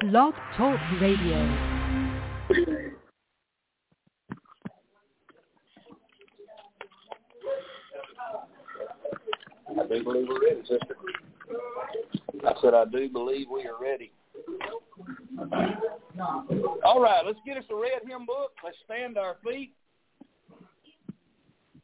Blog 0.00 0.34
Talk 0.56 0.78
Radio. 1.00 1.36
I 9.68 9.86
do 9.88 10.04
believe 10.04 10.26
we're 10.28 10.40
ready, 10.40 10.60
sister. 10.62 10.96
I 12.44 12.52
said 12.60 12.74
I 12.74 12.84
do 12.86 13.08
believe 13.08 13.46
we 13.50 13.64
are 13.66 13.80
ready. 13.80 14.12
All 16.84 17.00
right, 17.00 17.24
let's 17.24 17.38
get 17.46 17.56
us 17.56 17.64
a 17.70 17.74
red 17.74 18.02
hymn 18.06 18.26
book. 18.26 18.52
Let's 18.64 18.76
stand 18.84 19.14
to 19.14 19.20
our 19.20 19.36
feet. 19.44 19.72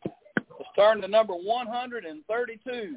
Let's 0.05 0.71
turn 0.77 1.01
to 1.03 1.09
number 1.09 1.35
132. 1.35 2.97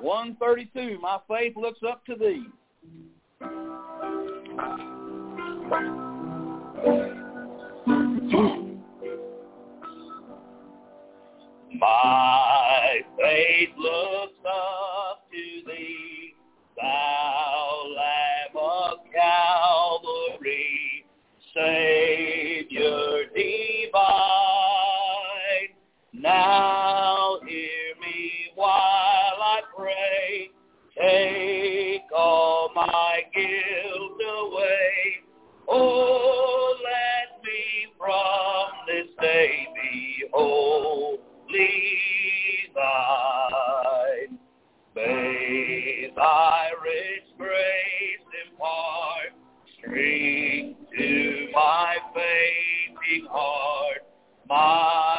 132, 0.00 0.98
my 1.00 1.18
faith 1.26 1.56
looks 1.56 1.80
up 1.88 2.04
to 2.06 2.14
thee. 2.14 2.46
My 11.80 13.00
faith 13.18 13.70
looks 13.78 14.38
up 14.48 15.28
to 15.30 15.62
thee, 15.66 16.34
thou 16.76 17.35
thy 46.16 46.70
rich 46.82 47.28
grace 47.38 48.26
impart 48.48 49.32
strength 49.78 50.80
to 50.96 51.48
my 51.52 51.96
fainting 52.14 53.28
heart, 53.30 54.02
my 54.48 55.15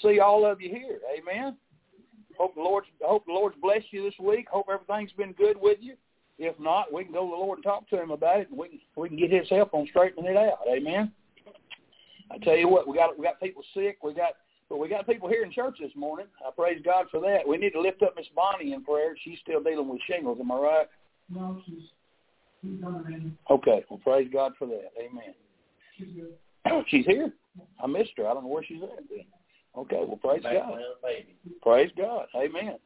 to 0.00 0.08
see 0.08 0.20
all 0.20 0.44
of 0.44 0.60
you 0.60 0.70
here. 0.70 0.98
Amen. 1.16 1.56
Hope 2.38 2.54
the 2.54 2.60
Lord's 2.60 2.86
hope 3.02 3.26
the 3.26 3.32
Lord's 3.32 3.56
blessed 3.60 3.86
you 3.90 4.04
this 4.04 4.18
week. 4.20 4.46
Hope 4.48 4.66
everything's 4.72 5.12
been 5.12 5.32
good 5.32 5.56
with 5.60 5.78
you. 5.80 5.94
If 6.38 6.58
not, 6.60 6.92
we 6.92 7.02
can 7.02 7.12
go 7.12 7.24
to 7.24 7.30
the 7.30 7.36
Lord 7.36 7.58
and 7.58 7.64
talk 7.64 7.88
to 7.90 8.00
him 8.00 8.12
about 8.12 8.40
it 8.40 8.48
and 8.50 8.58
we 8.58 8.68
can 8.68 8.80
we 8.96 9.08
can 9.08 9.18
get 9.18 9.32
his 9.32 9.48
help 9.50 9.74
on 9.74 9.86
straightening 9.90 10.26
it 10.26 10.36
out. 10.36 10.60
Amen. 10.70 11.12
I 12.30 12.38
tell 12.38 12.56
you 12.56 12.68
what, 12.68 12.86
we 12.86 12.94
got 12.96 13.18
we 13.18 13.24
got 13.24 13.40
people 13.40 13.62
sick. 13.74 13.98
We 14.02 14.14
got 14.14 14.34
but 14.68 14.78
we 14.78 14.88
got 14.88 15.06
people 15.06 15.28
here 15.28 15.42
in 15.42 15.50
church 15.50 15.78
this 15.80 15.90
morning. 15.96 16.26
I 16.46 16.50
praise 16.54 16.80
God 16.84 17.06
for 17.10 17.20
that. 17.20 17.48
We 17.48 17.56
need 17.56 17.70
to 17.70 17.80
lift 17.80 18.02
up 18.02 18.14
Miss 18.16 18.26
Bonnie 18.36 18.72
in 18.72 18.84
prayer. 18.84 19.16
She's 19.24 19.38
still 19.40 19.62
dealing 19.62 19.88
with 19.88 20.00
shingles. 20.08 20.38
Am 20.40 20.52
I 20.52 20.56
right? 20.56 20.86
No, 21.30 21.60
she's 21.66 21.90
she's 22.62 22.80
coming 22.80 23.36
Okay. 23.50 23.84
Well, 23.90 24.00
praise 24.04 24.28
God 24.32 24.52
for 24.58 24.66
that. 24.66 24.90
Amen. 25.00 25.34
She's 25.96 26.08
good. 26.14 26.84
she's 26.88 27.06
here. 27.06 27.32
I 27.82 27.86
missed 27.86 28.10
her. 28.18 28.28
I 28.28 28.34
don't 28.34 28.44
know 28.44 28.50
where 28.50 28.64
she's 28.64 28.82
at. 28.82 29.08
Then. 29.10 29.24
Okay. 29.76 30.02
Well, 30.06 30.18
praise 30.22 30.42
Back 30.42 30.54
God. 30.54 30.70
when 30.70 30.78
I 30.78 30.82
was 30.82 30.96
a 31.02 31.06
baby. 31.06 31.36
Praise 31.62 31.90
God. 31.96 32.26
Amen. 32.34 32.76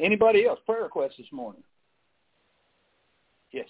Anybody 0.00 0.46
else? 0.46 0.58
Prayer 0.66 0.82
requests 0.82 1.16
this 1.18 1.26
morning? 1.32 1.62
Yes. 3.52 3.68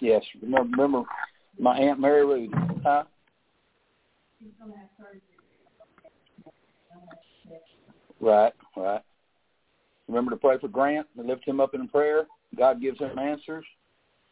Yes. 0.00 0.22
Remember, 0.42 0.70
remember 0.70 1.08
my 1.58 1.76
Aunt 1.76 2.00
Mary 2.00 2.24
Ruth. 2.24 2.50
Huh? 2.82 3.04
Right, 8.20 8.52
right. 8.76 9.02
Remember 10.08 10.30
to 10.32 10.36
pray 10.36 10.58
for 10.58 10.68
Grant 10.68 11.06
and 11.16 11.26
lift 11.26 11.46
him 11.46 11.60
up 11.60 11.74
in 11.74 11.88
prayer. 11.88 12.26
God 12.56 12.80
gives 12.80 12.98
him 12.98 13.18
answers 13.18 13.64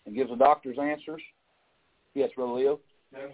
and 0.07 0.15
gives 0.15 0.31
the 0.31 0.37
doctors 0.37 0.77
answers. 0.81 1.23
Yes, 2.15 2.31
Brother 2.35 2.53
Leo. 2.53 2.81
That's 3.13 3.33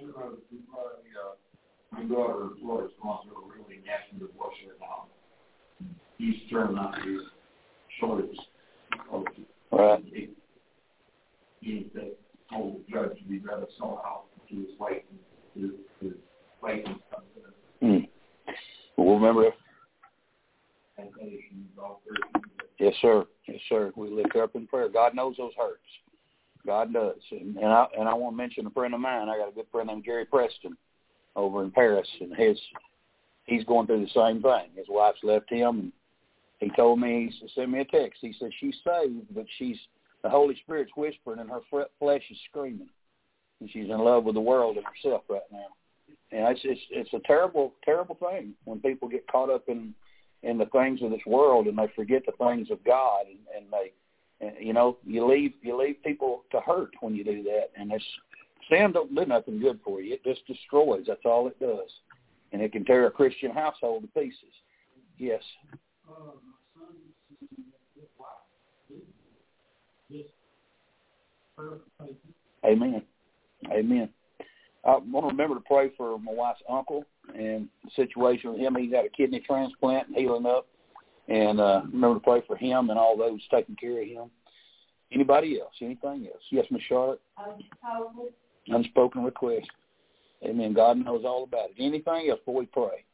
my 2.08 2.14
daughter 2.14 2.48
Florida's 2.60 2.92
going 3.02 3.18
through 3.24 3.36
a 3.36 3.46
really 3.48 3.82
nasty 3.84 4.18
divorce 4.18 4.54
right 4.66 4.80
now. 4.80 5.06
He's 6.18 6.36
turned 6.50 6.78
out 6.78 6.96
his 7.06 7.20
shortage. 8.00 8.36
Right. 9.72 10.04
He, 10.12 10.30
he 11.60 11.90
told 12.52 12.80
the 12.86 12.92
judge 12.92 13.18
he'd 13.26 13.44
rather 13.44 13.66
sell 13.78 14.02
out 14.04 14.24
to 14.48 14.54
his 14.54 14.78
wife 14.78 15.02
and 15.10 15.62
his, 15.62 15.70
his 16.00 16.18
wife 16.62 16.84
and. 16.86 16.96
Hmm. 17.80 18.04
Well, 18.96 19.16
remember, 19.16 19.50
And 20.96 21.08
they 21.20 21.40
all 21.78 22.00
three. 22.06 22.42
yes, 22.78 22.94
sir. 23.02 23.24
Yes, 23.48 23.58
sir. 23.68 23.92
We 23.96 24.08
lift 24.08 24.34
her 24.34 24.44
up 24.44 24.54
in 24.54 24.66
prayer. 24.66 24.88
God 24.88 25.14
knows 25.14 25.36
those 25.36 25.52
hurts. 25.58 25.82
God 26.64 26.92
does. 26.92 27.16
And, 27.32 27.56
and 27.56 27.66
I 27.66 27.86
and 27.98 28.08
I 28.08 28.14
want 28.14 28.34
to 28.34 28.36
mention 28.36 28.66
a 28.66 28.70
friend 28.70 28.94
of 28.94 29.00
mine. 29.00 29.28
I 29.28 29.36
got 29.36 29.48
a 29.48 29.52
good 29.52 29.66
friend 29.72 29.88
named 29.88 30.04
Gary 30.04 30.24
Preston 30.24 30.76
over 31.36 31.62
in 31.62 31.70
Paris, 31.70 32.08
and 32.20 32.34
his 32.36 32.58
he's 33.44 33.64
going 33.64 33.86
through 33.86 34.04
the 34.04 34.20
same 34.20 34.42
thing. 34.42 34.70
His 34.76 34.86
wife's 34.88 35.22
left 35.22 35.50
him, 35.50 35.80
and 35.80 35.92
he 36.60 36.70
told 36.76 37.00
me 37.00 37.32
he 37.40 37.48
sent 37.54 37.70
me 37.70 37.80
a 37.80 37.84
text. 37.84 38.18
He 38.20 38.34
said 38.38 38.50
she's 38.58 38.76
saved, 38.84 39.34
but 39.34 39.46
she's 39.58 39.76
the 40.22 40.30
Holy 40.30 40.56
Spirit's 40.62 40.92
whispering, 40.96 41.40
and 41.40 41.50
her 41.50 41.60
flesh 41.98 42.22
is 42.30 42.38
screaming, 42.48 42.88
and 43.60 43.70
she's 43.70 43.90
in 43.90 43.98
love 43.98 44.24
with 44.24 44.34
the 44.34 44.40
world 44.40 44.76
and 44.76 44.86
herself 44.86 45.22
right 45.28 45.42
now. 45.52 45.66
And 46.32 46.56
it's 46.56 46.60
it's 46.64 46.80
it's 46.90 47.12
a 47.12 47.26
terrible 47.26 47.74
terrible 47.84 48.16
thing 48.16 48.54
when 48.64 48.80
people 48.80 49.08
get 49.08 49.30
caught 49.30 49.50
up 49.50 49.64
in 49.68 49.94
in 50.42 50.58
the 50.58 50.66
things 50.66 51.00
of 51.02 51.10
this 51.10 51.24
world 51.26 51.66
and 51.66 51.78
they 51.78 51.90
forget 51.96 52.22
the 52.26 52.32
things 52.44 52.70
of 52.70 52.84
God, 52.84 53.26
and, 53.26 53.38
and 53.56 53.72
they 53.72 53.92
and, 54.44 54.66
you 54.66 54.72
know 54.72 54.96
you 55.06 55.26
leave 55.26 55.52
you 55.62 55.78
leave 55.78 56.02
people 56.02 56.44
to 56.50 56.60
hurt 56.60 56.90
when 57.00 57.14
you 57.14 57.24
do 57.24 57.42
that, 57.42 57.68
and 57.76 57.92
it's 57.92 58.04
Sin 58.68 58.92
don't 58.92 59.14
do 59.14 59.24
nothing 59.26 59.60
good 59.60 59.80
for 59.84 60.00
you. 60.00 60.14
It 60.14 60.24
just 60.24 60.46
destroys. 60.46 61.04
That's 61.06 61.24
all 61.24 61.48
it 61.48 61.58
does. 61.60 61.90
And 62.52 62.62
it 62.62 62.72
can 62.72 62.84
tear 62.84 63.06
a 63.06 63.10
Christian 63.10 63.50
household 63.50 64.02
to 64.02 64.20
pieces. 64.20 64.38
Yes. 65.18 65.42
Amen. 72.64 73.02
Amen. 73.70 74.08
I 74.84 74.96
want 74.96 75.24
to 75.24 75.28
remember 75.28 75.54
to 75.54 75.64
pray 75.66 75.90
for 75.96 76.18
my 76.18 76.32
wife's 76.32 76.62
uncle 76.68 77.04
and 77.34 77.68
the 77.84 77.90
situation 77.96 78.52
with 78.52 78.60
him. 78.60 78.76
He 78.76 78.86
got 78.86 79.06
a 79.06 79.08
kidney 79.08 79.40
transplant 79.40 80.08
and 80.08 80.16
healing 80.16 80.46
up. 80.46 80.66
And 81.28 81.58
uh, 81.58 81.82
remember 81.90 82.16
to 82.16 82.24
pray 82.24 82.42
for 82.46 82.56
him 82.56 82.90
and 82.90 82.98
all 82.98 83.16
those 83.16 83.40
taking 83.50 83.76
care 83.76 84.02
of 84.02 84.06
him. 84.06 84.30
Anybody 85.10 85.58
else? 85.60 85.72
Anything 85.80 86.28
else? 86.30 86.42
Yes, 86.50 86.66
Miss 86.70 86.82
Charlotte. 86.82 87.20
Um, 87.38 88.28
Unspoken 88.68 89.22
request. 89.22 89.68
Amen. 90.44 90.72
God 90.72 90.98
knows 90.98 91.24
all 91.24 91.44
about 91.44 91.70
it. 91.70 91.76
Anything 91.78 92.28
else 92.30 92.40
before 92.40 92.56
we 92.56 92.66
pray? 92.66 93.04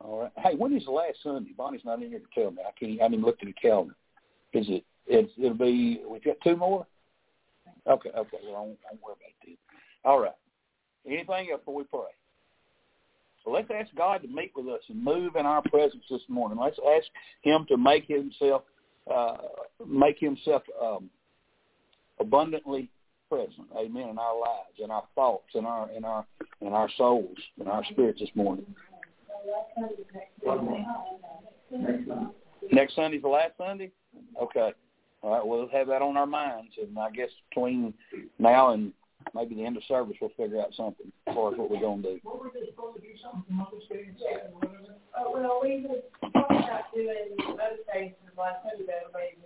All 0.00 0.22
right. 0.22 0.32
Hey, 0.36 0.54
when 0.56 0.76
is 0.76 0.84
the 0.84 0.90
last 0.90 1.18
Sunday? 1.22 1.52
Bonnie's 1.56 1.84
not 1.84 2.02
in 2.02 2.10
here 2.10 2.20
to 2.20 2.40
tell 2.40 2.50
me. 2.50 2.58
I 2.66 2.72
can't. 2.78 3.00
I 3.00 3.06
even 3.06 3.22
looked 3.22 3.42
at 3.42 3.46
the 3.46 3.52
calendar. 3.52 3.94
Is 4.52 4.66
it? 4.68 4.84
It's, 5.06 5.32
it'll 5.38 5.54
be. 5.54 6.02
We've 6.08 6.24
got 6.24 6.36
two 6.42 6.56
more. 6.56 6.86
Okay. 7.88 8.10
Okay. 8.10 8.38
Well, 8.44 8.56
I 8.56 8.60
won't, 8.60 8.78
I 8.84 8.92
won't 8.92 9.02
worry 9.02 9.14
about 9.14 9.48
it. 9.48 9.58
All 10.04 10.20
right. 10.20 10.32
Anything 11.06 11.50
else 11.50 11.60
before 11.60 11.74
we 11.74 11.84
pray? 11.84 12.12
So 13.44 13.50
let's 13.50 13.68
ask 13.74 13.94
God 13.94 14.22
to 14.22 14.28
meet 14.28 14.52
with 14.56 14.66
us 14.68 14.80
and 14.88 15.02
move 15.02 15.36
in 15.36 15.44
our 15.44 15.62
presence 15.62 16.04
this 16.10 16.22
morning. 16.28 16.58
Let's 16.58 16.78
ask 16.96 17.06
Him 17.42 17.66
to 17.68 17.76
make 17.76 18.06
Himself 18.06 18.62
uh, 19.12 19.36
make 19.86 20.18
Himself 20.18 20.62
um, 20.82 21.10
abundantly 22.20 22.88
present. 23.30 23.63
Amen. 23.84 24.08
In 24.10 24.18
our 24.18 24.38
lives, 24.38 24.78
in 24.82 24.90
our 24.90 25.04
thoughts, 25.14 25.48
in 25.54 25.66
our 25.66 25.90
in 25.90 26.04
our 26.04 26.24
in 26.60 26.68
our 26.68 26.88
souls, 26.96 27.36
in 27.60 27.68
our 27.68 27.84
spirits 27.84 28.20
this 28.20 28.30
morning. 28.34 28.66
Next 32.72 32.96
Sunday's 32.96 33.22
the 33.22 33.28
last 33.28 33.52
Sunday. 33.58 33.90
Okay. 34.40 34.72
All 35.22 35.32
right. 35.32 35.46
We'll 35.46 35.68
have 35.68 35.88
that 35.88 36.02
on 36.02 36.16
our 36.16 36.26
minds, 36.26 36.72
and 36.80 36.98
I 36.98 37.10
guess 37.10 37.28
between 37.50 37.92
now 38.38 38.70
and 38.70 38.92
maybe 39.34 39.54
the 39.54 39.64
end 39.64 39.76
of 39.76 39.82
service, 39.84 40.16
we'll 40.20 40.30
figure 40.36 40.60
out 40.60 40.72
something 40.76 41.12
as 41.26 41.34
far 41.34 41.52
as 41.52 41.58
what 41.58 41.70
we're 41.70 41.80
going 41.80 42.02
to 42.02 42.14
do. 42.14 42.20
What 42.22 42.40
were 42.40 42.50
they 42.54 42.66
supposed 42.70 42.96
to 42.96 43.02
do 43.02 43.08
something 43.22 43.56
whatever? 43.56 44.94
Oh, 45.16 45.32
well, 45.32 45.60
we 45.62 45.86
was 45.86 46.02
talking 46.32 46.64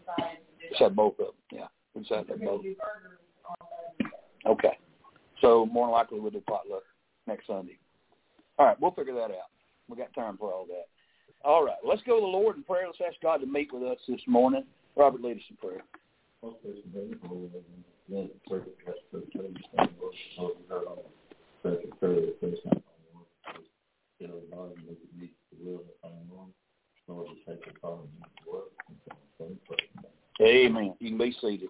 decided 0.08 0.38
to 0.70 0.78
do. 0.78 0.94
Both 0.94 1.18
of 1.18 1.26
them. 1.26 1.34
Yeah. 1.52 1.66
We 1.94 2.06
We're 2.10 2.22
gonna 2.24 2.44
both. 2.44 2.62
do 2.62 2.74
burgers 2.74 3.18
on 3.44 3.56
those. 3.60 4.10
Okay. 4.48 4.78
So 5.40 5.66
more 5.66 5.86
than 5.86 5.92
likely 5.92 6.20
we'll 6.20 6.30
do 6.30 6.40
potluck 6.40 6.82
next 7.26 7.46
Sunday. 7.46 7.78
All 8.58 8.66
right, 8.66 8.80
we'll 8.80 8.90
figure 8.92 9.14
that 9.14 9.30
out. 9.30 9.50
We 9.88 9.96
got 9.96 10.12
time 10.14 10.36
for 10.36 10.52
all 10.52 10.66
that. 10.66 10.88
All 11.44 11.64
right, 11.64 11.76
let's 11.86 12.02
go 12.02 12.16
to 12.16 12.20
the 12.20 12.26
Lord 12.26 12.56
in 12.56 12.64
prayer. 12.64 12.86
Let's 12.86 12.98
ask 13.06 13.20
God 13.22 13.38
to 13.38 13.46
meet 13.46 13.72
with 13.72 13.84
us 13.84 13.98
this 14.08 14.20
morning. 14.26 14.64
Robert, 14.96 15.22
lead 15.22 15.36
us 15.36 15.42
in 15.50 15.56
prayer. 15.56 15.82
Amen. 30.40 30.94
You 30.98 31.10
can 31.10 31.18
be 31.18 31.36
seated. 31.40 31.68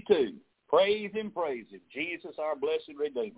52. 0.00 0.34
Praise 0.68 1.10
him, 1.14 1.30
praise 1.30 1.64
him. 1.70 1.80
Jesus, 1.92 2.34
our 2.38 2.56
blessed 2.56 2.92
Redeemer. 2.98 3.32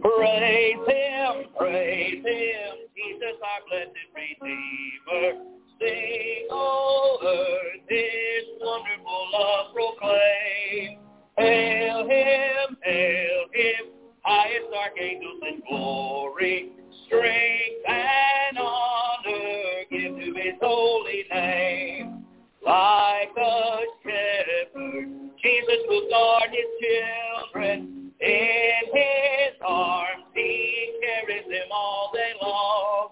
Praise 0.00 0.76
him, 0.86 1.44
praise 1.58 2.24
him, 2.24 2.74
Jesus 2.96 3.36
our 3.42 3.60
blessed 3.68 3.92
Redeemer. 4.14 5.44
Sing 5.80 6.48
all 6.50 7.20
earth 7.22 7.88
his 7.88 8.44
wonderful 8.60 9.26
love 9.32 9.74
proclaim. 9.74 10.98
Hail 11.36 12.08
him, 12.08 12.76
hail 12.82 13.44
him, 13.52 13.92
highest 14.22 14.66
archangels 14.74 15.40
in 15.48 15.62
glory. 15.68 16.72
Strength 17.08 17.88
and 17.88 18.58
honor 18.58 19.84
give 19.90 20.14
to 20.14 20.40
his 20.40 20.54
holy 20.60 21.24
name. 21.32 22.24
Like 22.64 23.30
a 23.36 23.80
shepherd, 24.04 25.08
Jesus 25.42 25.80
will 25.88 26.08
guard 26.10 26.50
his 26.50 26.68
children. 26.82 28.12
In 28.20 28.82
his 28.92 29.54
arms 29.66 30.24
he 30.34 30.92
carries 31.00 31.44
them 31.44 31.68
all 31.72 32.10
day 32.12 32.32
long. 32.42 33.08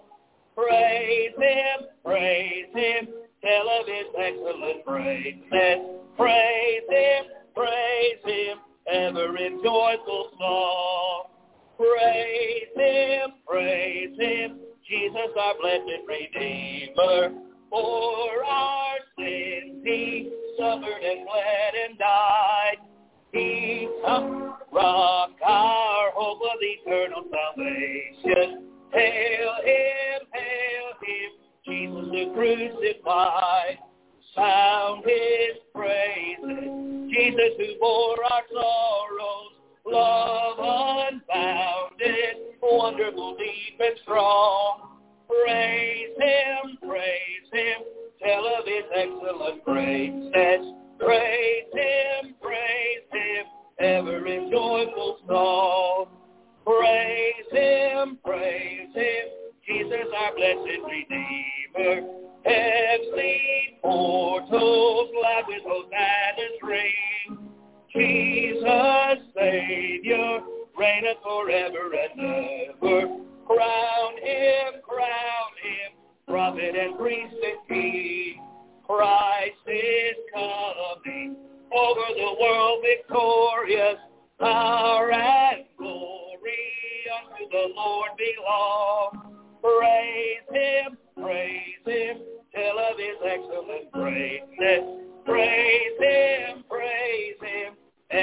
Praise 0.55 1.33
him, 1.37 1.87
praise 2.03 2.65
him, 2.73 3.07
tell 3.43 3.69
of 3.69 3.87
his 3.87 4.07
excellent 4.19 4.85
greatness. 4.85 5.86
Jesus 15.67 15.83
our 15.85 16.06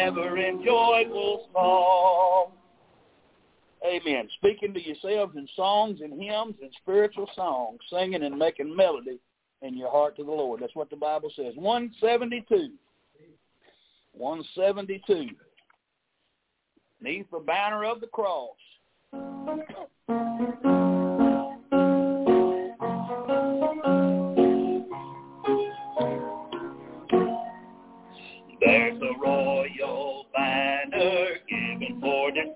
ever 0.04 0.36
in 0.36 0.62
joyful 0.62 1.48
song. 1.52 2.52
Amen. 3.86 4.28
Speaking 4.36 4.74
to 4.74 4.80
yourselves 4.80 5.34
in 5.36 5.48
songs 5.56 6.00
and 6.02 6.12
hymns 6.20 6.56
and 6.60 6.70
spiritual 6.82 7.28
songs, 7.34 7.78
singing 7.90 8.22
and 8.22 8.38
making 8.38 8.74
melody 8.74 9.18
in 9.62 9.76
your 9.76 9.90
heart 9.90 10.16
to 10.16 10.24
the 10.24 10.30
Lord. 10.30 10.60
That's 10.60 10.74
what 10.74 10.90
the 10.90 10.96
Bible 10.96 11.30
says. 11.34 11.54
172. 11.56 12.70
172. 14.12 15.30
Neath 17.00 17.26
the 17.32 17.38
banner 17.40 17.84
of 17.84 18.00
the 18.00 18.06
cross. 18.06 18.50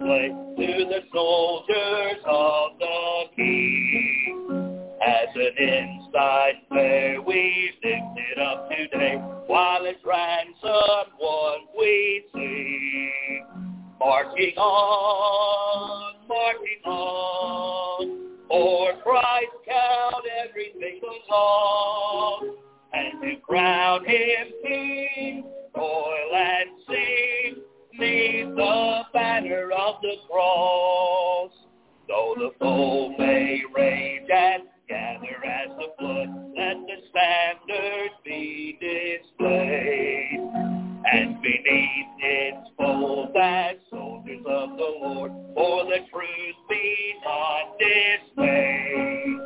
play 0.09 0.29
to 0.29 0.85
the 0.87 1.01
soldiers 1.13 2.23
of 2.25 2.79
the 2.79 3.25
King. 3.37 4.97
As 5.07 5.29
an 5.35 5.55
inside 5.59 6.55
fair 6.71 7.21
we've 7.21 7.75
lifted 7.85 8.39
up 8.43 8.71
today, 8.71 9.17
while 9.47 9.85
its 9.85 10.01
ransom 10.07 11.13
one 11.19 11.61
we 11.79 12.25
sing. 12.33 13.45
Marching 14.01 14.57
on, 14.57 16.15
marching 16.27 16.85
on, 16.87 18.47
for 18.49 18.93
Christ 19.03 19.57
count 19.67 20.25
every 20.49 20.73
single 20.81 21.19
song, 21.29 22.57
and 22.95 23.23
to 23.23 23.41
crown 23.43 24.07
him 24.07 24.49
king, 24.65 25.45
royal 25.77 26.35
and 26.35 26.78
the 28.69 29.03
banner 29.13 29.71
of 29.73 29.97
the 30.03 30.17
cross. 30.31 31.51
Though 32.07 32.35
the 32.39 32.51
foe 32.59 33.15
may 33.19 33.63
rage 33.75 34.29
and 34.31 34.63
gather 34.89 35.45
as 35.45 35.69
the 35.77 35.89
flood, 35.99 36.29
let 36.57 36.77
the 36.87 36.99
standard 37.11 38.11
be 38.25 38.79
displayed. 38.81 40.41
And 41.11 41.41
beneath 41.41 42.07
its 42.21 42.71
fold 42.77 43.37
as 43.41 43.77
soldiers 43.91 44.45
of 44.47 44.71
the 44.77 44.93
Lord, 45.01 45.33
for 45.55 45.85
the 45.85 45.99
truth 46.13 46.57
be 46.69 47.15
not 47.25 47.79
dismayed. 47.79 49.39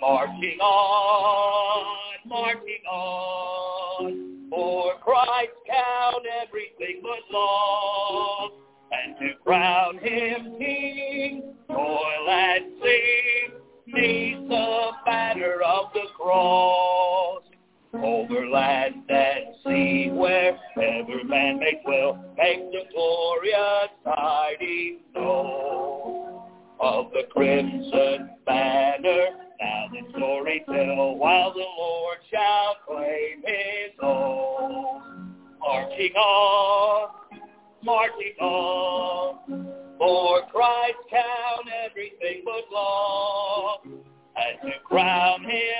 Marching 0.00 0.58
on, 0.60 1.86
marching 2.26 2.84
on. 2.90 3.47
nothing 6.88 7.02
but 7.02 7.34
law. 7.34 8.50
And 8.90 9.16
to 9.18 9.34
crown 9.44 9.98
him 9.98 10.56
king, 10.58 11.54
toil 11.68 12.30
and 12.30 12.64
sing 12.82 13.60
needs 13.86 14.48
the 14.48 14.90
banner 15.04 15.60
of 15.62 15.92
the 15.92 16.04
cross. 16.16 17.42
Over 17.94 18.48
land 18.48 18.96
and 19.08 19.54
sea, 19.64 20.10
wherever 20.12 21.24
man 21.24 21.58
may 21.58 21.80
dwell, 21.84 22.22
make 22.36 22.70
the 22.70 22.82
glorious 22.92 23.90
tidings 24.04 25.00
known 25.14 26.42
of 26.80 27.10
the 27.12 27.22
crimson 27.30 28.30
banner. 28.46 29.26
Now 29.60 29.86
the 29.90 30.10
story 30.16 30.64
tell, 30.66 31.16
while 31.16 31.52
the 31.52 31.64
Lord 31.78 32.18
shall 32.30 32.76
claim 32.86 33.42
his 33.44 33.98
own. 34.02 34.98
Our 35.60 35.88
King 35.96 36.12
on 36.14 36.67
smartly. 37.88 38.34
For 39.98 40.42
Christ 40.52 40.98
count 41.10 41.68
everything 41.86 42.42
but 42.44 42.64
loss, 42.72 43.80
and 43.84 44.60
to 44.62 44.78
crown 44.84 45.42
him 45.42 45.77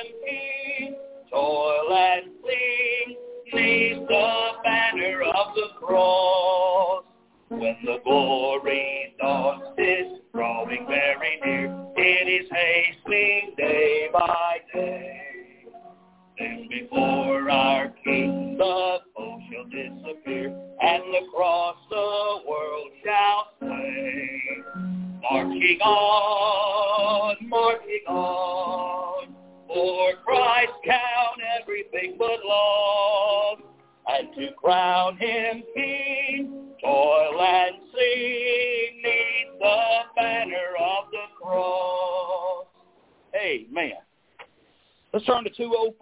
204 45.59 45.98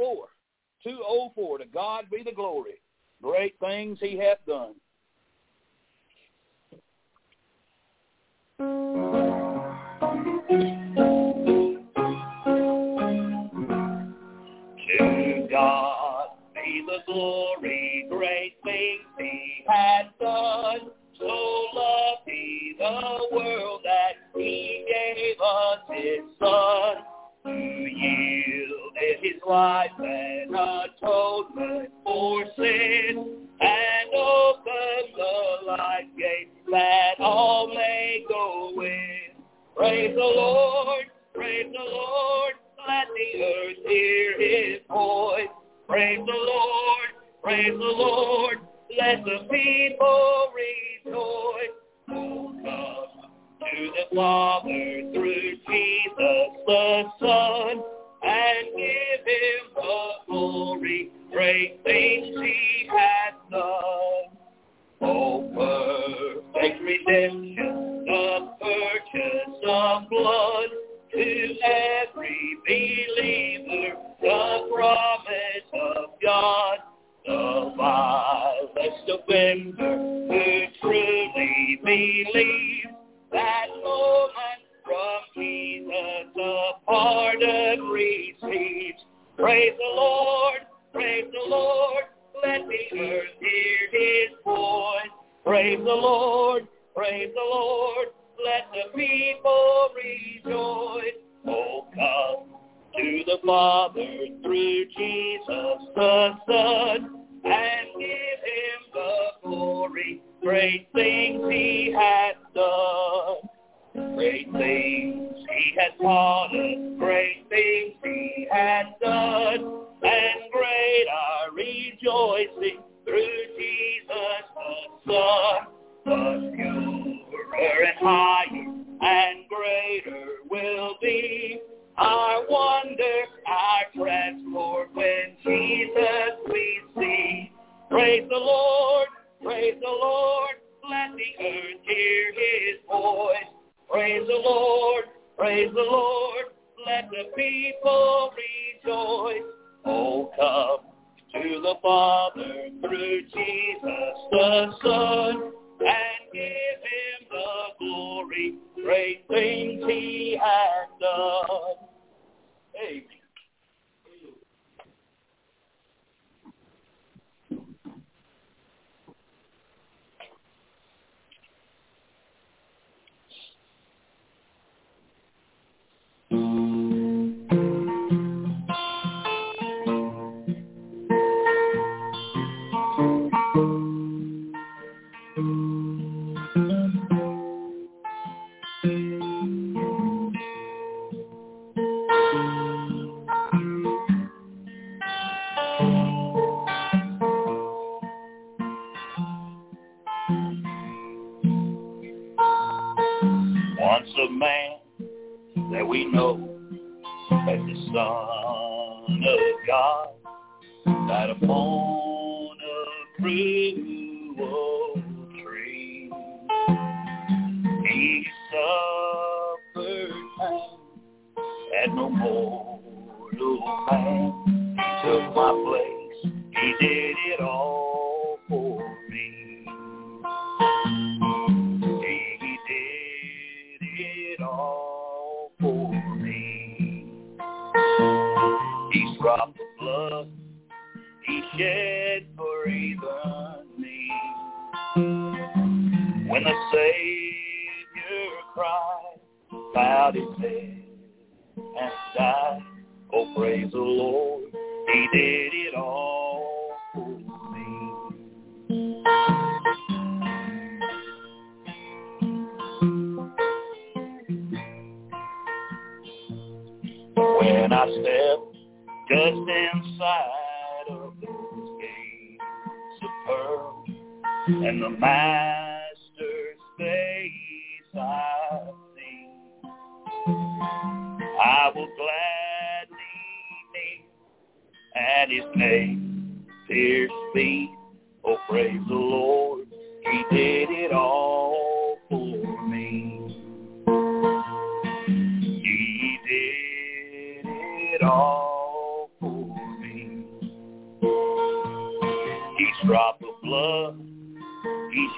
great 61.47 61.79
things. 61.85 62.36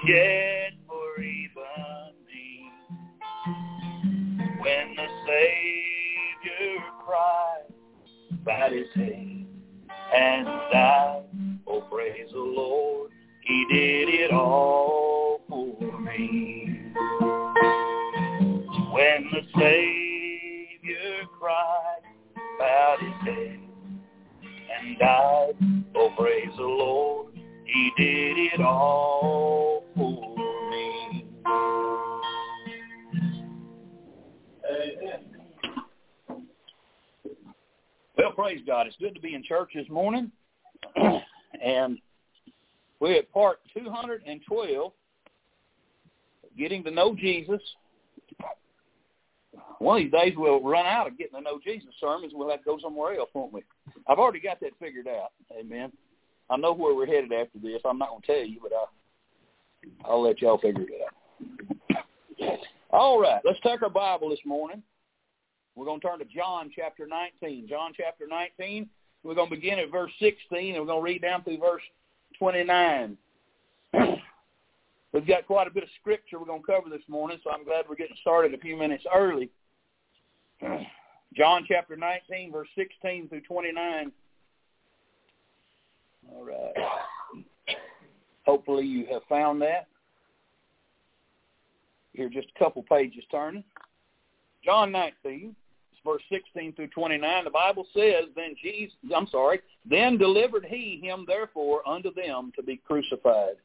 He 0.09 0.38
church 39.71 39.83
this 39.83 39.91
morning. 39.91 40.31
and 41.63 41.97
we're 42.99 43.17
at 43.17 43.31
part 43.31 43.59
212, 43.73 44.91
Getting 46.57 46.83
to 46.83 46.91
Know 46.91 47.15
Jesus. 47.15 47.61
One 49.79 49.97
of 49.97 50.03
these 50.03 50.11
days 50.11 50.33
we'll 50.35 50.61
run 50.61 50.85
out 50.85 51.07
of 51.07 51.17
getting 51.17 51.35
to 51.35 51.41
know 51.41 51.59
Jesus 51.63 51.89
sermons. 52.01 52.33
We'll 52.35 52.49
have 52.49 52.59
to 52.59 52.65
go 52.65 52.77
somewhere 52.81 53.17
else, 53.17 53.29
won't 53.33 53.53
we? 53.53 53.63
I've 54.07 54.19
already 54.19 54.41
got 54.41 54.59
that 54.59 54.71
figured 54.77 55.07
out. 55.07 55.31
Amen. 55.57 55.91
I 56.49 56.57
know 56.57 56.73
where 56.73 56.93
we're 56.93 57.05
headed 57.05 57.31
after 57.31 57.59
this. 57.59 57.81
I'm 57.85 57.97
not 57.97 58.09
going 58.09 58.21
to 58.21 58.27
tell 58.27 58.45
you, 58.45 58.59
but 58.61 58.73
I, 58.73 60.09
I'll 60.09 60.21
let 60.21 60.41
y'all 60.41 60.57
figure 60.57 60.83
it 60.83 61.01
out. 61.05 62.57
All 62.89 63.21
right, 63.21 63.41
let's 63.45 63.59
take 63.61 63.81
our 63.81 63.89
Bible 63.89 64.29
this 64.29 64.39
morning. 64.45 64.83
We're 65.75 65.85
going 65.85 66.01
to 66.01 66.07
turn 66.07 66.19
to 66.19 66.25
John 66.25 66.69
chapter 66.75 67.07
19. 67.07 67.67
John 67.69 67.93
chapter 67.95 68.27
19. 68.27 68.89
We're 69.23 69.35
going 69.35 69.49
to 69.49 69.55
begin 69.55 69.79
at 69.79 69.91
verse 69.91 70.11
16, 70.19 70.75
and 70.75 70.81
we're 70.81 70.87
going 70.87 70.99
to 70.99 71.03
read 71.03 71.21
down 71.21 71.43
through 71.43 71.57
verse 71.57 71.81
29. 72.37 73.17
We've 75.13 75.27
got 75.27 75.47
quite 75.47 75.67
a 75.67 75.71
bit 75.71 75.83
of 75.83 75.89
scripture 75.99 76.39
we're 76.39 76.45
going 76.45 76.61
to 76.61 76.67
cover 76.67 76.89
this 76.89 77.07
morning, 77.07 77.39
so 77.43 77.49
I'm 77.49 77.65
glad 77.65 77.85
we're 77.89 77.95
getting 77.95 78.15
started 78.21 78.53
a 78.53 78.59
few 78.59 78.77
minutes 78.77 79.03
early. 79.13 79.49
John 81.35 81.65
chapter 81.67 81.95
19, 81.95 82.51
verse 82.51 82.67
16 82.75 83.29
through 83.29 83.41
29. 83.41 84.11
All 86.31 86.45
right. 86.45 87.75
Hopefully 88.45 88.85
you 88.85 89.05
have 89.11 89.23
found 89.27 89.61
that. 89.61 89.87
Here, 92.13 92.29
just 92.29 92.47
a 92.55 92.59
couple 92.59 92.83
pages 92.83 93.23
turning. 93.31 93.63
John 94.63 94.91
19, 94.91 95.55
verse 96.05 96.21
16 96.29 96.73
through 96.73 96.87
29, 96.87 97.43
the 97.43 97.49
Bible 97.49 97.85
says, 97.93 98.25
Then 98.35 98.55
Jesus, 98.61 98.95
I'm 99.15 99.27
sorry, 99.27 99.61
then 99.89 100.17
delivered 100.17 100.65
he 100.65 100.99
him 101.01 101.25
therefore 101.27 101.87
unto 101.87 102.13
them 102.13 102.51
to 102.55 102.63
be 102.63 102.77
crucified. 102.77 103.55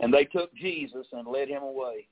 And 0.00 0.12
they 0.12 0.24
took 0.24 0.54
Jesus 0.54 1.06
and 1.12 1.26
led 1.26 1.48
him 1.48 1.62
away. 1.62 2.06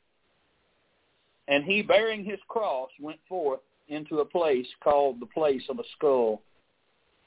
And 1.49 1.65
he, 1.65 1.83
bearing 1.83 2.25
his 2.25 2.41
cross, 2.49 2.91
went 3.01 3.21
forth 3.29 3.61
into 3.89 4.19
a 4.19 4.25
place 4.25 4.67
called 4.83 5.21
the 5.21 5.27
place 5.27 5.63
of 5.69 5.79
a 5.79 5.85
skull, 5.97 6.43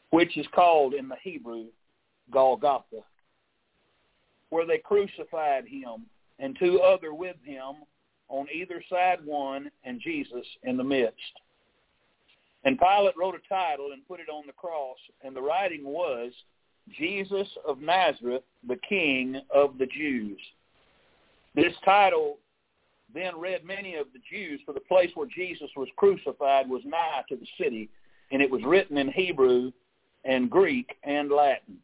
which 0.09 0.37
is 0.37 0.45
called 0.53 0.93
in 0.93 1.07
the 1.07 1.15
Hebrew 1.21 1.65
Golgotha, 2.31 3.03
where 4.49 4.65
they 4.65 4.79
crucified 4.79 5.65
him, 5.65 6.05
and 6.39 6.57
two 6.59 6.81
other 6.81 7.13
with 7.13 7.37
him, 7.43 7.75
on 8.27 8.47
either 8.53 8.83
side 8.89 9.19
one, 9.25 9.71
and 9.83 10.01
Jesus 10.01 10.45
in 10.63 10.77
the 10.77 10.83
midst. 10.83 11.15
And 12.65 12.77
Pilate 12.77 13.17
wrote 13.17 13.35
a 13.35 13.53
title 13.53 13.91
and 13.93 14.07
put 14.07 14.19
it 14.19 14.29
on 14.29 14.45
the 14.45 14.53
cross, 14.53 14.97
and 15.23 15.35
the 15.35 15.41
writing 15.41 15.85
was, 15.85 16.31
Jesus 16.97 17.47
of 17.67 17.79
Nazareth, 17.79 18.43
the 18.67 18.79
King 18.87 19.39
of 19.53 19.77
the 19.77 19.85
Jews. 19.85 20.39
This 21.55 21.73
title 21.85 22.37
then 23.13 23.39
read 23.39 23.65
many 23.65 23.95
of 23.95 24.07
the 24.13 24.19
Jews, 24.29 24.59
for 24.65 24.73
the 24.73 24.79
place 24.81 25.09
where 25.15 25.27
Jesus 25.27 25.69
was 25.75 25.87
crucified 25.97 26.69
was 26.69 26.81
nigh 26.85 27.23
to 27.29 27.35
the 27.35 27.47
city, 27.59 27.89
and 28.31 28.41
it 28.41 28.49
was 28.49 28.61
written 28.63 28.97
in 28.97 29.11
Hebrew 29.11 29.71
and 30.25 30.49
Greek 30.49 30.95
and 31.03 31.31
Latin. 31.31 31.77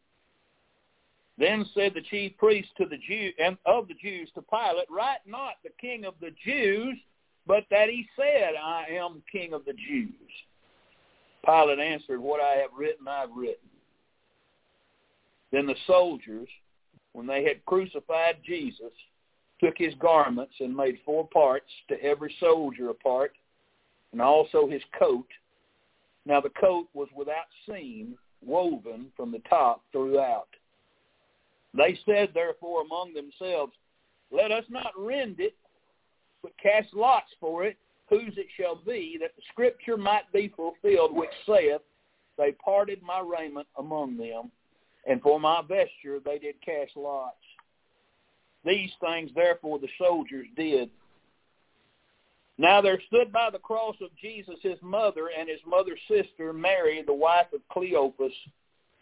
Then 1.38 1.66
said 1.74 1.92
the 1.94 2.02
chief 2.02 2.36
priest 2.38 2.68
to 2.78 2.86
the 2.86 2.96
Jew 2.96 3.30
and 3.42 3.58
of 3.66 3.88
the 3.88 3.94
Jews 3.94 4.30
to 4.34 4.42
Pilate, 4.42 4.90
Write 4.90 5.26
not 5.26 5.54
the 5.62 5.70
King 5.80 6.04
of 6.04 6.14
the 6.20 6.30
Jews, 6.44 6.96
but 7.46 7.64
that 7.70 7.88
he 7.88 8.06
said, 8.16 8.54
I 8.62 8.86
am 8.92 9.22
King 9.30 9.52
of 9.52 9.64
the 9.64 9.74
Jews. 9.74 10.12
Pilate 11.46 11.78
answered, 11.78 12.20
What 12.20 12.40
I 12.40 12.56
have 12.56 12.70
written, 12.76 13.06
I 13.08 13.20
have 13.20 13.30
written. 13.34 13.68
Then 15.52 15.66
the 15.66 15.76
soldiers, 15.86 16.48
when 17.12 17.26
they 17.26 17.44
had 17.44 17.64
crucified 17.64 18.38
Jesus, 18.44 18.92
took 19.62 19.74
his 19.78 19.94
garments 19.94 20.54
and 20.60 20.76
made 20.76 20.98
four 21.04 21.28
parts, 21.28 21.70
to 21.88 22.02
every 22.02 22.34
soldier 22.40 22.90
a 22.90 22.94
part, 22.94 23.32
and 24.12 24.20
also 24.20 24.68
his 24.68 24.82
coat. 24.98 25.28
Now 26.26 26.40
the 26.40 26.50
coat 26.60 26.88
was 26.92 27.08
without 27.16 27.46
seam, 27.66 28.18
woven 28.44 29.06
from 29.16 29.30
the 29.30 29.40
top 29.48 29.82
throughout. 29.92 30.48
They 31.74 31.98
said 32.04 32.30
therefore 32.34 32.82
among 32.82 33.14
themselves, 33.14 33.72
Let 34.30 34.50
us 34.50 34.64
not 34.68 34.92
rend 34.98 35.36
it, 35.38 35.54
but 36.42 36.52
cast 36.62 36.92
lots 36.92 37.30
for 37.40 37.64
it, 37.64 37.76
whose 38.08 38.34
it 38.36 38.46
shall 38.56 38.76
be, 38.76 39.18
that 39.20 39.34
the 39.36 39.42
scripture 39.50 39.96
might 39.96 40.30
be 40.32 40.52
fulfilled, 40.56 41.14
which 41.14 41.30
saith, 41.46 41.80
They 42.38 42.52
parted 42.52 43.02
my 43.02 43.20
raiment 43.20 43.66
among 43.78 44.16
them, 44.16 44.50
and 45.06 45.20
for 45.20 45.40
my 45.40 45.62
vesture 45.62 46.20
they 46.24 46.38
did 46.38 46.60
cast 46.64 46.96
lots. 46.96 47.36
These 48.64 48.90
things 49.00 49.30
therefore 49.34 49.78
the 49.78 49.88
soldiers 49.98 50.46
did. 50.56 50.90
Now 52.58 52.80
there 52.80 53.00
stood 53.06 53.32
by 53.32 53.50
the 53.50 53.58
cross 53.58 53.96
of 54.00 54.16
Jesus 54.20 54.56
his 54.62 54.78
mother 54.82 55.28
and 55.38 55.48
his 55.48 55.60
mother's 55.66 56.00
sister, 56.08 56.52
Mary, 56.52 57.02
the 57.06 57.12
wife 57.12 57.46
of 57.52 57.60
Cleophas, 57.70 58.32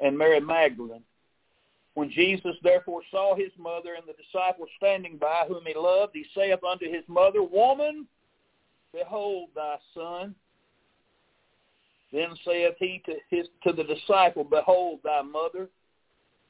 and 0.01 0.19
Mary 0.19 0.41
Magdalene. 0.41 1.05
When 1.95 2.11
Jesus 2.11 2.57
therefore 2.65 3.03
saw 3.13 3.37
his 3.37 3.53
mother 3.57 3.95
and 3.95 4.05
the 4.07 4.21
disciple 4.21 4.67
standing 4.77 5.17
by, 5.17 5.45
whom 5.47 5.63
he 5.65 5.75
loved, 5.75 6.13
he 6.15 6.27
saith 6.35 6.65
unto 6.65 6.91
his 6.93 7.05
mother, 7.07 7.43
Woman, 7.43 8.09
behold 8.95 9.49
thy 9.55 9.77
son. 9.95 10.35
Then 12.13 12.29
saith 12.45 12.75
he 12.79 13.03
to 13.07 13.15
his 13.29 13.49
to 13.65 13.73
the 13.73 13.85
disciple, 13.85 14.45
Behold 14.45 15.01
thy 15.03 15.23
mother. 15.23 15.69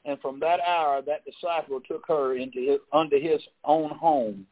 And 0.05 0.21
from 0.21 0.39
that 0.41 0.59
hour 0.59 1.01
that 1.01 1.25
disciple 1.25 1.81
took 1.81 2.03
her 2.07 2.37
into 2.37 2.59
his, 2.59 2.79
unto 2.93 3.19
his 3.19 3.41
own 3.63 3.89
home. 3.89 4.45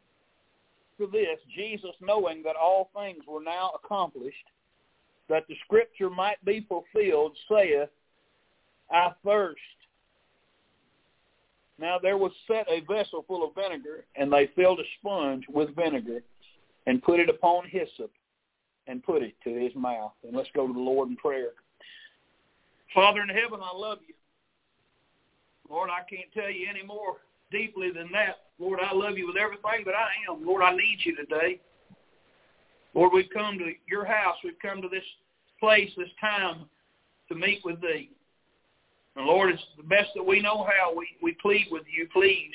For 0.97 1.05
this, 1.05 1.37
Jesus, 1.55 1.91
knowing 2.01 2.41
that 2.43 2.55
all 2.55 2.89
things 2.95 3.23
were 3.27 3.43
now 3.43 3.71
accomplished, 3.75 4.35
that 5.29 5.47
the 5.47 5.55
scripture 5.65 6.09
might 6.09 6.43
be 6.43 6.65
fulfilled, 6.67 7.37
saith, 7.47 7.89
I 8.91 9.11
thirst. 9.23 9.59
Now 11.79 11.99
there 12.01 12.17
was 12.17 12.31
set 12.47 12.67
a 12.67 12.81
vessel 12.81 13.23
full 13.27 13.47
of 13.47 13.55
vinegar, 13.55 14.05
and 14.15 14.31
they 14.31 14.49
filled 14.55 14.79
a 14.79 14.83
sponge 14.99 15.45
with 15.49 15.75
vinegar, 15.75 16.23
and 16.87 17.01
put 17.01 17.19
it 17.19 17.29
upon 17.29 17.67
hyssop, 17.67 18.11
and 18.87 19.03
put 19.03 19.23
it 19.23 19.33
to 19.43 19.53
his 19.53 19.73
mouth. 19.75 20.11
And 20.27 20.35
let's 20.35 20.49
go 20.53 20.67
to 20.67 20.73
the 20.73 20.79
Lord 20.79 21.09
in 21.09 21.15
prayer. 21.15 21.51
Father 22.93 23.21
in 23.21 23.29
heaven, 23.29 23.59
I 23.63 23.75
love 23.75 23.99
you. 24.07 24.13
Lord, 25.69 25.89
I 25.89 26.03
can't 26.09 26.31
tell 26.33 26.51
you 26.51 26.67
any 26.69 26.83
more 26.83 27.17
deeply 27.51 27.91
than 27.91 28.11
that. 28.11 28.37
Lord, 28.59 28.79
I 28.81 28.93
love 28.93 29.17
you 29.17 29.27
with 29.27 29.37
everything 29.37 29.85
that 29.85 29.95
I 29.95 30.09
am. 30.31 30.45
Lord, 30.45 30.61
I 30.61 30.75
need 30.75 30.99
you 31.03 31.15
today. 31.15 31.59
Lord, 32.93 33.11
we've 33.13 33.29
come 33.33 33.57
to 33.57 33.71
your 33.87 34.05
house. 34.05 34.35
We've 34.43 34.59
come 34.61 34.81
to 34.81 34.89
this 34.89 35.03
place, 35.59 35.89
this 35.97 36.09
time 36.19 36.65
to 37.29 37.35
meet 37.35 37.61
with 37.63 37.81
thee. 37.81 38.09
And 39.15 39.25
Lord, 39.25 39.51
it's 39.51 39.63
the 39.77 39.83
best 39.83 40.09
that 40.15 40.23
we 40.23 40.41
know 40.41 40.65
how. 40.65 40.93
We, 40.95 41.07
we 41.21 41.35
plead 41.41 41.67
with 41.71 41.83
you, 41.95 42.07
please. 42.11 42.53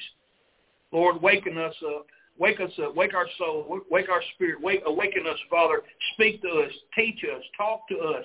Lord, 0.92 1.20
waken 1.20 1.58
us 1.58 1.74
up. 1.96 2.06
Wake 2.38 2.60
us 2.60 2.70
up. 2.82 2.94
Wake 2.94 3.14
our 3.14 3.26
soul. 3.36 3.80
Wake 3.90 4.08
our 4.08 4.22
spirit. 4.34 4.60
Wake, 4.60 4.82
awaken 4.86 5.26
us, 5.26 5.38
Father. 5.50 5.82
Speak 6.14 6.40
to 6.42 6.48
us. 6.48 6.72
Teach 6.96 7.24
us. 7.24 7.42
Talk 7.56 7.88
to 7.88 7.98
us. 7.98 8.24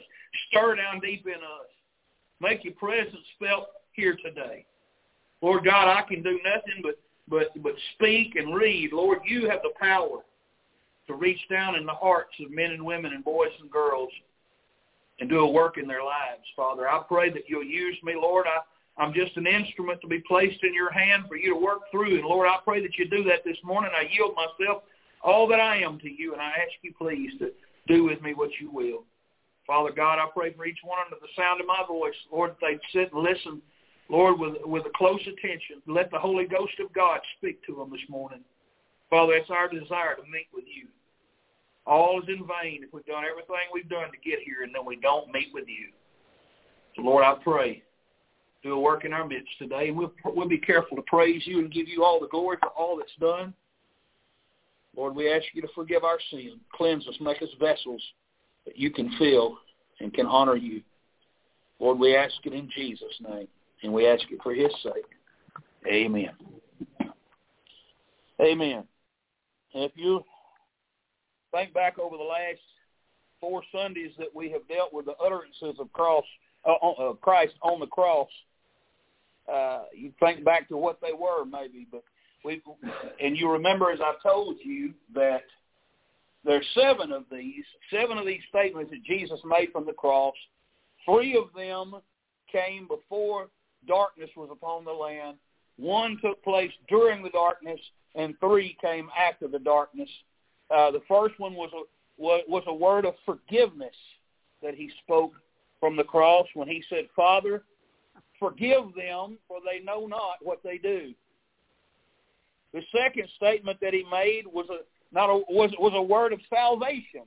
Stir 0.50 0.76
down 0.76 1.00
deep 1.00 1.26
in 1.26 1.34
us. 1.34 1.70
Make 2.40 2.64
your 2.64 2.74
presence 2.74 3.26
felt 3.40 3.68
here 3.94 4.18
today. 4.24 4.66
Lord 5.42 5.66
God, 5.66 5.88
I 5.88 6.02
can 6.08 6.22
do 6.24 6.40
nothing 6.44 6.82
but, 6.84 7.00
but, 7.28 7.64
but 7.64 7.74
speak 7.96 8.36
and 8.36 8.56
read. 8.56 8.94
Lord, 8.94 9.20
you 9.26 9.50
have 9.50 9.62
the 9.64 9.74
power 9.80 10.20
to 11.08 11.14
reach 11.16 11.40
down 11.50 11.76
in 11.76 11.86
the 11.86 11.94
hearts 11.94 12.34
of 12.40 12.52
men 12.52 12.72
and 12.72 12.86
women 12.86 13.14
and 13.14 13.24
boys 13.24 13.52
and 13.60 13.70
girls 13.70 14.10
and 15.20 15.30
do 15.30 15.40
a 15.40 15.52
work 15.52 15.78
in 15.78 15.88
their 15.88 16.04
lives, 16.04 16.44
Father. 16.56 16.88
I 16.88 17.02
pray 17.08 17.30
that 17.30 17.44
you'll 17.48 17.64
use 17.64 17.98
me, 18.04 18.14
Lord. 18.16 18.46
I, 18.48 18.60
I'm 18.98 19.14
just 19.14 19.36
an 19.38 19.48
instrument 19.48 20.02
to 20.02 20.08
be 20.08 20.20
placed 20.20 20.64
in 20.64 20.74
your 20.74 20.92
hand 20.92 21.26
for 21.28 21.36
you 21.36 21.54
to 21.54 21.60
work 21.60 21.90
through. 21.92 22.16
And 22.16 22.26
Lord, 22.26 22.48
I 22.48 22.58
pray 22.64 22.82
that 22.82 22.98
you 22.98 23.10
do 23.10 23.24
that 23.24 23.44
this 23.44 23.58
morning. 23.64 23.92
I 23.96 24.08
yield 24.14 24.36
myself 24.36 24.84
all 25.24 25.48
that 25.48 25.60
I 25.60 25.78
am 25.78 26.00
to 26.00 26.10
you, 26.10 26.34
and 26.34 26.42
I 26.42 26.50
ask 26.50 26.74
you, 26.82 26.94
please, 26.98 27.32
to 27.40 27.52
do 27.88 28.04
with 28.04 28.22
me 28.22 28.34
what 28.34 28.50
you 28.60 28.70
will. 28.72 29.04
Father 29.66 29.92
God, 29.92 30.20
I 30.20 30.28
pray 30.34 30.54
for 30.54 30.66
each 30.66 30.80
one 30.84 31.00
under 31.06 31.16
the 31.22 31.32
sound 31.36 31.62
of 31.62 31.68
my 31.68 31.84
voice, 31.88 32.16
Lord, 32.32 32.52
that 32.52 32.58
they'd 32.62 32.80
sit 32.92 33.14
and 33.14 33.24
listen, 33.24 33.62
Lord, 34.10 34.38
with, 34.40 34.56
with 34.66 34.86
a 34.86 34.98
close 34.98 35.22
attention. 35.22 35.82
Let 35.88 36.12
the 36.12 36.20
Holy 36.20 36.46
Ghost 36.46 36.74
of 36.84 36.94
God 36.94 37.22
speak 37.38 37.66
to 37.66 37.76
them 37.76 37.90
this 37.90 38.04
morning. 38.10 38.42
Father, 39.10 39.34
it's 39.34 39.50
our 39.50 39.70
desire 39.70 40.16
to 40.16 40.24
meet 40.24 40.48
with 40.54 40.66
you. 40.68 40.88
All 41.86 42.22
is 42.22 42.28
in 42.28 42.46
vain 42.48 42.84
if 42.84 42.94
we've 42.94 43.06
done 43.06 43.24
everything 43.30 43.72
we've 43.74 43.90
done 43.90 44.12
to 44.12 44.30
get 44.30 44.40
here 44.46 44.64
and 44.64 44.74
then 44.74 44.86
we 44.86 44.96
don't 44.98 45.32
meet 45.32 45.50
with 45.54 45.68
you. 45.68 45.90
So, 46.96 47.02
Lord, 47.02 47.24
I 47.24 47.36
pray, 47.44 47.84
do 48.64 48.74
a 48.74 48.80
work 48.80 49.06
in 49.06 49.14
our 49.14 49.28
midst 49.28 49.52
today. 49.60 49.92
We'll, 49.92 50.14
we'll 50.26 50.48
be 50.48 50.58
careful 50.58 50.96
to 50.98 51.04
praise 51.04 51.44
you 51.46 51.60
and 51.60 51.72
give 51.72 51.88
you 51.88 52.04
all 52.04 52.20
the 52.20 52.28
glory 52.28 52.58
for 52.60 52.70
all 52.70 52.98
that's 52.98 53.12
done. 53.20 53.54
Lord, 54.96 55.16
we 55.16 55.32
ask 55.32 55.46
you 55.54 55.62
to 55.62 55.68
forgive 55.76 56.04
our 56.04 56.20
sin. 56.32 56.60
Cleanse 56.74 57.08
us. 57.08 57.16
Make 57.20 57.42
us 57.42 57.50
vessels 57.60 58.02
that 58.66 58.78
you 58.78 58.90
can 58.90 59.12
fill 59.18 59.58
and 60.00 60.14
can 60.14 60.26
honor 60.26 60.56
you. 60.56 60.82
Lord, 61.80 62.00
we 62.00 62.16
ask 62.16 62.34
it 62.46 62.54
in 62.54 62.70
Jesus' 62.74 63.20
name. 63.28 63.48
And 63.82 63.92
we 63.92 64.08
ask 64.08 64.24
it 64.32 64.40
for 64.42 64.54
his 64.54 64.72
sake. 64.82 65.04
Amen. 65.86 66.30
Amen. 68.40 68.84
If 69.74 69.92
you 69.96 70.24
think 71.52 71.74
back 71.74 72.00
over 72.00 72.16
the 72.16 72.24
last 72.24 72.60
four 73.42 73.62
Sundays 73.74 74.12
that 74.18 74.34
we 74.34 74.50
have 74.52 74.66
dealt 74.70 74.94
with 74.94 75.06
the 75.06 75.16
utterances 75.24 75.76
of 75.80 75.92
cross 75.92 76.24
uh, 76.66 76.74
uh, 76.74 77.14
Christ 77.14 77.56
on 77.62 77.82
the 77.82 77.88
cross, 77.88 78.30
uh, 79.52 79.84
you 79.96 80.12
think 80.20 80.44
back 80.44 80.68
to 80.70 80.78
what 80.78 81.00
they 81.02 81.14
were 81.14 81.46
maybe, 81.46 81.88
but 81.92 82.04
we 82.46 82.62
and 83.22 83.38
you 83.38 83.50
remember 83.50 83.92
as 83.92 84.00
I 84.02 84.14
told 84.22 84.58
you 84.64 84.94
that 85.16 85.44
there's 86.46 86.66
seven 86.74 87.12
of 87.12 87.24
these, 87.32 87.64
seven 87.90 88.18
of 88.18 88.26
these 88.26 88.42
statements 88.50 88.92
that 88.92 89.04
Jesus 89.04 89.40
made 89.46 89.72
from 89.72 89.86
the 89.86 89.94
cross. 89.94 90.36
Three 91.06 91.38
of 91.38 91.54
them 91.56 91.96
came 92.52 92.88
before 92.88 93.48
darkness 93.88 94.30
was 94.36 94.50
upon 94.52 94.86
the 94.86 94.92
land. 94.92 95.38
One 95.78 96.18
took 96.22 96.44
place 96.44 96.72
during 96.88 97.24
the 97.24 97.30
darkness, 97.30 97.80
and 98.16 98.36
three 98.40 98.78
came 98.82 99.10
after 99.18 99.48
the 99.48 99.60
darkness. 99.60 100.10
Uh, 100.70 100.92
the 100.92 101.02
first 101.08 101.40
one 101.40 101.54
was 101.54 101.72
a 101.74 101.84
was 102.18 102.64
a 102.68 102.74
word 102.74 103.06
of 103.06 103.16
forgiveness 103.26 103.96
that 104.62 104.76
he 104.76 104.92
spoke 105.04 105.34
from 105.80 105.96
the 105.96 106.04
cross 106.04 106.46
when 106.54 106.68
he 106.68 106.84
said, 106.90 107.10
"Father, 107.16 107.64
forgive 108.40 108.94
them, 108.96 109.38
for 109.48 109.60
they 109.64 109.80
know 109.84 110.06
not 110.06 110.38
what 110.42 110.62
they 110.64 110.78
do." 110.78 111.14
The 112.74 112.84
second 112.92 113.30
statement 113.38 113.80
that 113.82 113.94
he 113.94 114.04
made 114.04 114.48
was 114.48 114.68
a 114.70 114.80
not 115.14 115.30
a, 115.30 115.44
was 115.50 115.72
was 115.80 115.94
a 115.96 116.02
word 116.02 116.34
of 116.34 116.40
salvation 116.50 117.24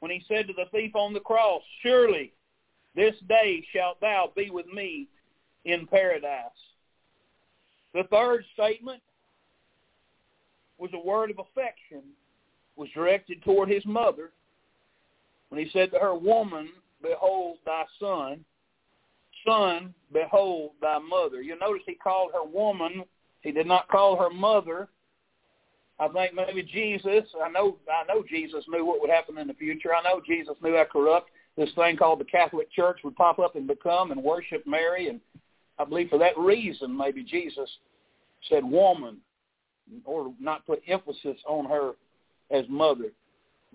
when 0.00 0.10
he 0.10 0.24
said 0.28 0.46
to 0.46 0.52
the 0.52 0.66
thief 0.70 0.94
on 0.94 1.12
the 1.12 1.20
cross, 1.20 1.62
"Surely 1.82 2.32
this 2.94 3.14
day 3.28 3.64
shalt 3.72 4.00
thou 4.00 4.30
be 4.34 4.50
with 4.50 4.66
me 4.66 5.08
in 5.64 5.86
paradise." 5.86 6.50
The 7.94 8.04
third 8.04 8.44
statement 8.54 9.02
was 10.78 10.90
a 10.94 10.98
word 10.98 11.30
of 11.30 11.38
affection 11.38 12.02
was 12.76 12.88
directed 12.90 13.42
toward 13.42 13.68
his 13.68 13.84
mother 13.84 14.32
when 15.48 15.62
he 15.62 15.70
said 15.70 15.90
to 15.92 15.98
her, 15.98 16.14
Woman, 16.14 16.70
behold 17.02 17.58
thy 17.64 17.84
son. 18.00 18.44
Son, 19.46 19.94
behold 20.12 20.72
thy 20.80 20.98
mother. 20.98 21.42
You 21.42 21.58
notice 21.58 21.82
he 21.86 21.94
called 21.94 22.30
her 22.32 22.44
woman. 22.44 23.04
He 23.42 23.52
did 23.52 23.66
not 23.66 23.88
call 23.88 24.16
her 24.16 24.30
mother. 24.30 24.88
I 25.98 26.08
think 26.08 26.34
maybe 26.34 26.62
Jesus, 26.62 27.24
I 27.44 27.48
know 27.50 27.76
I 27.88 28.04
know 28.12 28.24
Jesus 28.28 28.64
knew 28.68 28.84
what 28.84 29.00
would 29.00 29.10
happen 29.10 29.38
in 29.38 29.46
the 29.46 29.54
future. 29.54 29.94
I 29.94 30.02
know 30.02 30.20
Jesus 30.26 30.56
knew 30.62 30.76
how 30.76 30.84
corrupt 30.84 31.30
this 31.56 31.70
thing 31.74 31.96
called 31.96 32.20
the 32.20 32.24
Catholic 32.24 32.72
Church 32.72 33.00
would 33.04 33.16
pop 33.16 33.38
up 33.38 33.56
and 33.56 33.66
become 33.66 34.10
and 34.10 34.22
worship 34.22 34.66
Mary. 34.66 35.08
And 35.08 35.20
I 35.78 35.84
believe 35.84 36.08
for 36.08 36.18
that 36.18 36.36
reason 36.38 36.96
maybe 36.96 37.22
Jesus 37.22 37.68
said, 38.48 38.64
Woman, 38.64 39.18
or 40.04 40.32
not 40.40 40.66
put 40.66 40.82
emphasis 40.88 41.36
on 41.46 41.66
her 41.66 41.92
as 42.50 42.64
mother. 42.68 43.10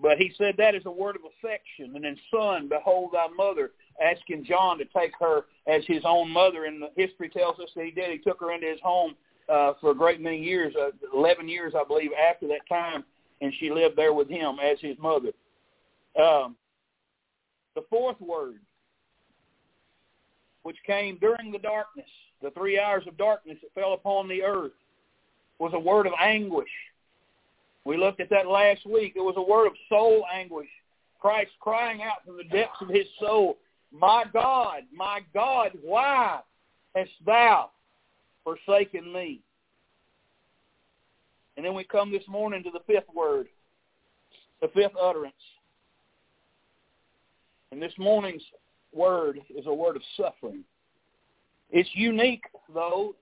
But 0.00 0.18
he 0.18 0.32
said 0.38 0.54
that 0.58 0.74
is 0.74 0.86
a 0.86 0.90
word 0.90 1.16
of 1.16 1.22
affection. 1.22 1.96
And 1.96 2.04
then, 2.04 2.16
son, 2.30 2.68
behold 2.68 3.10
thy 3.12 3.26
mother, 3.36 3.72
asking 4.02 4.44
John 4.44 4.78
to 4.78 4.84
take 4.86 5.12
her 5.20 5.46
as 5.66 5.82
his 5.86 6.02
own 6.04 6.30
mother. 6.30 6.64
And 6.64 6.82
the 6.82 6.90
history 6.96 7.28
tells 7.28 7.58
us 7.58 7.70
that 7.74 7.84
he 7.84 7.90
did. 7.90 8.10
He 8.10 8.18
took 8.18 8.40
her 8.40 8.52
into 8.52 8.66
his 8.66 8.80
home 8.82 9.14
uh, 9.48 9.72
for 9.80 9.90
a 9.90 9.94
great 9.94 10.20
many 10.20 10.38
years, 10.38 10.74
uh, 10.80 10.90
11 11.14 11.48
years, 11.48 11.72
I 11.78 11.84
believe, 11.84 12.10
after 12.12 12.46
that 12.48 12.68
time, 12.68 13.04
and 13.40 13.52
she 13.58 13.70
lived 13.70 13.96
there 13.96 14.12
with 14.12 14.28
him 14.28 14.58
as 14.62 14.78
his 14.80 14.96
mother. 14.98 15.30
Um, 16.20 16.56
the 17.74 17.84
fourth 17.88 18.20
word, 18.20 18.60
which 20.62 20.76
came 20.86 21.16
during 21.18 21.50
the 21.52 21.58
darkness, 21.58 22.08
the 22.42 22.50
three 22.50 22.78
hours 22.78 23.04
of 23.06 23.16
darkness 23.16 23.56
that 23.62 23.80
fell 23.80 23.94
upon 23.94 24.28
the 24.28 24.42
earth, 24.42 24.72
was 25.58 25.72
a 25.74 25.78
word 25.78 26.06
of 26.06 26.12
anguish. 26.20 26.68
We 27.84 27.96
looked 27.96 28.20
at 28.20 28.30
that 28.30 28.46
last 28.46 28.84
week. 28.84 29.14
It 29.16 29.20
was 29.20 29.36
a 29.36 29.42
word 29.42 29.66
of 29.66 29.72
soul 29.88 30.24
anguish. 30.32 30.68
Christ 31.20 31.50
crying 31.60 32.02
out 32.02 32.24
from 32.24 32.36
the 32.36 32.44
depths 32.44 32.80
of 32.80 32.88
his 32.88 33.06
soul, 33.18 33.58
My 33.92 34.24
God, 34.32 34.82
my 34.94 35.20
God, 35.32 35.72
why 35.82 36.40
hast 36.94 37.10
thou 37.24 37.70
forsaken 38.44 39.12
me? 39.12 39.40
And 41.56 41.64
then 41.64 41.74
we 41.74 41.84
come 41.84 42.12
this 42.12 42.26
morning 42.28 42.62
to 42.64 42.70
the 42.70 42.80
fifth 42.86 43.12
word, 43.14 43.48
the 44.60 44.68
fifth 44.68 44.94
utterance. 45.00 45.34
And 47.72 47.82
this 47.82 47.92
morning's 47.98 48.42
word 48.92 49.40
is 49.54 49.66
a 49.66 49.74
word 49.74 49.96
of 49.96 50.02
suffering. 50.16 50.64
It's 51.70 51.88
unique, 51.94 52.44
though, 52.72 53.14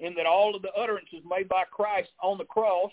in 0.00 0.14
that 0.14 0.26
all 0.26 0.54
of 0.54 0.62
the 0.62 0.72
utterances 0.72 1.20
made 1.28 1.48
by 1.48 1.64
Christ 1.70 2.10
on 2.22 2.36
the 2.38 2.44
cross, 2.44 2.90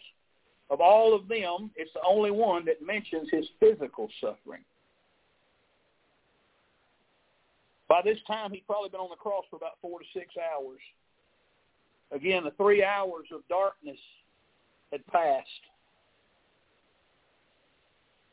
of 0.69 0.79
all 0.79 1.13
of 1.13 1.27
them, 1.27 1.71
it's 1.75 1.91
the 1.93 2.01
only 2.07 2.31
one 2.31 2.63
that 2.65 2.85
mentions 2.85 3.27
his 3.29 3.45
physical 3.59 4.09
suffering. 4.21 4.61
By 7.91 8.01
this 8.01 8.19
time, 8.25 8.53
he'd 8.53 8.65
probably 8.65 8.87
been 8.87 9.01
on 9.01 9.09
the 9.09 9.17
cross 9.17 9.43
for 9.49 9.57
about 9.57 9.73
four 9.81 9.99
to 9.99 10.05
six 10.13 10.35
hours. 10.37 10.79
Again, 12.13 12.45
the 12.45 12.51
three 12.51 12.85
hours 12.85 13.25
of 13.33 13.45
darkness 13.49 13.97
had 14.93 15.05
passed. 15.07 15.45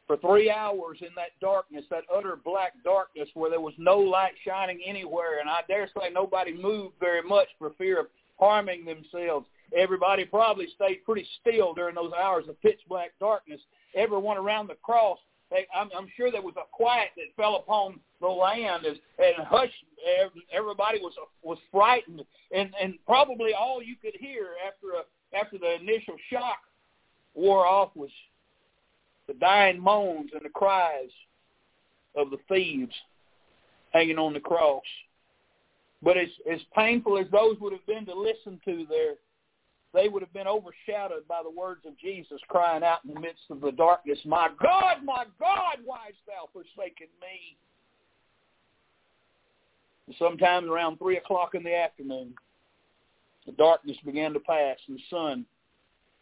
For 0.07 0.17
three 0.19 0.49
hours 0.49 0.99
in 1.01 1.09
that 1.17 1.31
darkness, 1.41 1.85
that 1.91 2.05
utter 2.15 2.39
black 2.45 2.75
darkness 2.85 3.29
where 3.35 3.51
there 3.51 3.61
was 3.61 3.75
no 3.79 3.99
light 3.99 4.35
shining 4.47 4.81
anywhere, 4.87 5.41
and 5.41 5.51
I 5.51 5.63
dare 5.67 5.89
say 5.89 6.09
nobody 6.13 6.57
moved 6.57 6.95
very 7.01 7.23
much 7.29 7.49
for 7.59 7.71
fear 7.79 7.99
of 7.99 8.07
harming 8.39 8.85
themselves. 8.85 9.47
Everybody 9.77 10.25
probably 10.25 10.69
stayed 10.77 11.05
pretty 11.05 11.27
still 11.41 11.75
during 11.75 11.97
those 11.97 12.13
hours 12.13 12.45
of 12.49 12.63
pitch 12.63 12.79
black 12.89 13.11
darkness. 13.19 13.61
Everyone 13.97 14.37
around 14.37 14.69
the 14.69 14.77
cross, 14.85 15.19
they, 15.51 15.67
I'm, 15.75 15.89
I'm 15.97 16.09
sure 16.17 16.31
there 16.31 16.43
was 16.43 16.55
a 16.57 16.67
quiet 16.71 17.09
that 17.17 17.35
fell 17.37 17.57
upon 17.57 18.01
the 18.21 18.27
land 18.27 18.85
as, 18.87 18.97
and 19.19 19.47
hushed. 19.47 19.73
Everybody 20.53 21.01
was 21.01 21.15
was 21.43 21.59
frightened, 21.73 22.23
and 22.55 22.73
and 22.81 22.95
probably 23.07 23.53
all 23.53 23.83
you 23.83 23.97
could 23.97 24.15
hear 24.19 24.49
after 24.67 24.89
a 24.93 25.39
after 25.39 25.59
the 25.59 25.75
initial 25.75 26.15
shock 26.31 26.59
wore 27.35 27.67
off 27.67 27.91
was 27.95 28.11
the 29.27 29.35
dying 29.35 29.81
moans 29.81 30.31
and 30.35 30.45
the 30.45 30.51
cries 30.51 31.11
of 32.17 32.31
the 32.31 32.39
thieves 32.49 32.95
hanging 33.93 34.19
on 34.19 34.35
the 34.35 34.41
cross. 34.41 34.83
But 36.03 36.17
as 36.17 36.29
as 36.51 36.61
painful 36.77 37.19
as 37.19 37.27
those 37.33 37.59
would 37.61 37.73
have 37.73 37.87
been 37.87 38.07
to 38.07 38.15
listen 38.15 38.61
to 38.65 38.87
there, 38.89 39.15
they 39.95 40.09
would 40.09 40.23
have 40.23 40.33
been 40.33 40.47
overshadowed 40.47 41.27
by 41.29 41.41
the 41.43 41.51
words 41.51 41.81
of 41.87 41.99
Jesus 41.99 42.41
crying 42.49 42.85
out 42.85 42.99
in 43.07 43.15
the 43.15 43.21
midst 43.21 43.45
of 43.51 43.61
the 43.61 43.73
darkness, 43.73 44.19
My 44.25 44.49
God, 44.61 45.05
my 45.05 45.25
God, 45.39 45.79
why 45.85 46.07
hast 46.07 46.19
thou 46.27 46.49
forsaken 46.53 47.07
me? 47.21 47.57
And 50.07 50.17
sometime 50.19 50.71
around 50.71 50.99
3 50.99 51.17
o'clock 51.17 51.55
in 51.55 51.63
the 51.63 51.75
afternoon, 51.75 52.35
the 53.47 53.53
darkness 53.53 53.97
began 54.05 54.33
to 54.35 54.41
pass 54.41 54.77
and 54.89 54.99
the 54.99 55.03
sun 55.11 55.47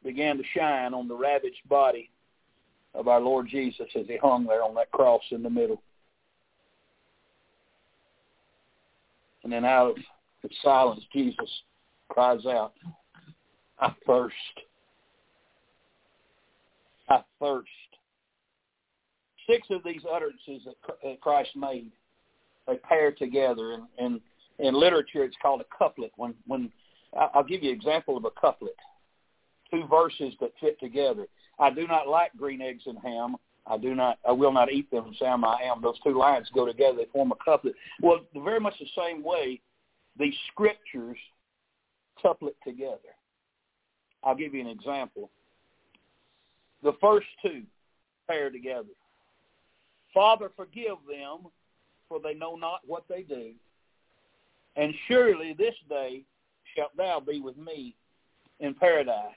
began 0.05 0.37
to 0.37 0.45
shine 0.57 0.95
on 0.95 1.09
the 1.09 1.15
ravaged 1.15 1.69
body 1.69 2.11
of 2.95 3.09
our 3.09 3.21
Lord 3.21 3.49
Jesus 3.49 3.87
as 3.95 4.07
he 4.07 4.17
hung 4.17 4.47
there 4.47 4.63
on 4.63 4.75
that 4.77 4.91
cross 4.93 5.23
in 5.31 5.43
the 5.43 5.51
middle. 5.51 5.83
And 9.43 9.53
then 9.53 9.65
out 9.65 9.91
of 9.91 9.97
the 10.43 10.49
silence, 10.63 11.03
Jesus 11.13 11.51
cries 12.09 12.47
out, 12.47 12.75
I 13.79 13.93
thirst. 14.07 14.35
I 17.09 17.21
thirst. 17.41 17.69
Six 19.49 19.69
of 19.71 19.83
these 19.85 20.03
utterances 20.11 20.67
that 20.67 21.21
Christ 21.21 21.51
made, 21.55 21.91
they 22.67 22.77
pair 22.77 23.13
together. 23.13 23.75
And 23.99 24.21
in, 24.59 24.67
in 24.67 24.75
literature, 24.75 25.25
it's 25.25 25.37
called 25.41 25.61
a 25.61 25.77
couplet. 25.77 26.13
When, 26.17 26.35
when 26.47 26.73
I'll 27.17 27.45
give 27.45 27.63
you 27.63 27.71
an 27.71 27.77
example 27.77 28.17
of 28.17 28.25
a 28.25 28.31
couplet. 28.31 28.77
Two 29.71 29.85
verses 29.89 30.35
that 30.41 30.53
fit 30.61 30.79
together. 30.81 31.27
I 31.59 31.71
do 31.71 31.87
not 31.87 32.09
like 32.09 32.37
green 32.37 32.61
eggs 32.61 32.85
and 32.87 32.99
ham. 33.03 33.37
I 33.67 33.77
do 33.77 33.95
not, 33.95 34.19
I 34.27 34.31
will 34.33 34.53
not 34.53 34.71
eat 34.71 34.89
them, 34.93 35.13
Sam, 35.19 35.45
I 35.45 35.63
am. 35.65 35.83
Those 35.83 35.99
two 36.05 36.17
lines 36.17 36.49
go 36.55 36.67
together. 36.67 36.99
They 36.99 37.07
form 37.13 37.33
a 37.33 37.45
couplet. 37.45 37.75
Well, 38.01 38.21
very 38.33 38.61
much 38.61 38.75
the 38.79 38.87
same 38.97 39.25
way, 39.25 39.61
these 40.19 40.35
scriptures 40.53 41.17
couplet 42.23 42.55
together. 42.65 43.16
I'll 44.27 44.35
give 44.35 44.55
you 44.55 44.61
an 44.61 44.67
example. 44.67 45.31
The 46.83 46.95
first 47.01 47.29
two 47.43 47.63
pair 48.29 48.51
together. 48.51 48.89
Father, 50.13 50.51
forgive 50.57 50.97
them, 51.09 51.51
for 52.09 52.19
they 52.19 52.35
know 52.35 52.57
not 52.57 52.81
what 52.87 53.05
they 53.09 53.23
do. 53.23 53.53
And 54.75 54.93
surely 55.07 55.55
this 55.57 55.75
day 55.89 56.23
shalt 56.75 56.95
thou 56.97 57.21
be 57.21 57.41
with 57.41 57.57
me 57.57 57.95
in 58.59 58.75
paradise. 58.75 59.33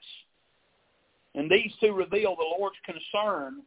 And 1.36 1.48
these 1.48 1.70
two 1.80 1.92
reveal 1.92 2.34
the 2.34 2.56
Lord's 2.58 2.76
concern 2.84 3.62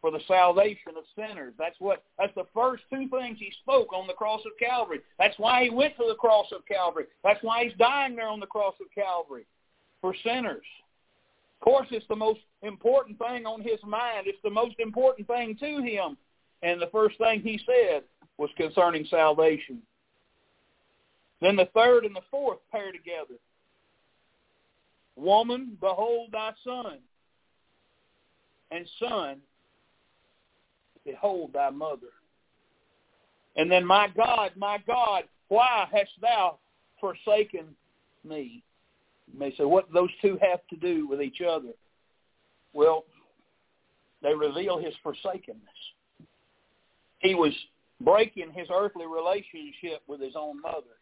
for 0.00 0.12
the 0.12 0.20
salvation 0.28 0.92
of 0.96 1.04
sinners. 1.16 1.52
That's 1.58 1.76
what 1.80 2.04
that's 2.16 2.34
the 2.36 2.46
first 2.54 2.84
two 2.90 3.08
things 3.08 3.38
he 3.40 3.52
spoke 3.62 3.92
on 3.92 4.06
the 4.06 4.14
cross 4.14 4.40
of 4.46 4.52
Calvary. 4.58 5.00
That's 5.18 5.38
why 5.38 5.64
he 5.64 5.70
went 5.70 5.96
to 5.96 6.04
the 6.08 6.14
cross 6.14 6.46
of 6.52 6.64
Calvary. 6.66 7.06
That's 7.24 7.42
why 7.42 7.64
he's 7.64 7.76
dying 7.76 8.14
there 8.14 8.28
on 8.28 8.40
the 8.40 8.46
cross 8.46 8.74
of 8.80 8.86
Calvary 8.94 9.46
for 10.00 10.14
sinners. 10.24 10.64
Of 11.60 11.64
course, 11.64 11.88
it's 11.90 12.06
the 12.08 12.16
most 12.16 12.40
important 12.62 13.18
thing 13.18 13.46
on 13.46 13.60
his 13.60 13.78
mind. 13.84 14.26
It's 14.26 14.42
the 14.42 14.50
most 14.50 14.76
important 14.78 15.26
thing 15.26 15.56
to 15.60 15.82
him. 15.82 16.16
And 16.62 16.80
the 16.80 16.88
first 16.92 17.18
thing 17.18 17.40
he 17.40 17.60
said 17.66 18.02
was 18.38 18.50
concerning 18.56 19.04
salvation. 19.06 19.82
Then 21.40 21.56
the 21.56 21.68
third 21.74 22.04
and 22.04 22.14
the 22.14 22.22
fourth 22.30 22.58
pair 22.70 22.92
together. 22.92 23.38
Woman, 25.16 25.76
behold 25.80 26.30
thy 26.32 26.52
son. 26.64 26.98
And 28.70 28.86
son, 28.98 29.40
behold 31.04 31.52
thy 31.52 31.70
mother. 31.70 32.12
And 33.56 33.70
then, 33.70 33.84
my 33.84 34.08
God, 34.16 34.52
my 34.56 34.78
God, 34.86 35.24
why 35.48 35.88
hast 35.92 36.12
thou 36.22 36.58
forsaken 37.00 37.66
me? 38.24 38.62
You 39.32 39.38
may 39.38 39.54
say, 39.56 39.64
what 39.64 39.92
those 39.92 40.10
two 40.22 40.38
have 40.40 40.60
to 40.70 40.76
do 40.76 41.06
with 41.06 41.20
each 41.20 41.40
other? 41.40 41.72
Well, 42.72 43.04
they 44.22 44.34
reveal 44.34 44.78
his 44.78 44.94
forsakenness. 45.02 45.60
He 47.20 47.34
was 47.34 47.52
breaking 48.00 48.52
his 48.52 48.68
earthly 48.72 49.06
relationship 49.06 50.02
with 50.06 50.20
his 50.20 50.34
own 50.36 50.60
mother. 50.60 50.99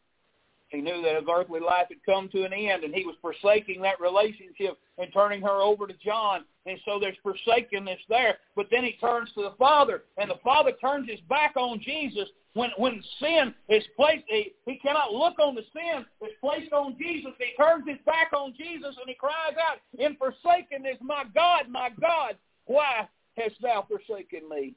He 0.69 0.83
knew 0.83 1.01
that 1.03 1.17
his 1.17 1.25
earthly 1.31 1.61
life 1.61 1.87
had 1.89 2.05
come 2.05 2.29
to 2.31 2.45
an 2.45 2.53
end, 2.53 2.85
and 2.85 2.95
he 2.95 3.05
was 3.05 3.17
forsaking 3.23 3.81
that 3.83 4.01
relationship 4.01 4.79
and 4.99 5.11
turning 5.13 5.41
her 5.41 5.63
over 5.63 5.87
to 5.87 5.95
John. 6.05 6.45
And 6.67 6.79
so 6.85 6.99
there's 7.01 7.17
forsakenness 7.23 8.01
there. 8.09 8.37
But 8.55 8.67
then 8.71 8.85
he 8.85 8.93
turns 9.01 9.31
to 9.35 9.43
the 9.43 9.55
Father, 9.59 10.05
and 10.19 10.31
the 10.31 10.39
Father 10.45 10.73
turns 10.73 11.09
his 11.09 11.21
back 11.21 11.55
on 11.57 11.81
Jesus. 11.81 12.29
When 12.53 12.71
when 12.77 13.03
sin 13.21 13.55
is 13.69 13.85
placed, 13.97 14.25
he, 14.29 14.53
he 14.67 14.77
cannot 14.77 15.13
look 15.13 15.39
on 15.39 15.55
the 15.55 15.65
sin 15.73 16.05
that's 16.21 16.33
placed 16.41 16.73
on 16.73 16.97
Jesus. 16.99 17.33
He 17.39 17.63
turns 17.63 17.85
his 17.89 17.99
back 18.05 18.33
on 18.35 18.53
Jesus, 18.57 18.97
and 18.99 19.07
he 19.07 19.15
cries 19.15 19.55
out 19.63 19.79
in 19.99 20.17
forsakenness, 20.17 20.99
My 21.01 21.25
God, 21.35 21.69
my 21.71 21.91
God, 22.01 22.37
why 22.67 23.09
hast 23.37 23.55
thou 23.63 23.87
forsaken 23.89 24.49
me? 24.49 24.75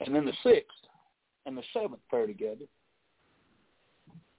And 0.00 0.14
then 0.14 0.26
the 0.26 0.32
sixth, 0.42 0.83
and 1.46 1.56
the 1.56 1.62
seventh 1.72 2.00
pair 2.10 2.26
together. 2.26 2.64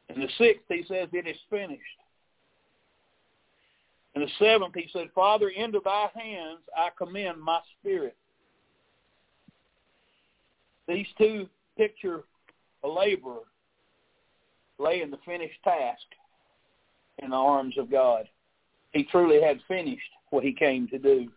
And 0.10 0.22
the 0.22 0.30
sixth, 0.38 0.63
he 0.70 0.84
says, 0.88 1.10
it 1.13 1.28
is 1.28 1.38
finished. 1.50 1.82
And 4.13 4.24
the 4.24 4.32
seventh, 4.39 4.74
he 4.76 4.89
said, 4.94 5.10
Father, 5.13 5.50
into 5.50 5.82
thy 5.84 6.08
hands 6.15 6.60
I 6.76 6.89
commend 6.98 7.41
my 7.41 7.60
spirit. 7.80 8.15
These 10.88 11.08
two 11.18 11.48
picture 11.78 12.24
a 12.84 12.88
laborer 12.88 13.41
laying 14.78 15.12
the 15.12 15.18
finished 15.26 15.62
task 15.63 16.06
in 17.20 17.32
the 17.32 17.36
arms 17.36 17.78
of 17.78 17.91
God. 17.91 18.28
He 18.91 19.04
truly 19.06 19.41
had 19.41 19.60
finished 19.68 20.02
what 20.30 20.44
he 20.44 20.54
came 20.54 20.88
to 20.89 21.00
do. 21.00 21.30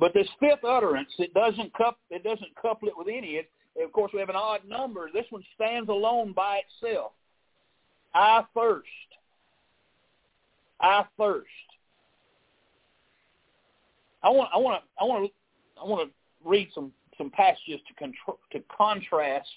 But 0.00 0.14
this 0.14 0.28
fifth 0.40 0.64
utterance, 0.64 1.10
it 1.18 1.34
doesn't 1.34 1.72
couple, 1.74 2.00
it 2.10 2.24
doesn't 2.24 2.56
couple 2.60 2.88
it 2.88 2.94
with 2.96 3.08
any. 3.08 3.34
It, 3.34 3.50
of 3.80 3.92
course, 3.92 4.12
we 4.12 4.20
have 4.20 4.28
an 4.28 4.36
odd 4.36 4.60
number. 4.68 5.08
This 5.12 5.26
one 5.30 5.42
stands 5.54 5.88
alone 5.88 6.32
by 6.32 6.60
itself. 6.82 7.12
I 8.14 8.44
thirst. 8.54 8.86
I 10.80 11.04
thirst. 11.16 11.46
I 14.22 14.28
want 14.28 14.50
I 14.54 14.58
want 14.58 14.82
to 14.82 14.88
I 15.00 15.04
want 15.04 15.24
to 15.24 15.80
I 15.80 15.84
want 15.86 16.08
to 16.08 16.48
read 16.48 16.68
some 16.74 16.92
some 17.18 17.30
passages 17.30 17.80
to 17.88 18.04
contr- 18.04 18.38
to 18.52 18.60
contrast 18.76 19.48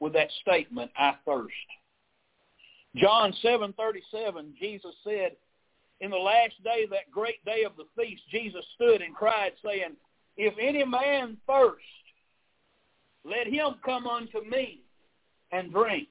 with 0.00 0.12
that 0.14 0.30
statement 0.40 0.90
I 0.96 1.14
thirst. 1.26 1.52
John 2.96 3.32
7:37 3.44 4.56
Jesus 4.58 4.94
said 5.04 5.36
in 6.00 6.10
the 6.10 6.16
last 6.16 6.54
day 6.64 6.86
that 6.90 7.10
great 7.10 7.44
day 7.44 7.64
of 7.64 7.72
the 7.76 7.84
feast 7.96 8.22
Jesus 8.30 8.64
stood 8.74 9.02
and 9.02 9.14
cried 9.14 9.52
saying 9.64 9.96
if 10.36 10.54
any 10.58 10.84
man 10.84 11.36
thirst 11.46 11.84
let 13.24 13.46
him 13.46 13.76
come 13.84 14.06
unto 14.06 14.42
me 14.44 14.80
and 15.52 15.72
drink. 15.72 16.08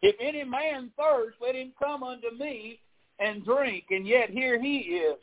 If 0.00 0.16
any 0.20 0.44
man 0.44 0.90
thirst 0.98 1.36
let 1.40 1.54
him 1.54 1.72
come 1.78 2.02
unto 2.02 2.30
me 2.38 2.80
and 3.22 3.44
drink. 3.44 3.84
And 3.90 4.06
yet 4.06 4.30
here 4.30 4.60
he 4.60 4.78
is 4.78 5.18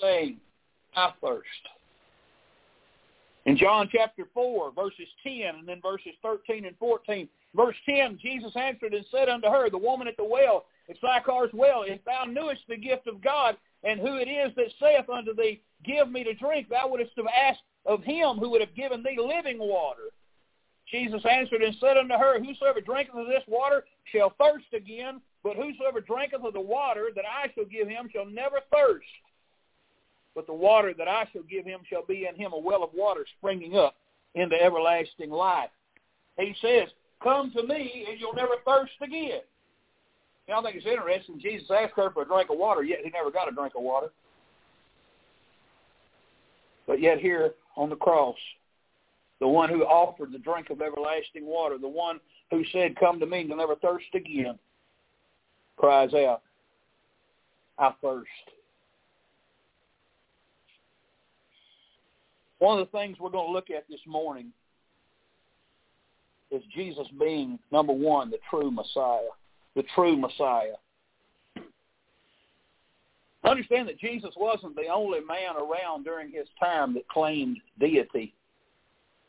saying 0.00 0.38
I 0.94 1.12
thirst. 1.22 1.46
In 3.46 3.56
John 3.56 3.88
chapter 3.90 4.24
4, 4.34 4.72
verses 4.72 5.08
10 5.22 5.56
and 5.58 5.68
then 5.68 5.80
verses 5.80 6.12
13 6.22 6.66
and 6.66 6.76
14, 6.78 7.28
verse 7.54 7.76
10, 7.86 8.18
Jesus 8.20 8.52
answered 8.56 8.92
and 8.92 9.06
said 9.10 9.28
unto 9.28 9.48
her, 9.48 9.70
the 9.70 9.78
woman 9.78 10.06
at 10.06 10.16
the 10.16 10.24
well, 10.24 10.66
at 10.90 10.96
Sychar's 11.00 11.50
well, 11.54 11.82
if 11.86 12.04
thou 12.04 12.24
knewest 12.24 12.62
the 12.68 12.76
gift 12.76 13.06
of 13.06 13.22
God 13.22 13.56
and 13.84 14.00
who 14.00 14.16
it 14.16 14.28
is 14.28 14.54
that 14.56 14.72
saith 14.80 15.08
unto 15.08 15.34
thee, 15.34 15.62
give 15.84 16.10
me 16.10 16.24
to 16.24 16.34
drink, 16.34 16.68
thou 16.68 16.88
wouldst 16.88 17.12
have 17.16 17.26
asked 17.26 17.62
of 17.88 18.04
him 18.04 18.36
who 18.36 18.50
would 18.50 18.60
have 18.60 18.74
given 18.76 19.02
thee 19.02 19.18
living 19.18 19.58
water. 19.58 20.12
Jesus 20.88 21.22
answered 21.28 21.62
and 21.62 21.76
said 21.80 21.96
unto 21.96 22.14
her, 22.14 22.38
Whosoever 22.38 22.80
drinketh 22.80 23.16
of 23.16 23.26
this 23.26 23.42
water 23.48 23.84
shall 24.12 24.32
thirst 24.38 24.72
again, 24.72 25.20
but 25.42 25.56
whosoever 25.56 26.00
drinketh 26.00 26.44
of 26.44 26.52
the 26.52 26.60
water 26.60 27.08
that 27.16 27.24
I 27.26 27.50
shall 27.54 27.64
give 27.64 27.88
him 27.88 28.08
shall 28.12 28.26
never 28.26 28.60
thirst 28.72 29.04
but 30.38 30.46
the 30.46 30.54
water 30.54 30.94
that 30.96 31.08
I 31.08 31.26
shall 31.32 31.42
give 31.42 31.64
him 31.64 31.80
shall 31.90 32.06
be 32.06 32.28
in 32.30 32.36
him 32.36 32.52
a 32.52 32.58
well 32.58 32.84
of 32.84 32.90
water 32.94 33.26
springing 33.38 33.76
up 33.76 33.96
into 34.36 34.54
everlasting 34.54 35.30
life. 35.30 35.70
He 36.38 36.54
says, 36.62 36.90
come 37.20 37.50
to 37.56 37.64
me 37.64 38.06
and 38.08 38.20
you'll 38.20 38.34
never 38.34 38.54
thirst 38.64 38.92
again. 39.02 39.40
You 40.46 40.54
know, 40.54 40.60
I 40.60 40.62
think 40.62 40.76
it's 40.76 40.86
interesting. 40.86 41.40
Jesus 41.40 41.68
asked 41.72 41.94
her 41.96 42.12
for 42.12 42.22
a 42.22 42.24
drink 42.24 42.50
of 42.50 42.56
water, 42.56 42.84
yet 42.84 43.00
he 43.02 43.10
never 43.10 43.32
got 43.32 43.48
a 43.48 43.52
drink 43.52 43.72
of 43.76 43.82
water. 43.82 44.10
But 46.86 47.00
yet 47.00 47.18
here 47.18 47.54
on 47.78 47.88
the 47.88 47.96
cross, 47.96 48.36
the 49.40 49.46
one 49.46 49.70
who 49.70 49.84
offered 49.84 50.32
the 50.32 50.38
drink 50.38 50.68
of 50.70 50.82
everlasting 50.82 51.46
water, 51.46 51.78
the 51.78 51.88
one 51.88 52.18
who 52.50 52.64
said, 52.72 52.96
come 52.98 53.20
to 53.20 53.26
me 53.26 53.40
and 53.40 53.48
you'll 53.48 53.58
never 53.58 53.76
thirst 53.76 54.06
again, 54.14 54.58
cries 55.76 56.12
out, 56.12 56.42
I 57.78 57.92
thirst. 58.02 58.28
One 62.58 62.80
of 62.80 62.90
the 62.90 62.98
things 62.98 63.16
we're 63.20 63.30
going 63.30 63.46
to 63.46 63.52
look 63.52 63.70
at 63.70 63.88
this 63.88 64.00
morning 64.08 64.48
is 66.50 66.60
Jesus 66.74 67.06
being, 67.20 67.60
number 67.70 67.92
one, 67.92 68.30
the 68.30 68.38
true 68.50 68.72
Messiah. 68.72 69.20
The 69.76 69.84
true 69.94 70.16
Messiah. 70.16 70.74
Understand 73.44 73.88
that 73.88 73.98
Jesus 73.98 74.34
wasn't 74.36 74.74
the 74.74 74.88
only 74.88 75.20
man 75.20 75.56
around 75.56 76.04
during 76.04 76.30
his 76.30 76.48
time 76.58 76.92
that 76.94 77.08
claimed 77.08 77.58
deity. 77.78 78.34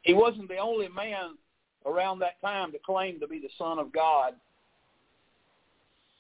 He 0.02 0.14
wasn't 0.14 0.48
the 0.48 0.58
only 0.58 0.88
man 0.90 1.38
around 1.86 2.20
that 2.20 2.42
time 2.42 2.72
to 2.72 2.80
claim 2.86 3.20
to 3.20 3.28
be 3.28 3.40
the 3.40 3.50
Son 3.58 3.78
of 3.78 3.92
God. 3.94 4.34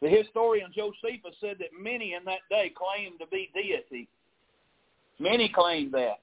The 0.01 0.09
historian 0.09 0.71
Josephus 0.73 1.35
said 1.41 1.57
that 1.59 1.69
many 1.79 2.13
in 2.13 2.23
that 2.25 2.39
day 2.49 2.71
claimed 2.75 3.19
to 3.19 3.27
be 3.27 3.49
deity. 3.53 4.07
Many 5.19 5.49
claimed 5.49 5.91
that. 5.93 6.19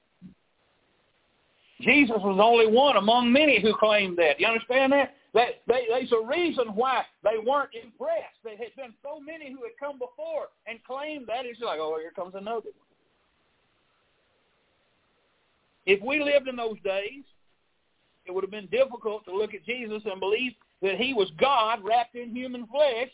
Jesus 1.81 2.17
was 2.17 2.39
only 2.41 2.65
one 2.65 2.97
among 2.97 3.31
many 3.31 3.61
who 3.61 3.75
claimed 3.75 4.17
that. 4.17 4.37
Do 4.37 4.43
you 4.43 4.47
understand 4.47 4.91
that? 4.93 5.13
That 5.37 5.61
they, 5.67 5.85
there's 5.87 6.11
a 6.13 6.25
reason 6.25 6.69
why 6.73 7.03
they 7.23 7.37
weren't 7.45 7.69
impressed. 7.75 8.41
There 8.43 8.57
had 8.57 8.75
been 8.75 8.91
so 9.03 9.19
many 9.19 9.51
who 9.51 9.59
had 9.61 9.77
come 9.79 9.99
before 9.99 10.47
and 10.65 10.83
claimed 10.83 11.27
that. 11.27 11.45
It's 11.45 11.61
like, 11.61 11.77
oh, 11.79 11.99
here 12.01 12.09
comes 12.09 12.33
another 12.33 12.71
one. 12.73 12.87
If 15.85 16.01
we 16.01 16.23
lived 16.23 16.47
in 16.47 16.55
those 16.55 16.79
days, 16.83 17.23
it 18.25 18.33
would 18.33 18.43
have 18.43 18.49
been 18.49 18.65
difficult 18.65 19.25
to 19.25 19.31
look 19.31 19.53
at 19.53 19.63
Jesus 19.63 20.01
and 20.05 20.19
believe 20.19 20.53
that 20.81 20.95
he 20.95 21.13
was 21.13 21.29
God 21.39 21.81
wrapped 21.83 22.15
in 22.15 22.35
human 22.35 22.65
flesh. 22.65 23.11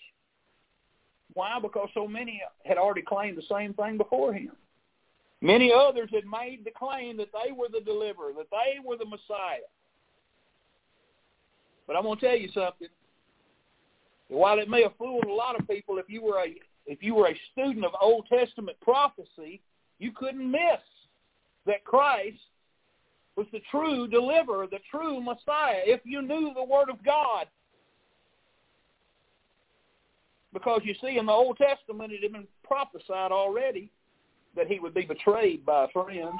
Why? 1.33 1.59
Because 1.61 1.89
so 1.93 2.07
many 2.07 2.41
had 2.63 2.77
already 2.77 3.01
claimed 3.01 3.37
the 3.37 3.53
same 3.53 3.73
thing 3.73 3.97
before 3.97 4.31
him. 4.31 4.53
Many 5.41 5.73
others 5.73 6.09
had 6.13 6.23
made 6.25 6.63
the 6.63 6.71
claim 6.71 7.17
that 7.17 7.31
they 7.33 7.51
were 7.51 7.67
the 7.69 7.81
deliverer, 7.81 8.31
that 8.37 8.47
they 8.49 8.79
were 8.81 8.95
the 8.95 9.03
Messiah. 9.03 9.67
But 11.87 11.95
I'm 11.95 12.03
to 12.03 12.15
tell 12.15 12.37
you 12.37 12.49
something. 12.53 12.87
While 14.29 14.59
it 14.59 14.69
may 14.69 14.83
have 14.83 14.97
fooled 14.97 15.25
a 15.25 15.33
lot 15.33 15.59
of 15.59 15.67
people, 15.67 15.97
if 15.97 16.05
you 16.07 16.23
were 16.23 16.39
a 16.39 16.55
if 16.85 17.01
you 17.01 17.15
were 17.15 17.27
a 17.27 17.39
student 17.51 17.85
of 17.85 17.91
Old 18.01 18.27
Testament 18.27 18.77
prophecy, 18.81 19.61
you 19.99 20.11
couldn't 20.11 20.49
miss 20.49 20.81
that 21.65 21.85
Christ 21.85 22.39
was 23.35 23.47
the 23.51 23.61
true 23.71 24.07
deliverer, 24.07 24.67
the 24.67 24.79
true 24.91 25.21
Messiah, 25.21 25.81
if 25.85 26.01
you 26.03 26.21
knew 26.21 26.51
the 26.53 26.63
Word 26.63 26.89
of 26.89 27.03
God. 27.03 27.47
Because 30.53 30.81
you 30.83 30.93
see, 31.01 31.17
in 31.17 31.25
the 31.25 31.31
Old 31.31 31.57
Testament, 31.57 32.11
it 32.11 32.21
had 32.21 32.33
been 32.33 32.47
prophesied 32.63 33.31
already 33.31 33.89
that 34.55 34.67
he 34.67 34.79
would 34.79 34.93
be 34.93 35.05
betrayed 35.05 35.65
by 35.65 35.85
a 35.85 35.87
friend. 35.87 36.33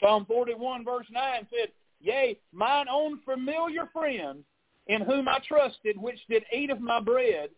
Psalm 0.00 0.26
41 0.26 0.84
verse 0.84 1.06
9 1.10 1.46
said, 1.50 1.70
Yea, 2.00 2.38
mine 2.52 2.86
own 2.90 3.20
familiar 3.24 3.88
friend, 3.92 4.44
in 4.86 5.02
whom 5.02 5.28
I 5.28 5.38
trusted, 5.46 6.00
which 6.00 6.18
did 6.28 6.44
eat 6.52 6.70
of 6.70 6.80
my 6.80 7.00
bread, 7.00 7.50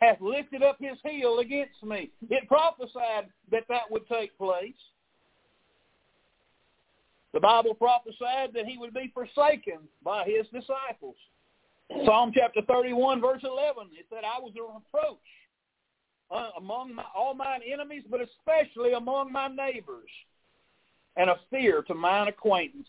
hath 0.00 0.20
lifted 0.20 0.62
up 0.62 0.76
his 0.80 0.98
heel 1.04 1.38
against 1.38 1.82
me. 1.82 2.10
It 2.30 2.48
prophesied 2.48 3.28
that 3.50 3.64
that 3.68 3.90
would 3.90 4.06
take 4.08 4.36
place. 4.36 4.72
The 7.32 7.40
Bible 7.40 7.74
prophesied 7.74 8.52
that 8.54 8.66
he 8.66 8.78
would 8.78 8.94
be 8.94 9.12
forsaken 9.12 9.80
by 10.04 10.24
his 10.24 10.46
disciples. 10.52 11.16
Psalm 12.04 12.32
chapter 12.34 12.62
31, 12.62 13.20
verse 13.20 13.42
11, 13.44 13.88
it 13.98 14.06
said, 14.08 14.24
I 14.24 14.40
was 14.40 14.52
a 14.56 14.62
reproach 14.62 15.18
uh, 16.30 16.50
among 16.58 16.94
my, 16.94 17.04
all 17.14 17.34
mine 17.34 17.60
enemies, 17.70 18.04
but 18.10 18.20
especially 18.20 18.92
among 18.92 19.32
my 19.32 19.48
neighbors, 19.48 20.08
and 21.16 21.28
a 21.28 21.36
fear 21.50 21.82
to 21.82 21.94
mine 21.94 22.28
acquaintance. 22.28 22.88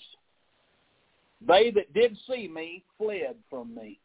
They 1.42 1.72
that 1.72 1.94
did 1.94 2.18
see 2.28 2.48
me 2.48 2.84
fled 2.98 3.36
from 3.50 3.74
me. 3.76 4.00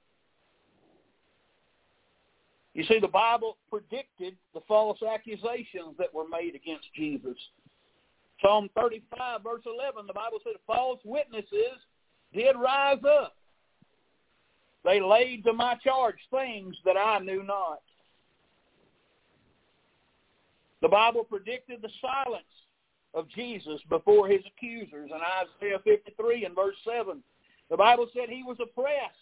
You 2.75 2.85
see, 2.85 2.99
the 3.01 3.09
Bible 3.09 3.57
predicted 3.69 4.37
the 4.55 4.61
false 4.69 4.99
accusations 5.03 5.97
that 5.99 6.15
were 6.15 6.29
made 6.29 6.55
against 6.55 6.87
Jesus. 6.95 7.37
Psalm 8.41 8.71
35, 8.75 9.43
verse 9.43 9.63
11, 9.67 10.07
the 10.07 10.13
Bible 10.13 10.39
said 10.45 10.55
false 10.67 11.01
witnesses 11.05 11.79
did 12.33 12.57
rise 12.57 13.03
up. 13.05 13.37
They 14.85 15.01
laid 15.01 15.45
to 15.45 15.53
my 15.53 15.75
charge 15.85 16.17
things 16.31 16.75
that 16.85 16.97
I 16.97 17.19
knew 17.19 17.43
not. 17.43 17.83
The 20.81 20.89
Bible 20.89 21.25
predicted 21.25 21.83
the 21.83 21.91
silence 22.01 22.45
of 23.15 23.29
Jesus 23.29 23.81
before 23.89 24.29
his 24.29 24.41
accusers 24.47 25.11
in 25.11 25.21
Isaiah 25.67 25.81
53 25.85 26.45
and 26.45 26.55
verse 26.55 26.77
7. 26.85 27.23
The 27.71 27.77
Bible 27.77 28.09
said 28.13 28.29
he 28.29 28.43
was 28.43 28.59
oppressed 28.61 29.15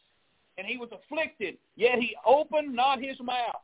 and 0.56 0.66
he 0.66 0.76
was 0.76 0.90
afflicted, 0.92 1.56
yet 1.76 1.98
he 1.98 2.16
opened 2.26 2.74
not 2.74 3.02
his 3.02 3.18
mouth. 3.20 3.62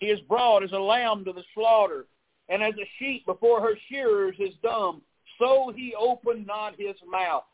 He 0.00 0.06
is 0.06 0.20
brought 0.20 0.62
as 0.62 0.72
a 0.72 0.78
lamb 0.78 1.24
to 1.24 1.32
the 1.32 1.44
slaughter, 1.54 2.06
and 2.48 2.62
as 2.62 2.74
a 2.74 2.88
sheep 2.98 3.26
before 3.26 3.60
her 3.60 3.76
shearers 3.88 4.36
is 4.38 4.54
dumb, 4.62 5.02
so 5.38 5.72
he 5.74 5.94
opened 5.98 6.46
not 6.46 6.74
his 6.78 6.96
mouth. 7.08 7.44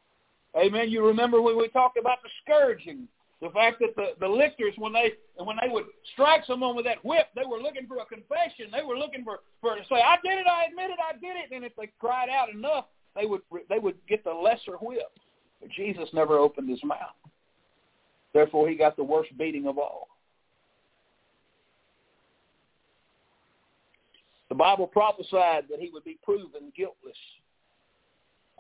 Amen. 0.56 0.88
You 0.88 1.04
remember 1.06 1.42
when 1.42 1.58
we 1.58 1.68
talked 1.68 1.98
about 1.98 2.22
the 2.22 2.30
scourging 2.42 3.08
the 3.42 3.50
fact 3.50 3.80
that 3.80 3.94
the, 3.96 4.14
the 4.20 4.28
lictors, 4.28 4.74
when 4.78 4.92
they 4.92 5.12
when 5.36 5.56
they 5.60 5.68
would 5.68 5.84
strike 6.12 6.44
someone 6.46 6.76
with 6.76 6.84
that 6.86 7.04
whip, 7.04 7.28
they 7.34 7.44
were 7.44 7.58
looking 7.58 7.86
for 7.86 7.98
a 7.98 8.06
confession. 8.06 8.70
They 8.72 8.82
were 8.82 8.96
looking 8.96 9.24
for, 9.24 9.40
for 9.60 9.74
to 9.74 9.82
say, 9.82 9.96
I 9.96 10.16
did 10.22 10.38
it, 10.38 10.46
I 10.46 10.66
admit 10.70 10.90
it, 10.90 10.98
I 10.98 11.12
did 11.14 11.36
it. 11.36 11.54
And 11.54 11.64
if 11.64 11.74
they 11.76 11.90
cried 11.98 12.28
out 12.28 12.48
enough, 12.48 12.86
they 13.14 13.26
would 13.26 13.42
they 13.68 13.78
would 13.78 13.96
get 14.08 14.24
the 14.24 14.32
lesser 14.32 14.76
whip. 14.80 15.12
But 15.60 15.70
Jesus 15.70 16.08
never 16.12 16.38
opened 16.38 16.70
his 16.70 16.82
mouth. 16.84 16.98
Therefore, 18.32 18.68
he 18.68 18.76
got 18.76 18.96
the 18.96 19.04
worst 19.04 19.36
beating 19.38 19.66
of 19.66 19.78
all. 19.78 20.08
The 24.48 24.54
Bible 24.54 24.86
prophesied 24.86 25.64
that 25.70 25.80
he 25.80 25.90
would 25.90 26.04
be 26.04 26.18
proven 26.22 26.72
guiltless. 26.76 27.16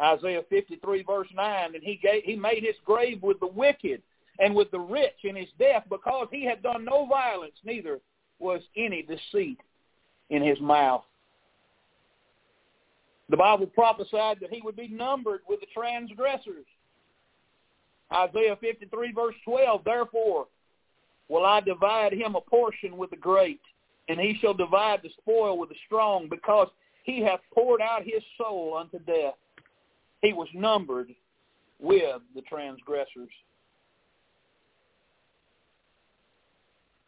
Isaiah 0.00 0.42
53 0.50 1.04
verse 1.04 1.28
9, 1.32 1.74
and 1.74 1.82
he 1.82 2.00
gave, 2.02 2.24
he 2.24 2.34
made 2.34 2.64
his 2.64 2.74
grave 2.84 3.22
with 3.22 3.38
the 3.38 3.46
wicked 3.46 4.02
and 4.38 4.54
with 4.54 4.70
the 4.70 4.78
rich 4.78 5.24
in 5.24 5.36
his 5.36 5.48
death 5.58 5.84
because 5.88 6.28
he 6.30 6.44
had 6.44 6.62
done 6.62 6.84
no 6.84 7.06
violence, 7.06 7.54
neither 7.64 8.00
was 8.38 8.60
any 8.76 9.02
deceit 9.02 9.58
in 10.30 10.42
his 10.42 10.60
mouth. 10.60 11.04
The 13.30 13.36
Bible 13.36 13.66
prophesied 13.66 14.38
that 14.40 14.52
he 14.52 14.60
would 14.62 14.76
be 14.76 14.88
numbered 14.88 15.40
with 15.48 15.60
the 15.60 15.66
transgressors. 15.74 16.66
Isaiah 18.12 18.56
53 18.60 19.12
verse 19.12 19.34
12, 19.44 19.82
therefore 19.84 20.46
will 21.28 21.44
I 21.44 21.60
divide 21.60 22.12
him 22.12 22.34
a 22.34 22.40
portion 22.40 22.96
with 22.96 23.10
the 23.10 23.16
great, 23.16 23.60
and 24.08 24.20
he 24.20 24.36
shall 24.40 24.54
divide 24.54 25.00
the 25.02 25.08
spoil 25.20 25.58
with 25.58 25.70
the 25.70 25.74
strong, 25.86 26.28
because 26.28 26.68
he 27.04 27.22
hath 27.22 27.40
poured 27.54 27.80
out 27.80 28.02
his 28.02 28.22
soul 28.36 28.76
unto 28.78 28.98
death. 29.04 29.34
He 30.20 30.32
was 30.32 30.48
numbered 30.54 31.14
with 31.80 32.20
the 32.34 32.42
transgressors. 32.42 33.30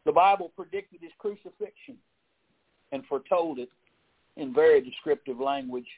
The 0.07 0.13
Bible 0.13 0.53
predicted 0.55 1.01
his 1.03 1.11
crucifixion 1.19 1.97
and 2.93 3.05
foretold 3.07 3.59
it 3.59 3.69
in 4.37 4.55
very 4.55 4.81
descriptive 4.81 5.41
language. 5.41 5.89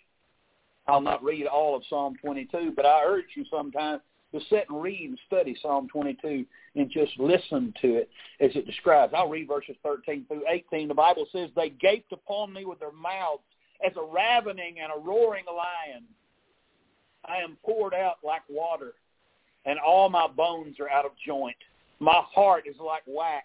I'll 0.86 1.02
not 1.02 1.22
read 1.22 1.46
all 1.46 1.76
of 1.76 1.82
Psalm 1.90 2.16
22, 2.22 2.72
but 2.74 2.86
I 2.86 3.04
urge 3.04 3.26
you 3.36 3.44
sometimes 3.50 4.00
to 4.32 4.40
sit 4.48 4.64
and 4.70 4.82
read 4.82 5.11
and 5.11 5.18
study 5.26 5.54
Psalm 5.61 5.88
22 5.92 6.46
and 6.74 6.90
just 6.90 7.12
listen 7.18 7.74
to 7.82 7.96
it 7.96 8.09
as 8.40 8.50
it 8.54 8.66
describes. 8.66 9.12
I'll 9.14 9.28
read 9.28 9.46
verses 9.46 9.76
13 9.82 10.24
through 10.26 10.44
18. 10.48 10.88
The 10.88 10.94
Bible 10.94 11.26
says, 11.30 11.50
They 11.54 11.68
gaped 11.68 12.12
upon 12.12 12.50
me 12.54 12.64
with 12.64 12.80
their 12.80 12.92
mouths 12.92 13.42
as 13.86 13.92
a 13.96 14.02
ravening 14.02 14.76
and 14.82 14.90
a 14.90 15.06
roaring 15.06 15.44
lion. 15.46 16.04
I 17.26 17.42
am 17.42 17.59
poured 17.62 17.92
out 17.92 18.18
like 18.24 18.42
water, 18.48 18.94
and 19.66 19.78
all 19.78 20.09
my 20.09 20.28
bones 20.28 20.80
are 20.80 20.88
out 20.88 21.04
of 21.04 21.12
joint. 21.26 21.56
My 22.00 22.22
heart 22.32 22.64
is 22.66 22.76
like 22.80 23.02
wax. 23.06 23.44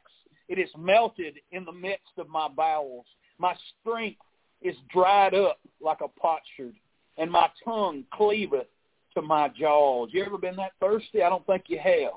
It 0.50 0.60
is 0.60 0.70
melted 0.78 1.40
in 1.52 1.66
the 1.66 1.72
midst 1.72 2.12
of 2.18 2.30
my 2.30 2.48
bowels. 2.48 3.06
My 3.38 3.56
strength 3.80 4.22
is 4.62 4.76
dried 4.92 5.34
up 5.34 5.60
like 5.82 6.00
a 6.02 6.08
potsherd, 6.08 6.76
and 7.18 7.32
my 7.32 7.50
tongue 7.64 8.04
cleaveth 8.14 8.68
to 9.14 9.22
my 9.22 9.50
jaws. 9.50 10.10
You 10.12 10.24
ever 10.24 10.38
been 10.38 10.56
that 10.58 10.74
thirsty? 10.80 11.22
I 11.22 11.30
don't 11.30 11.46
think 11.46 11.66
you 11.68 11.80
have. 11.80 12.14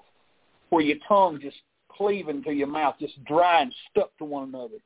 Where 0.71 0.83
your 0.83 0.99
tongue 1.07 1.39
just 1.41 1.57
cleaving 1.91 2.43
to 2.45 2.53
your 2.53 2.67
mouth, 2.67 2.97
just 3.01 3.23
dry 3.25 3.63
and 3.63 3.75
stuck 3.91 4.17
to 4.19 4.25
one 4.25 4.49
another. 4.49 4.79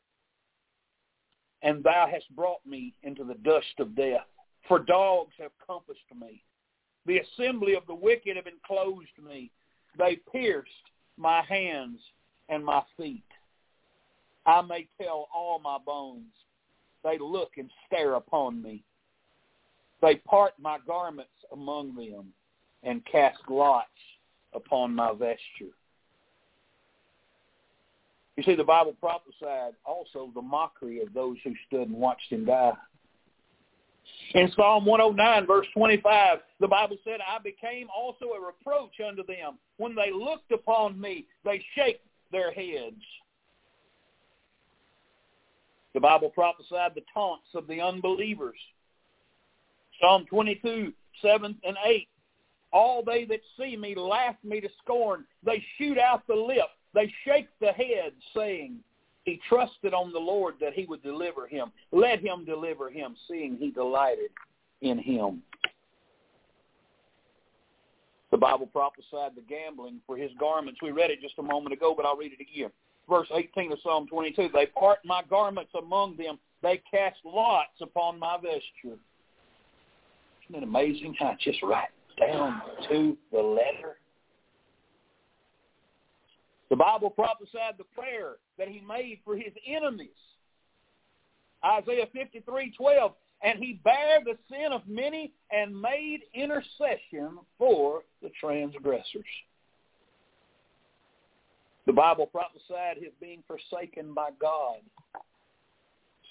And 1.63 1.83
thou 1.83 2.09
hast 2.11 2.35
brought 2.35 2.65
me 2.67 2.95
into 3.03 3.25
the 3.25 3.35
dust 3.35 3.67
of 3.79 3.95
death, 3.95 4.27
for 4.67 4.79
dogs 4.79 5.33
have 5.39 5.51
compassed 5.67 6.01
me. 6.19 6.43
The 7.07 7.19
assembly 7.19 7.75
of 7.75 7.87
the 7.87 7.95
wicked 7.95 8.37
have 8.37 8.47
enclosed 8.47 9.09
me. 9.27 9.51
They 9.99 10.19
pierced 10.31 10.71
my 11.17 11.43
hands 11.43 11.99
and 12.49 12.65
my 12.65 12.83
feet. 12.97 13.25
I 14.47 14.63
may 14.63 14.89
tell 15.01 15.29
all 15.35 15.59
my 15.59 15.79
bones. 15.85 16.33
They 17.05 17.19
look 17.19 17.53
and 17.57 17.71
stare 17.87 18.15
upon 18.15 18.63
me. 18.63 18.83
They 20.03 20.17
part 20.17 20.53
my 20.59 20.79
garments 20.87 21.31
among 21.53 21.95
them 21.95 22.33
and 22.83 23.05
cast 23.05 23.39
lots 23.49 23.89
upon 24.55 24.95
my 24.95 25.13
vesture. 25.13 25.75
You 28.37 28.43
see, 28.45 28.55
the 28.55 28.65
Bible 28.65 28.95
prophesied 28.99 29.75
also 29.85 30.31
the 30.35 30.41
mockery 30.41 31.03
of 31.03 31.13
those 31.13 31.37
who 31.45 31.53
stood 31.67 31.89
and 31.89 31.97
watched 31.97 32.31
him 32.33 32.47
die. 32.47 32.73
In 34.35 34.51
Psalm 34.57 34.87
109, 34.87 35.47
verse 35.47 35.67
25, 35.75 36.39
the 36.61 36.69
Bible 36.69 36.97
said, 37.05 37.19
I 37.21 37.39
became 37.39 37.89
also 37.95 38.27
a 38.27 38.41
reproach 38.41 38.95
unto 39.07 39.27
them. 39.27 39.59
When 39.77 39.95
they 39.95 40.11
looked 40.13 40.53
upon 40.53 40.99
me, 41.01 41.27
they 41.45 41.63
shake 41.75 42.01
their 42.33 42.51
heads. 42.53 43.03
The 45.95 46.01
Bible 46.01 46.31
prophesied 46.31 46.93
the 46.95 47.03
taunts 47.13 47.49
of 47.55 47.67
the 47.67 47.81
unbelievers. 47.81 48.57
Psalm 50.01 50.25
22, 50.29 50.93
7 51.21 51.57
and 51.65 51.77
8. 51.85 52.09
All 52.73 53.03
they 53.05 53.25
that 53.25 53.41
see 53.59 53.77
me 53.77 53.95
laugh 53.95 54.37
me 54.45 54.61
to 54.61 54.69
scorn. 54.83 55.25
They 55.45 55.63
shoot 55.77 55.99
out 55.99 56.27
the 56.29 56.35
lip. 56.35 56.69
They 56.95 57.13
shake 57.25 57.49
the 57.61 57.73
head, 57.73 58.13
saying, 58.35 58.77
He 59.25 59.41
trusted 59.49 59.93
on 59.93 60.13
the 60.13 60.19
Lord 60.19 60.55
that 60.61 60.73
he 60.73 60.87
would 60.87 61.03
deliver 61.03 61.47
him. 61.47 61.73
Let 61.93 62.21
him 62.21 62.45
deliver 62.45 62.89
him, 62.89 63.17
seeing 63.29 63.57
he 63.57 63.71
delighted 63.71 64.31
in 64.81 64.99
him. 64.99 65.43
The 68.31 68.37
Bible 68.37 68.67
prophesied 68.67 69.35
the 69.35 69.43
gambling 69.49 70.01
for 70.07 70.17
his 70.17 70.31
garments. 70.39 70.81
We 70.81 70.93
read 70.93 71.11
it 71.11 71.21
just 71.21 71.39
a 71.39 71.43
moment 71.43 71.73
ago, 71.73 71.95
but 71.97 72.07
I'll 72.07 72.17
read 72.17 72.33
it 72.33 72.41
again. 72.41 72.71
Verse 73.11 73.29
18 73.35 73.73
of 73.73 73.79
Psalm 73.83 74.07
22, 74.07 74.51
They 74.55 74.67
part 74.67 75.01
my 75.05 75.23
garments 75.29 75.73
among 75.77 76.17
them. 76.17 76.39
They 76.63 76.81
cast 76.89 77.17
lots 77.25 77.73
upon 77.83 78.21
my 78.21 78.37
vesture. 78.37 78.99
Isn't 80.49 80.55
it 80.55 80.63
amazing 80.63 81.17
how 81.19 81.33
it's 81.33 81.43
just 81.43 81.61
right 81.63 81.89
down 82.19 82.63
to 82.89 83.19
the 83.33 83.41
letter? 83.41 83.97
The 86.71 86.77
Bible 86.77 87.11
prophesied 87.11 87.75
the 87.79 87.85
prayer 87.95 88.37
that 88.59 88.69
he 88.69 88.81
made 88.81 89.19
for 89.25 89.37
his 89.37 89.53
enemies. 89.67 90.09
Isaiah 91.65 92.07
53, 92.13 92.73
12, 92.77 93.13
and 93.43 93.59
he 93.59 93.81
bare 93.83 94.21
the 94.25 94.39
sin 94.49 94.73
of 94.73 94.83
many 94.87 95.33
and 95.51 95.79
made 95.79 96.21
intercession 96.33 97.39
for 97.59 98.03
the 98.23 98.31
transgressors. 98.41 99.25
The 101.91 101.97
Bible 101.97 102.27
prophesied 102.27 102.99
his 102.99 103.11
being 103.21 103.43
forsaken 103.49 104.15
by 104.15 104.29
God. 104.41 104.77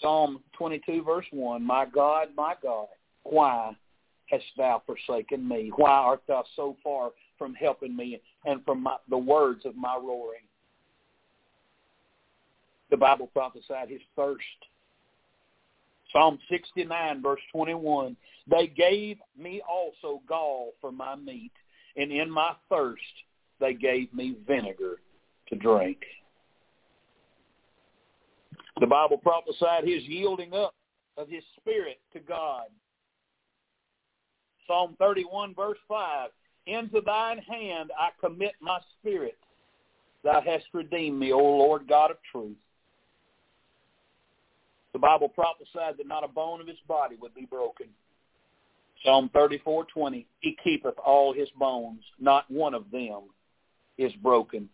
Psalm 0.01 0.41
22, 0.53 1.03
verse 1.03 1.25
1, 1.31 1.61
My 1.61 1.85
God, 1.85 2.29
my 2.33 2.55
God, 2.63 2.87
why 3.23 3.75
hast 4.27 4.45
thou 4.55 4.81
forsaken 4.85 5.45
me? 5.45 5.69
Why 5.75 5.91
art 5.91 6.21
thou 6.29 6.45
so 6.55 6.77
far 6.81 7.11
from 7.37 7.53
helping 7.55 7.93
me 7.93 8.21
and 8.45 8.63
from 8.63 8.83
my, 8.83 8.95
the 9.09 9.17
words 9.17 9.65
of 9.65 9.75
my 9.75 9.97
roaring? 9.97 10.47
The 12.89 12.95
Bible 12.95 13.27
prophesied 13.27 13.89
his 13.89 13.99
thirst. 14.15 14.39
Psalm 16.13 16.39
69, 16.49 17.21
verse 17.21 17.41
21, 17.51 18.15
They 18.49 18.67
gave 18.67 19.17
me 19.37 19.61
also 19.69 20.21
gall 20.25 20.71
for 20.79 20.93
my 20.93 21.17
meat, 21.17 21.51
and 21.97 22.13
in 22.13 22.31
my 22.31 22.53
thirst 22.69 23.03
they 23.59 23.73
gave 23.73 24.13
me 24.13 24.37
vinegar 24.47 24.99
to 25.49 25.55
drink. 25.55 25.97
The 28.79 28.87
Bible 28.87 29.17
prophesied 29.17 29.83
his 29.83 30.03
yielding 30.03 30.53
up 30.53 30.73
of 31.17 31.27
his 31.27 31.43
spirit 31.57 31.99
to 32.13 32.19
God. 32.19 32.67
Psalm 34.67 34.95
31, 34.99 35.53
verse 35.55 35.77
5, 35.87 36.29
Into 36.67 37.01
thine 37.01 37.39
hand 37.39 37.91
I 37.97 38.09
commit 38.19 38.53
my 38.61 38.79
spirit. 38.97 39.37
Thou 40.23 40.41
hast 40.41 40.65
redeemed 40.73 41.19
me, 41.19 41.33
O 41.33 41.39
Lord 41.39 41.87
God 41.87 42.11
of 42.11 42.17
truth. 42.31 42.57
The 44.93 44.99
Bible 44.99 45.29
prophesied 45.29 45.97
that 45.97 46.07
not 46.07 46.23
a 46.23 46.27
bone 46.27 46.61
of 46.61 46.67
his 46.67 46.79
body 46.87 47.15
would 47.21 47.33
be 47.33 47.45
broken. 47.45 47.87
Psalm 49.03 49.29
34:20, 49.33 50.25
He 50.39 50.57
keepeth 50.63 50.97
all 50.99 51.33
his 51.33 51.49
bones; 51.51 52.03
not 52.19 52.49
one 52.49 52.73
of 52.73 52.91
them 52.91 53.23
is 53.97 54.11
broken. 54.15 54.69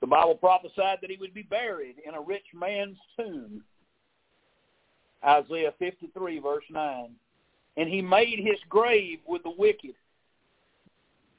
The 0.00 0.06
Bible 0.06 0.34
prophesied 0.34 0.98
that 1.00 1.10
he 1.10 1.16
would 1.18 1.34
be 1.34 1.42
buried 1.42 1.96
in 2.06 2.14
a 2.14 2.20
rich 2.20 2.46
man's 2.54 2.98
tomb. 3.18 3.62
Isaiah 5.24 5.72
53, 5.78 6.38
verse 6.38 6.64
9. 6.70 7.10
And 7.76 7.88
he 7.88 8.02
made 8.02 8.38
his 8.38 8.58
grave 8.68 9.18
with 9.26 9.42
the 9.42 9.54
wicked 9.56 9.94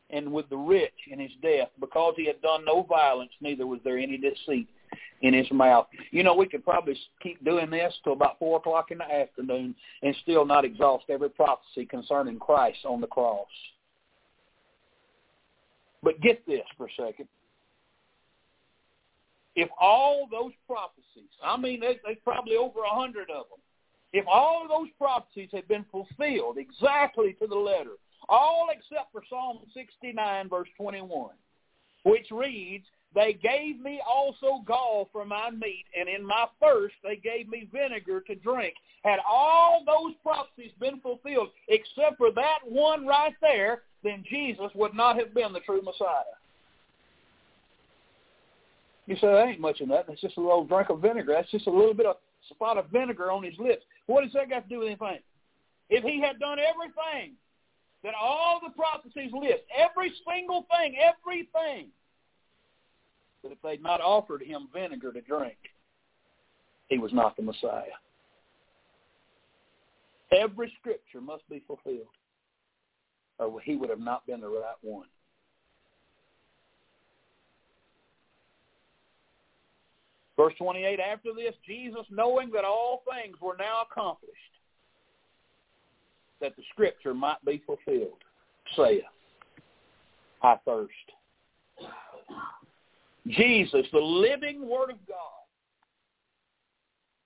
and 0.10 0.32
with 0.32 0.50
the 0.50 0.58
rich 0.58 0.94
in 1.12 1.20
his 1.20 1.32
death, 1.42 1.70
because 1.80 2.14
he 2.16 2.26
had 2.26 2.42
done 2.42 2.64
no 2.66 2.84
violence, 2.84 3.32
neither 3.42 3.68
was 3.68 3.80
there 3.84 3.98
any 3.98 4.18
deceit 4.18 4.68
in 5.22 5.34
his 5.34 5.50
mouth. 5.52 5.88
You 6.12 6.24
know, 6.24 6.34
we 6.34 6.48
could 6.48 6.64
probably 6.64 6.98
keep 7.22 7.44
doing 7.44 7.70
this 7.70 7.94
till 8.04 8.14
about 8.14 8.40
4 8.40 8.58
o'clock 8.58 8.92
in 8.92 9.00
the 9.00 9.12
afternoon 9.12 9.76
and 10.02 10.16
still 10.22 10.46
not 10.46 10.64
exhaust 10.64 11.06
every 11.10 11.30
prophecy 11.30 11.86
concerning 11.86 12.40
Christ 12.40 12.80
on 12.86 13.02
the 13.02 13.08
cross. 13.08 13.48
But 16.04 16.22
get 16.22 16.46
this 16.48 16.64
for 16.78 16.88
a 16.88 16.92
second. 16.98 17.28
If 19.58 19.70
all 19.80 20.28
those 20.30 20.52
prophecies, 20.68 21.32
I 21.44 21.58
mean, 21.58 21.80
there's, 21.80 21.98
there's 22.06 22.18
probably 22.24 22.56
over 22.56 22.82
a 22.82 22.96
hundred 22.96 23.32
of 23.32 23.50
them, 23.50 23.60
if 24.14 24.24
all 24.32 24.62
of 24.62 24.70
those 24.70 24.90
prophecies 25.00 25.50
had 25.52 25.68
been 25.68 25.84
fulfilled 25.92 26.58
exactly 26.60 27.36
to 27.42 27.48
the 27.48 27.56
letter, 27.56 27.98
all 28.30 28.68
except 28.70 29.12
for 29.12 29.24
Psalm 29.28 29.58
69, 29.74 30.48
verse 30.48 30.68
21, 30.78 31.32
which 32.04 32.28
reads, 32.30 32.86
They 33.16 33.34
gave 33.34 33.80
me 33.80 34.00
also 34.08 34.64
gall 34.64 35.10
for 35.12 35.26
my 35.26 35.50
meat, 35.50 35.86
and 36.00 36.08
in 36.08 36.24
my 36.24 36.46
thirst 36.62 36.94
they 37.04 37.16
gave 37.16 37.50
me 37.50 37.68
vinegar 37.74 38.22
to 38.28 38.36
drink. 38.36 38.76
Had 39.04 39.20
all 39.28 39.84
those 39.88 40.14
prophecies 40.22 40.72
been 40.80 41.00
fulfilled, 41.00 41.50
except 41.68 42.18
for 42.18 42.32
that 42.32 42.60
one 42.64 43.08
right 43.08 43.34
there, 43.42 43.82
then 44.04 44.24
Jesus 44.30 44.70
would 44.76 44.94
not 44.94 45.18
have 45.18 45.34
been 45.34 45.52
the 45.52 45.62
true 45.62 45.82
Messiah. 45.82 46.38
You 49.08 49.16
say, 49.16 49.28
that 49.28 49.48
ain't 49.48 49.62
much 49.62 49.80
of 49.80 49.88
that. 49.90 50.06
That's 50.08 50.22
just 50.22 50.38
a 50.38 50.42
little 50.42 50.66
drink 50.66 50.90
of 50.90 51.02
vinegar. 51.02 51.34
That's 51.34 51.50
just 51.50 51.68
a 51.68 51.72
little 51.72 51.94
bit 51.94 52.06
of 52.06 52.18
spot 52.50 52.78
of 52.78 52.90
vinegar 52.90 53.32
on 53.32 53.44
his 53.44 53.58
lips. 53.58 53.84
What 54.06 54.24
does 54.24 54.34
that 54.34 54.50
got 54.50 54.64
to 54.64 54.70
do 54.70 54.80
with 54.80 54.88
anything? 54.88 55.20
If 55.90 56.04
he 56.04 56.22
had 56.22 56.40
done 56.40 56.58
everything 56.60 57.36
that 58.04 58.14
all 58.20 58.60
the 58.62 58.74
prophecies 58.74 59.32
list, 59.34 59.64
every 59.76 60.12
single 60.30 60.68
thing, 60.78 60.96
everything, 60.98 61.88
but 63.42 63.54
if 63.54 63.58
they'd 63.64 63.82
not 63.82 64.02
offered 64.02 64.42
him 64.42 64.68
vinegar 64.74 65.14
to 65.14 65.22
drink, 65.22 65.58
he 66.90 66.98
was 66.98 67.14
not 67.14 67.38
the 67.38 67.44
Messiah. 67.44 67.96
Every 70.32 70.72
scripture 70.80 71.22
must 71.22 71.48
be 71.50 71.64
fulfilled, 71.66 72.08
or 73.40 73.62
he 73.62 73.78
would 73.78 73.90
have 73.90 74.00
not 74.00 74.28
been 74.28 74.42
the 74.42 74.50
right 74.50 74.76
one. 74.82 75.08
Verse 80.38 80.54
28, 80.60 81.00
after 81.00 81.30
this, 81.36 81.56
Jesus, 81.66 82.06
knowing 82.12 82.52
that 82.52 82.64
all 82.64 83.02
things 83.12 83.36
were 83.42 83.58
now 83.58 83.86
accomplished, 83.90 84.36
that 86.40 86.56
the 86.56 86.64
scripture 86.72 87.16
might 87.16 87.44
be 87.44 87.62
fulfilled, 87.66 88.20
saith, 88.76 89.02
I 90.44 90.58
thirst. 90.64 90.92
Jesus, 93.28 93.88
the 93.92 94.00
living 94.00 94.68
Word 94.70 94.92
of 94.92 94.98
God, 95.08 95.18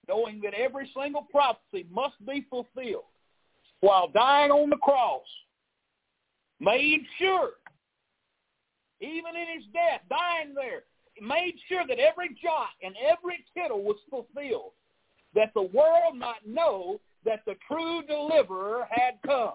knowing 0.08 0.40
that 0.42 0.54
every 0.54 0.90
single 0.98 1.28
prophecy 1.30 1.86
must 1.92 2.16
be 2.26 2.46
fulfilled, 2.50 3.04
while 3.82 4.08
dying 4.08 4.52
on 4.52 4.70
the 4.70 4.78
cross, 4.78 5.22
made 6.62 7.02
sure, 7.18 7.52
even 9.02 9.36
in 9.36 9.60
his 9.60 9.66
death, 9.74 10.02
dying 10.10 10.54
there, 10.56 10.84
made 11.20 11.56
sure 11.68 11.86
that 11.88 12.00
every 12.00 12.30
jot 12.42 12.70
and 12.84 12.96
every 12.98 13.44
tittle 13.54 13.84
was 13.84 13.98
fulfilled, 14.10 14.72
that 15.36 15.54
the 15.54 15.62
world 15.62 16.18
might 16.18 16.46
know 16.46 17.00
that 17.26 17.44
the 17.46 17.56
true 17.68 18.02
deliverer 18.08 18.88
had 18.90 19.16
come. 19.26 19.54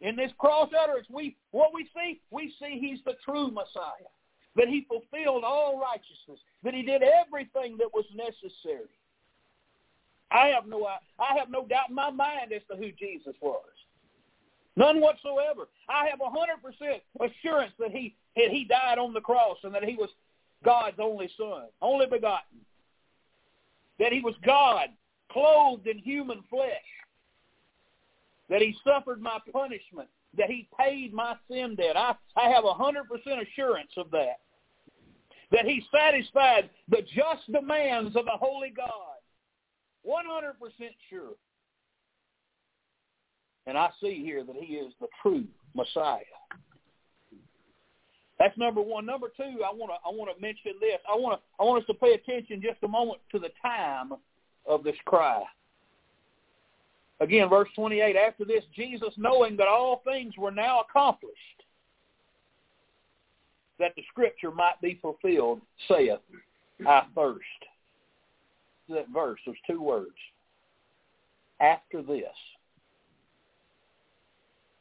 In 0.00 0.16
this 0.16 0.32
cross 0.38 0.70
utterance, 0.78 1.06
we 1.10 1.36
what 1.50 1.74
we 1.74 1.88
see, 1.94 2.20
we 2.30 2.54
see 2.58 2.78
he's 2.80 3.00
the 3.04 3.16
true 3.24 3.50
Messiah. 3.50 4.08
That 4.56 4.66
he 4.66 4.86
fulfilled 4.88 5.44
all 5.44 5.80
righteousness. 5.80 6.40
That 6.64 6.74
he 6.74 6.82
did 6.82 7.02
everything 7.02 7.76
that 7.78 7.92
was 7.92 8.04
necessary. 8.14 8.88
I 10.30 10.46
have 10.48 10.66
no 10.66 10.86
I 10.86 11.36
have 11.38 11.50
no 11.50 11.66
doubt 11.66 11.90
in 11.90 11.94
my 11.94 12.10
mind 12.10 12.52
as 12.54 12.62
to 12.70 12.76
who 12.76 12.90
Jesus 12.92 13.34
was. 13.40 13.62
None 14.76 15.00
whatsoever. 15.00 15.68
I 15.88 16.08
have 16.08 16.20
a 16.20 16.30
hundred 16.30 16.62
percent 16.62 17.02
assurance 17.20 17.72
that 17.78 17.90
he 17.90 18.14
that 18.36 18.50
he 18.50 18.64
died 18.64 18.98
on 18.98 19.12
the 19.12 19.20
cross 19.20 19.58
and 19.64 19.74
that 19.74 19.84
he 19.84 19.96
was 19.96 20.10
God's 20.64 20.98
only 21.00 21.28
son, 21.36 21.64
only 21.82 22.06
begotten. 22.06 22.58
That 23.98 24.12
he 24.12 24.20
was 24.20 24.34
God, 24.44 24.88
clothed 25.30 25.86
in 25.86 25.98
human 25.98 26.42
flesh. 26.48 26.70
That 28.48 28.62
he 28.62 28.74
suffered 28.84 29.20
my 29.20 29.38
punishment. 29.52 30.08
That 30.36 30.48
he 30.50 30.68
paid 30.78 31.12
my 31.12 31.34
sin 31.50 31.74
debt. 31.74 31.96
I, 31.96 32.14
I 32.36 32.48
have 32.48 32.64
a 32.64 32.72
hundred 32.72 33.04
percent 33.08 33.42
assurance 33.42 33.90
of 33.96 34.10
that. 34.12 34.40
That 35.50 35.64
he 35.64 35.82
satisfied 35.92 36.70
the 36.88 37.02
just 37.02 37.50
demands 37.52 38.14
of 38.16 38.26
a 38.26 38.38
holy 38.38 38.70
God. 38.70 39.18
One 40.02 40.24
hundred 40.26 40.54
percent 40.60 40.92
sure. 41.08 41.34
And 43.66 43.76
I 43.76 43.90
see 44.00 44.22
here 44.24 44.44
that 44.44 44.56
he 44.56 44.74
is 44.74 44.92
the 45.00 45.06
true 45.22 45.44
Messiah. 45.74 46.20
That's 48.38 48.56
number 48.56 48.80
one. 48.80 49.04
Number 49.04 49.28
two, 49.36 49.62
I 49.62 49.72
want 49.72 49.92
to 49.92 49.98
I 50.04 50.10
want 50.10 50.34
to 50.34 50.40
mention 50.40 50.72
this. 50.80 50.98
I 51.06 51.14
want 51.14 51.38
to 51.38 51.62
I 51.62 51.64
want 51.64 51.82
us 51.82 51.86
to 51.88 51.94
pay 51.94 52.14
attention 52.14 52.62
just 52.62 52.82
a 52.82 52.88
moment 52.88 53.20
to 53.32 53.38
the 53.38 53.50
time 53.62 54.12
of 54.66 54.82
this 54.82 54.96
cry. 55.04 55.42
Again, 57.20 57.50
verse 57.50 57.68
28, 57.76 58.16
after 58.16 58.46
this, 58.46 58.64
Jesus, 58.74 59.12
knowing 59.18 59.54
that 59.58 59.68
all 59.68 60.00
things 60.06 60.32
were 60.38 60.50
now 60.50 60.80
accomplished, 60.80 61.36
that 63.78 63.94
the 63.94 64.02
scripture 64.10 64.50
might 64.50 64.80
be 64.80 64.98
fulfilled, 65.02 65.60
saith, 65.86 66.20
I 66.86 67.02
thirst. 67.14 67.44
That 68.88 69.06
verse, 69.12 69.38
there's 69.44 69.58
two 69.66 69.82
words. 69.82 70.16
After 71.60 72.02
this. 72.02 72.24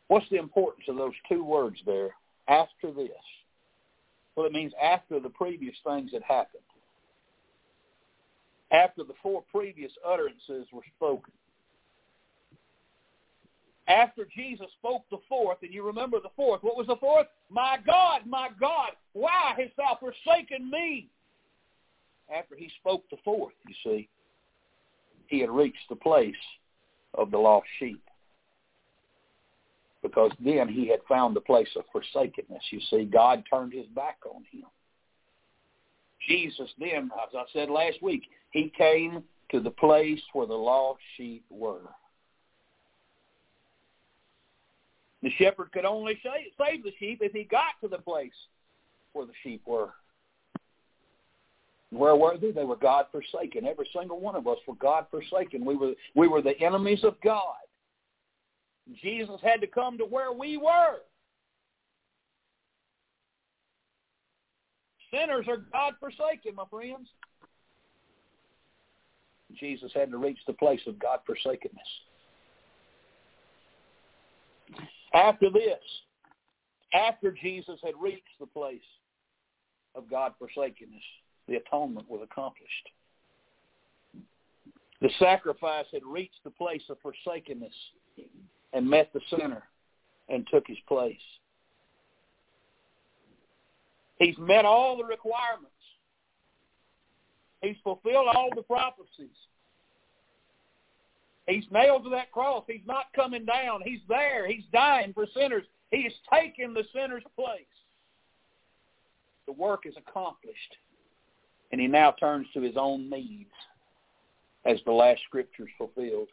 What's 0.10 0.30
the 0.32 0.38
importance 0.38 0.86
of 0.90 0.98
those 0.98 1.14
two 1.30 1.44
words 1.44 1.78
there? 1.86 2.10
After 2.48 2.92
this. 2.92 3.12
Well, 4.36 4.48
it 4.48 4.52
means 4.52 4.74
after 4.82 5.20
the 5.20 5.30
previous 5.30 5.76
things 5.86 6.12
had 6.12 6.24
happened. 6.24 6.64
After 8.72 9.04
the 9.04 9.14
four 9.22 9.44
previous 9.54 9.92
utterances 10.06 10.68
were 10.74 10.84
spoken. 10.98 11.34
After 13.88 14.28
Jesus 14.36 14.68
spoke 14.80 15.04
the 15.12 15.18
fourth, 15.28 15.60
and 15.62 15.74
you 15.74 15.86
remember 15.86 16.20
the 16.20 16.30
fourth, 16.36 16.64
what 16.64 16.78
was 16.78 16.88
the 16.88 16.96
fourth? 16.96 17.28
My 17.50 17.78
God, 17.86 18.22
my 18.26 18.50
God, 18.60 18.92
why 19.14 19.54
hast 19.58 19.78
thou 19.78 19.98
forsaken 20.00 20.70
me? 20.72 21.08
After 22.36 22.56
he 22.56 22.72
spoke 22.80 23.04
the 23.12 23.18
fourth, 23.24 23.54
you 23.68 23.76
see, 23.84 24.10
he 25.28 25.40
had 25.40 25.50
reached 25.50 25.88
the 25.90 25.96
place 25.96 26.36
of 27.16 27.30
the 27.30 27.38
lost 27.38 27.68
sheep 27.78 28.02
because 30.02 30.32
then 30.44 30.68
he 30.68 30.88
had 30.88 31.00
found 31.08 31.36
the 31.36 31.42
place 31.42 31.70
of 31.76 31.84
forsakenness. 31.92 32.64
You 32.72 32.80
see, 32.90 33.06
God 33.06 33.44
turned 33.50 33.74
his 33.74 33.88
back 33.88 34.18
on 34.26 34.44
him. 34.52 34.66
Jesus 36.28 36.70
then, 36.80 37.10
as 37.24 37.34
I 37.36 37.44
said 37.54 37.70
last 37.70 38.02
week, 38.02 38.24
he 38.52 38.72
came 38.78 39.24
to 39.52 39.60
the 39.60 39.72
place 39.72 40.20
where 40.34 40.48
the 40.48 40.54
lost 40.54 41.02
sheep 41.18 41.44
were. 41.50 41.82
The 45.22 45.32
shepherd 45.38 45.72
could 45.74 45.86
only 45.86 46.20
save 46.58 46.84
the 46.84 46.92
sheep 47.00 47.20
if 47.22 47.34
he 47.34 47.44
got 47.44 47.74
to 47.82 47.88
the 47.88 47.98
place 47.98 48.32
where 49.14 49.26
the 49.26 49.34
sheep 49.44 49.62
were. 49.66 49.90
Where 51.92 52.16
were 52.16 52.38
they? 52.38 52.52
They 52.52 52.64
were 52.64 52.76
God 52.76 53.06
forsaken. 53.12 53.66
Every 53.66 53.90
single 53.98 54.20
one 54.20 54.36
of 54.36 54.48
us 54.48 54.60
were 54.68 54.76
God 54.76 55.08
forsaken. 55.10 55.66
We 55.66 55.76
were 55.76 55.94
we 56.16 56.28
were 56.28 56.42
the 56.42 56.58
enemies 56.60 57.04
of 57.04 57.20
God. 57.22 57.56
Jesus 58.96 59.40
had 59.44 59.62
to 59.62 59.68
come 59.68 59.98
to 59.98 60.06
where 60.06 60.32
we 60.32 60.58
were. 60.58 60.98
Sinners 65.12 65.46
are 65.48 65.58
God 65.58 65.94
forsaken, 66.00 66.56
my 66.56 66.66
friends. 66.70 67.10
Jesus 69.60 69.92
had 69.94 70.12
to 70.12 70.18
reach 70.18 70.38
the 70.46 70.54
place 70.54 70.82
of 70.88 71.00
God 71.00 71.20
forsakenness. 71.26 71.80
After 75.14 75.50
this, 75.50 75.80
after 76.94 77.32
Jesus 77.32 77.80
had 77.84 77.94
reached 78.00 78.22
the 78.40 78.46
place 78.46 78.82
of 79.96 80.10
God 80.10 80.34
forsakenness, 80.38 81.04
the 81.48 81.56
atonement 81.56 82.08
was 82.08 82.22
accomplished. 82.24 82.90
The 85.02 85.10
sacrifice 85.18 85.86
had 85.92 86.04
reached 86.06 86.44
the 86.44 86.52
place 86.52 86.84
of 86.90 86.98
forsakenness 87.02 87.74
and 88.74 88.90
met 88.90 89.12
the 89.14 89.22
sinner 89.30 89.64
and 90.28 90.48
took 90.52 90.68
his 90.68 90.78
place. 90.88 91.18
He's 94.20 94.38
met 94.38 94.66
all 94.66 94.98
the 94.98 95.06
requirements. 95.06 95.72
He's 97.62 97.78
fulfilled 97.84 98.28
all 98.34 98.50
the 98.56 98.62
prophecies. 98.62 99.36
He's 101.48 101.66
nailed 101.72 102.04
to 102.04 102.10
that 102.12 102.32
cross. 102.32 102.64
He's 102.68 102.86
not 102.86 103.06
coming 103.16 103.46
down. 103.46 103.82
He's 103.84 104.02
there. 104.08 104.48
He's 104.48 104.66
dying 104.72 105.14
for 105.14 105.26
sinners. 105.34 105.64
He 105.90 106.04
has 106.04 106.14
taken 106.32 106.74
the 106.74 106.84
sinner's 106.94 107.24
place. 107.36 107.64
The 109.48 109.54
work 109.54 109.86
is 109.86 109.96
accomplished. 109.98 110.76
And 111.72 111.82
he 111.82 111.88
now 111.88 112.12
turns 112.20 112.48
to 112.54 112.62
his 112.62 112.76
own 112.78 113.10
needs 113.10 113.50
as 114.66 114.78
the 114.86 114.92
last 114.92 115.22
scriptures 115.28 115.70
fulfilled. 115.78 116.28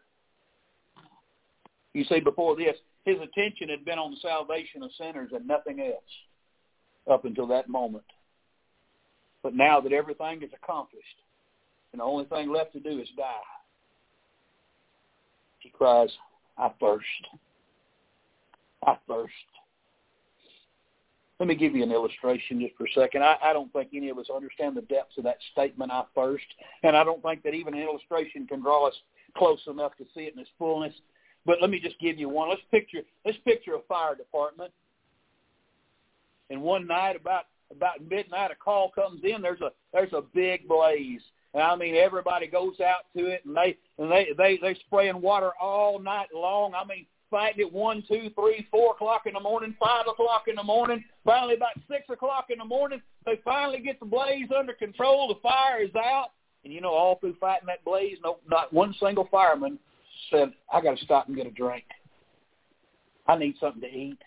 You 1.96 2.04
see, 2.04 2.20
before 2.20 2.54
this, 2.56 2.76
his 3.06 3.16
attention 3.22 3.70
had 3.70 3.86
been 3.86 3.98
on 3.98 4.10
the 4.10 4.18
salvation 4.20 4.82
of 4.82 4.90
sinners 4.98 5.30
and 5.32 5.48
nothing 5.48 5.80
else 5.80 5.94
up 7.10 7.24
until 7.24 7.46
that 7.46 7.70
moment. 7.70 8.04
But 9.42 9.54
now 9.54 9.80
that 9.80 9.94
everything 9.94 10.42
is 10.42 10.50
accomplished 10.62 11.06
and 11.92 12.00
the 12.00 12.04
only 12.04 12.26
thing 12.26 12.52
left 12.52 12.74
to 12.74 12.80
do 12.80 13.00
is 13.00 13.08
die, 13.16 13.24
he 15.60 15.70
cries, 15.70 16.10
I 16.58 16.70
thirst. 16.78 17.06
I 18.86 18.98
thirst. 19.08 19.32
Let 21.40 21.48
me 21.48 21.54
give 21.54 21.74
you 21.74 21.82
an 21.82 21.92
illustration 21.92 22.60
just 22.60 22.76
for 22.76 22.84
a 22.84 22.92
second. 22.94 23.24
I, 23.24 23.36
I 23.42 23.54
don't 23.54 23.72
think 23.72 23.88
any 23.94 24.10
of 24.10 24.18
us 24.18 24.26
understand 24.28 24.76
the 24.76 24.82
depths 24.82 25.16
of 25.16 25.24
that 25.24 25.38
statement, 25.52 25.90
I 25.90 26.04
first, 26.14 26.44
and 26.82 26.94
I 26.94 27.04
don't 27.04 27.22
think 27.22 27.42
that 27.44 27.54
even 27.54 27.72
an 27.72 27.80
illustration 27.80 28.46
can 28.46 28.60
draw 28.60 28.86
us 28.86 28.94
close 29.34 29.60
enough 29.66 29.96
to 29.96 30.04
see 30.14 30.24
it 30.24 30.34
in 30.34 30.40
its 30.40 30.50
fullness. 30.58 30.92
But 31.46 31.60
let 31.60 31.70
me 31.70 31.78
just 31.78 31.98
give 32.00 32.18
you 32.18 32.28
one. 32.28 32.50
Let's 32.50 32.62
picture 32.70 33.02
let's 33.24 33.38
picture 33.44 33.74
a 33.74 33.80
fire 33.88 34.16
department. 34.16 34.72
And 36.50 36.60
one 36.60 36.86
night 36.86 37.16
about 37.16 37.44
about 37.70 38.04
midnight 38.08 38.50
a 38.50 38.56
call 38.56 38.90
comes 38.90 39.22
in, 39.22 39.40
there's 39.40 39.60
a 39.60 39.70
there's 39.92 40.12
a 40.12 40.22
big 40.34 40.66
blaze. 40.68 41.22
And 41.54 41.62
I 41.62 41.76
mean 41.76 41.94
everybody 41.94 42.48
goes 42.48 42.80
out 42.80 43.04
to 43.16 43.26
it 43.26 43.44
and 43.46 43.56
they 43.56 43.76
and 43.98 44.10
they 44.10 44.28
they 44.36 44.58
they 44.60 44.74
spraying 44.86 45.22
water 45.22 45.52
all 45.60 46.00
night 46.00 46.28
long. 46.34 46.74
I 46.74 46.84
mean 46.84 47.06
fighting 47.30 47.64
at 47.64 47.72
one, 47.72 48.02
two, 48.08 48.30
three, 48.34 48.66
four 48.70 48.92
o'clock 48.92 49.22
in 49.26 49.34
the 49.34 49.40
morning, 49.40 49.74
five 49.80 50.06
o'clock 50.08 50.44
in 50.48 50.56
the 50.56 50.62
morning. 50.62 51.04
Finally, 51.24 51.54
about 51.54 51.74
six 51.88 52.08
o'clock 52.08 52.46
in 52.50 52.58
the 52.58 52.64
morning, 52.64 53.00
they 53.24 53.40
finally 53.44 53.80
get 53.80 53.98
the 53.98 54.06
blaze 54.06 54.48
under 54.56 54.72
control. 54.72 55.28
The 55.28 55.40
fire 55.42 55.82
is 55.82 55.94
out, 55.96 56.30
and 56.64 56.72
you 56.72 56.80
know, 56.80 56.92
all 56.92 57.16
through 57.16 57.34
fighting 57.40 57.66
that 57.66 57.84
blaze, 57.84 58.18
no, 58.22 58.38
not 58.48 58.72
one 58.72 58.94
single 59.00 59.28
fireman 59.30 59.78
said, 60.30 60.52
"I 60.72 60.80
got 60.80 60.98
to 60.98 61.04
stop 61.04 61.28
and 61.28 61.36
get 61.36 61.46
a 61.46 61.50
drink. 61.50 61.84
I 63.26 63.36
need 63.36 63.56
something 63.60 63.82
to 63.82 63.88
eat. 63.88 64.18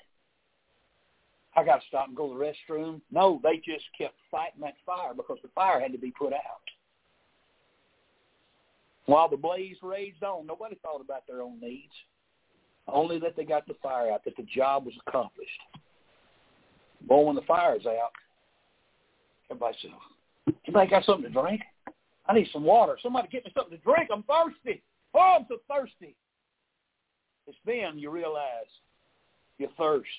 I 1.56 1.64
got 1.64 1.82
to 1.82 1.88
stop 1.88 2.08
and 2.08 2.18
go 2.18 2.32
to 2.32 2.38
the 2.38 2.74
restroom." 2.74 3.02
No, 3.12 3.40
they 3.44 3.58
just 3.58 3.86
kept 3.98 4.16
fighting 4.32 4.62
that 4.62 4.76
fire 4.86 5.14
because 5.16 5.38
the 5.42 5.50
fire 5.50 5.80
had 5.80 5.92
to 5.92 5.98
be 5.98 6.12
put 6.12 6.34
out. 6.34 6.62
While 9.06 9.30
the 9.30 9.38
blaze 9.38 9.78
raged 9.82 10.24
on, 10.24 10.46
nobody 10.46 10.78
thought 10.84 11.02
about 11.02 11.26
their 11.28 11.42
own 11.42 11.60
needs 11.60 11.94
only 12.94 13.20
that 13.20 13.36
they 13.36 13.44
got 13.44 13.68
the 13.68 13.76
fire 13.82 14.12
out, 14.12 14.24
that 14.26 14.36
the 14.38 14.44
job 14.44 14.86
was 14.86 14.96
accomplished. 15.08 15.52
Boy, 17.08 17.24
when 17.24 17.36
the 17.36 17.42
fire's 17.44 17.86
out, 17.86 18.12
everybody 19.50 19.78
says, 19.82 20.56
anybody 20.68 20.90
got 20.90 21.06
something 21.06 21.32
to 21.32 21.42
drink? 21.42 21.62
I 22.28 22.34
need 22.34 22.48
some 22.54 22.64
water. 22.64 22.98
Somebody 23.02 23.28
get 23.30 23.46
me 23.46 23.52
something 23.56 23.78
to 23.78 23.84
drink. 23.84 24.10
I'm 24.14 24.24
thirsty. 24.24 24.82
Oh, 25.14 25.38
I'm 25.40 25.46
so 25.50 25.58
thirsty. 25.70 26.16
It's 27.48 27.58
then 27.66 27.98
you 27.98 28.12
realize 28.12 28.70
your 29.58 29.70
thirst. 29.78 30.10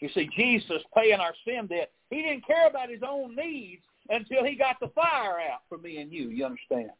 You 0.00 0.08
see, 0.14 0.28
Jesus 0.36 0.82
paying 0.96 1.20
our 1.20 1.34
sin 1.46 1.66
debt. 1.66 1.92
He 2.10 2.22
didn't 2.22 2.46
care 2.46 2.68
about 2.68 2.90
his 2.90 3.02
own 3.08 3.36
needs 3.36 3.82
until 4.08 4.44
he 4.44 4.56
got 4.56 4.80
the 4.80 4.88
fire 4.88 5.38
out 5.40 5.60
for 5.68 5.78
me 5.78 5.98
and 5.98 6.12
you. 6.12 6.28
You 6.28 6.44
understand? 6.44 6.90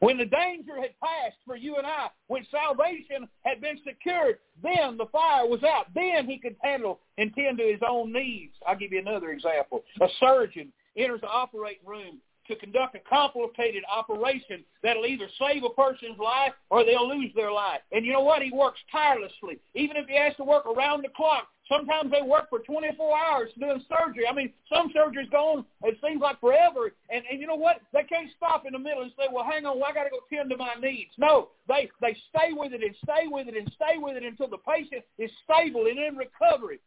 When 0.00 0.18
the 0.18 0.26
danger 0.26 0.76
had 0.76 0.98
passed 1.00 1.38
for 1.46 1.56
you 1.56 1.76
and 1.76 1.86
I, 1.86 2.08
when 2.26 2.46
salvation 2.50 3.26
had 3.44 3.62
been 3.62 3.78
secured, 3.86 4.38
then 4.62 4.98
the 4.98 5.06
fire 5.06 5.46
was 5.46 5.62
out. 5.62 5.86
Then 5.94 6.26
he 6.26 6.38
could 6.38 6.56
handle 6.62 7.00
and 7.16 7.34
tend 7.34 7.58
to 7.58 7.64
his 7.64 7.80
own 7.88 8.12
needs. 8.12 8.52
I'll 8.66 8.76
give 8.76 8.92
you 8.92 8.98
another 8.98 9.30
example. 9.30 9.84
A 10.02 10.06
surgeon 10.20 10.70
enters 10.98 11.22
the 11.22 11.28
operating 11.28 11.86
room 11.86 12.18
to 12.48 12.56
conduct 12.56 12.94
a 12.94 13.00
complicated 13.08 13.82
operation 13.90 14.64
that'll 14.82 15.06
either 15.06 15.28
save 15.38 15.64
a 15.64 15.70
person's 15.70 16.18
life 16.18 16.52
or 16.70 16.84
they'll 16.84 17.08
lose 17.08 17.32
their 17.34 17.52
life. 17.52 17.80
And 17.92 18.04
you 18.04 18.12
know 18.12 18.22
what? 18.22 18.42
He 18.42 18.50
works 18.52 18.80
tirelessly. 18.90 19.58
Even 19.74 19.96
if 19.96 20.06
he 20.06 20.16
has 20.16 20.34
to 20.36 20.44
work 20.44 20.66
around 20.66 21.02
the 21.02 21.08
clock, 21.16 21.48
sometimes 21.68 22.10
they 22.10 22.22
work 22.22 22.48
for 22.48 22.60
24 22.60 23.18
hours 23.18 23.50
doing 23.58 23.82
surgery. 23.88 24.26
I 24.28 24.34
mean, 24.34 24.52
some 24.72 24.90
surgeries 24.90 25.30
go 25.30 25.58
on, 25.58 25.64
it 25.82 25.98
seems 26.02 26.20
like 26.20 26.40
forever. 26.40 26.92
And, 27.10 27.24
and 27.30 27.40
you 27.40 27.46
know 27.46 27.56
what? 27.56 27.80
They 27.92 28.04
can't 28.04 28.30
stop 28.36 28.64
in 28.66 28.72
the 28.72 28.78
middle 28.78 29.02
and 29.02 29.12
say, 29.16 29.24
well, 29.32 29.44
hang 29.44 29.66
on, 29.66 29.78
well, 29.78 29.88
I 29.90 29.94
got 29.94 30.04
to 30.04 30.10
go 30.10 30.20
tend 30.32 30.50
to 30.50 30.56
my 30.56 30.74
needs. 30.80 31.10
No, 31.18 31.48
they, 31.68 31.90
they 32.00 32.16
stay 32.30 32.52
with 32.52 32.72
it 32.72 32.82
and 32.82 32.94
stay 33.02 33.26
with 33.26 33.48
it 33.48 33.56
and 33.56 33.70
stay 33.74 33.98
with 33.98 34.16
it 34.16 34.22
until 34.22 34.48
the 34.48 34.58
patient 34.58 35.04
is 35.18 35.30
stable 35.44 35.86
and 35.86 35.98
in 35.98 36.16
recovery. 36.16 36.80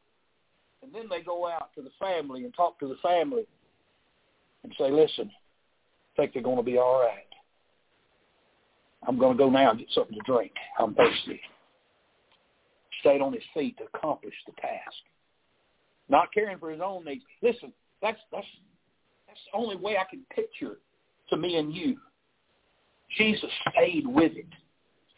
And 0.81 0.93
then 0.93 1.07
they 1.09 1.21
go 1.21 1.47
out 1.47 1.73
to 1.75 1.81
the 1.81 1.91
family 1.99 2.45
and 2.45 2.53
talk 2.53 2.79
to 2.79 2.87
the 2.87 2.95
family 3.03 3.45
and 4.63 4.73
say, 4.77 4.89
listen, 4.91 5.31
think 6.15 6.33
they're 6.33 6.43
going 6.43 6.57
to 6.57 6.63
be 6.63 6.77
all 6.77 6.99
right. 6.99 7.25
I'm 9.07 9.17
going 9.17 9.37
to 9.37 9.43
go 9.43 9.49
now 9.49 9.71
and 9.71 9.79
get 9.79 9.87
something 9.93 10.15
to 10.15 10.31
drink. 10.31 10.51
I'm 10.77 10.93
thirsty. 10.93 11.39
Stayed 13.01 13.21
on 13.21 13.33
his 13.33 13.43
feet 13.53 13.77
to 13.77 13.85
accomplish 13.93 14.33
the 14.45 14.51
task. 14.53 14.97
Not 16.09 16.33
caring 16.33 16.59
for 16.59 16.71
his 16.71 16.81
own 16.83 17.05
needs. 17.05 17.23
Listen, 17.41 17.71
that's 18.01 18.19
that's 18.31 18.47
that's 19.27 19.39
the 19.51 19.57
only 19.57 19.75
way 19.75 19.95
I 19.97 20.09
can 20.09 20.21
picture 20.35 20.79
to 21.29 21.37
me 21.37 21.57
and 21.57 21.73
you. 21.73 21.97
Jesus 23.17 23.49
stayed 23.71 24.05
with 24.05 24.33
it 24.35 24.47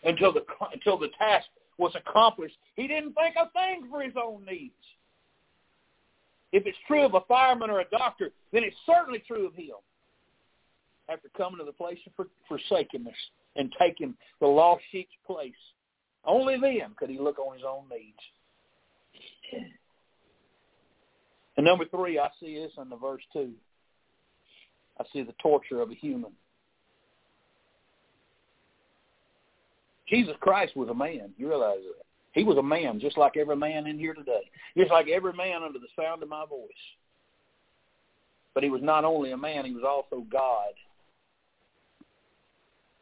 until 0.03 0.31
the 0.31 0.43
until 0.73 0.99
the 0.99 1.09
task 1.17 1.47
was 1.77 1.93
accomplished. 1.95 2.55
He 2.75 2.87
didn't 2.87 3.13
think 3.13 3.35
a 3.35 3.49
thing 3.51 3.87
for 3.89 4.01
his 4.01 4.13
own 4.21 4.45
needs. 4.45 4.73
If 6.51 6.67
it's 6.67 6.77
true 6.85 7.05
of 7.05 7.15
a 7.15 7.21
fireman 7.21 7.69
or 7.69 7.79
a 7.79 7.89
doctor, 7.89 8.31
then 8.51 8.63
it's 8.63 8.75
certainly 8.85 9.23
true 9.25 9.47
of 9.47 9.55
him 9.55 9.75
after 11.11 11.29
coming 11.35 11.59
to 11.59 11.65
the 11.65 11.71
place 11.71 11.99
of 12.17 12.27
forsakenness 12.47 13.15
and 13.55 13.73
taking 13.79 14.15
the 14.39 14.47
lost 14.47 14.83
sheep's 14.91 15.11
place. 15.25 15.53
Only 16.23 16.57
then 16.59 16.91
could 16.97 17.09
he 17.09 17.19
look 17.19 17.39
on 17.39 17.55
his 17.55 17.65
own 17.67 17.85
needs. 17.89 19.67
And 21.57 21.65
number 21.65 21.85
three, 21.85 22.17
I 22.17 22.29
see 22.39 22.55
this 22.55 22.71
in 22.81 22.89
the 22.89 22.95
verse 22.95 23.23
two. 23.33 23.51
I 24.99 25.03
see 25.11 25.23
the 25.23 25.33
torture 25.41 25.81
of 25.81 25.91
a 25.91 25.95
human. 25.95 26.31
Jesus 30.07 30.35
Christ 30.41 30.75
was 30.75 30.89
a 30.89 30.93
man. 30.93 31.31
You 31.37 31.47
realize 31.47 31.79
that. 31.81 32.05
He 32.33 32.43
was 32.43 32.57
a 32.57 32.63
man 32.63 32.99
just 32.99 33.17
like 33.17 33.35
every 33.35 33.57
man 33.57 33.87
in 33.87 33.99
here 33.99 34.13
today. 34.13 34.49
Just 34.77 34.91
like 34.91 35.07
every 35.09 35.33
man 35.33 35.63
under 35.63 35.79
the 35.79 35.87
sound 36.01 36.23
of 36.23 36.29
my 36.29 36.45
voice. 36.45 36.69
But 38.53 38.63
he 38.63 38.69
was 38.69 38.81
not 38.81 39.05
only 39.05 39.31
a 39.31 39.37
man, 39.37 39.65
he 39.65 39.73
was 39.73 39.83
also 39.87 40.25
God. 40.31 40.73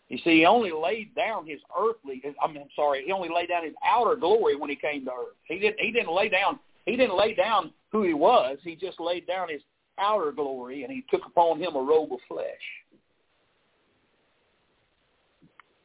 You 0.10 0.18
see, 0.24 0.40
he 0.40 0.46
only 0.46 0.72
laid 0.72 1.14
down 1.16 1.46
his 1.46 1.60
earthly. 1.80 2.22
I 2.44 2.48
mean, 2.48 2.64
I'm 2.64 2.70
sorry, 2.76 3.04
he 3.06 3.12
only 3.12 3.30
laid 3.30 3.50
down 3.50 3.64
his 3.64 3.76
outer 3.86 4.16
glory 4.16 4.56
when 4.56 4.70
he 4.70 4.76
came 4.76 5.06
to 5.06 5.12
earth. 5.12 5.36
He 5.44 5.60
didn't. 5.60 5.80
He 5.80 5.92
didn't 5.92 6.14
lay 6.14 6.30
down. 6.30 6.60
He 6.86 6.96
didn't 6.96 7.18
lay 7.18 7.36
down 7.36 7.72
who 7.92 8.04
he 8.04 8.14
was. 8.14 8.58
He 8.64 8.76
just 8.76 9.00
laid 9.00 9.28
down 9.28 9.50
his 9.50 9.62
outer 10.00 10.32
glory, 10.32 10.84
and 10.84 10.92
he 10.92 11.06
took 11.12 11.26
upon 11.28 11.60
him 11.60 11.76
a 11.76 11.82
robe 11.82 12.12
of 12.12 12.20
flesh. 12.28 12.46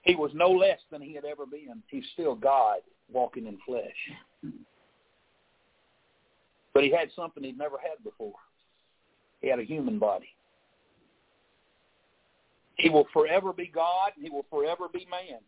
He 0.02 0.14
was 0.14 0.30
no 0.34 0.50
less 0.50 0.78
than 0.90 1.02
he 1.02 1.14
had 1.14 1.24
ever 1.24 1.44
been. 1.46 1.82
He's 1.88 2.04
still 2.14 2.34
God 2.34 2.78
walking 3.12 3.46
in 3.46 3.58
flesh. 3.66 4.52
But 6.72 6.84
he 6.84 6.90
had 6.90 7.08
something 7.14 7.42
he'd 7.42 7.58
never 7.58 7.76
had 7.78 8.02
before. 8.02 8.34
He 9.40 9.48
had 9.48 9.58
a 9.58 9.64
human 9.64 9.98
body. 9.98 10.28
He 12.76 12.90
will 12.90 13.06
forever 13.12 13.52
be 13.52 13.66
God. 13.66 14.12
And 14.16 14.24
he 14.24 14.30
will 14.30 14.46
forever 14.50 14.88
be 14.92 15.06
man. 15.10 15.40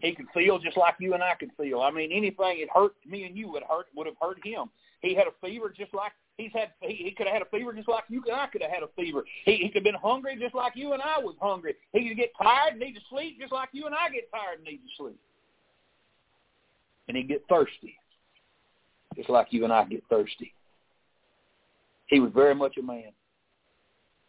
He 0.00 0.14
can 0.14 0.26
feel 0.34 0.58
just 0.58 0.76
like 0.76 0.96
you 0.98 1.14
and 1.14 1.22
I 1.22 1.34
can 1.38 1.50
feel. 1.50 1.80
I 1.80 1.90
mean, 1.90 2.10
anything 2.12 2.60
that 2.60 2.68
hurt 2.74 2.94
me 3.06 3.24
and 3.24 3.36
you 3.36 3.50
would 3.52 3.62
hurt 3.62 3.86
would 3.94 4.06
have 4.06 4.16
hurt 4.20 4.44
him. 4.44 4.68
He 5.00 5.14
had 5.14 5.26
a 5.26 5.46
fever 5.46 5.72
just 5.76 5.94
like 5.94 6.12
he's 6.36 6.50
had. 6.52 6.70
He, 6.80 6.94
he 6.94 7.10
could 7.12 7.26
have 7.26 7.34
had 7.34 7.42
a 7.42 7.56
fever 7.56 7.72
just 7.72 7.88
like 7.88 8.04
you 8.08 8.22
and 8.26 8.34
I 8.34 8.46
could 8.46 8.62
have 8.62 8.70
had 8.70 8.82
a 8.82 8.88
fever. 8.96 9.22
He, 9.44 9.56
he 9.56 9.68
could 9.68 9.76
have 9.76 9.84
been 9.84 9.94
hungry 9.94 10.36
just 10.40 10.54
like 10.54 10.72
you 10.74 10.94
and 10.94 11.02
I 11.02 11.18
was 11.20 11.36
hungry. 11.40 11.74
He 11.92 12.08
could 12.08 12.16
get 12.16 12.32
tired 12.42 12.72
and 12.72 12.80
need 12.80 12.94
to 12.94 13.00
sleep 13.10 13.38
just 13.40 13.52
like 13.52 13.68
you 13.72 13.86
and 13.86 13.94
I 13.94 14.08
get 14.10 14.30
tired 14.30 14.58
and 14.58 14.64
need 14.64 14.78
to 14.78 14.90
sleep. 14.96 15.18
And 17.06 17.16
he'd 17.16 17.28
get 17.28 17.44
thirsty 17.48 17.96
just 19.14 19.28
like 19.28 19.48
you 19.50 19.64
and 19.64 19.72
I 19.72 19.84
get 19.84 20.02
thirsty. 20.08 20.52
He 22.06 22.20
was 22.20 22.32
very 22.34 22.54
much 22.54 22.76
a 22.78 22.82
man 22.82 23.12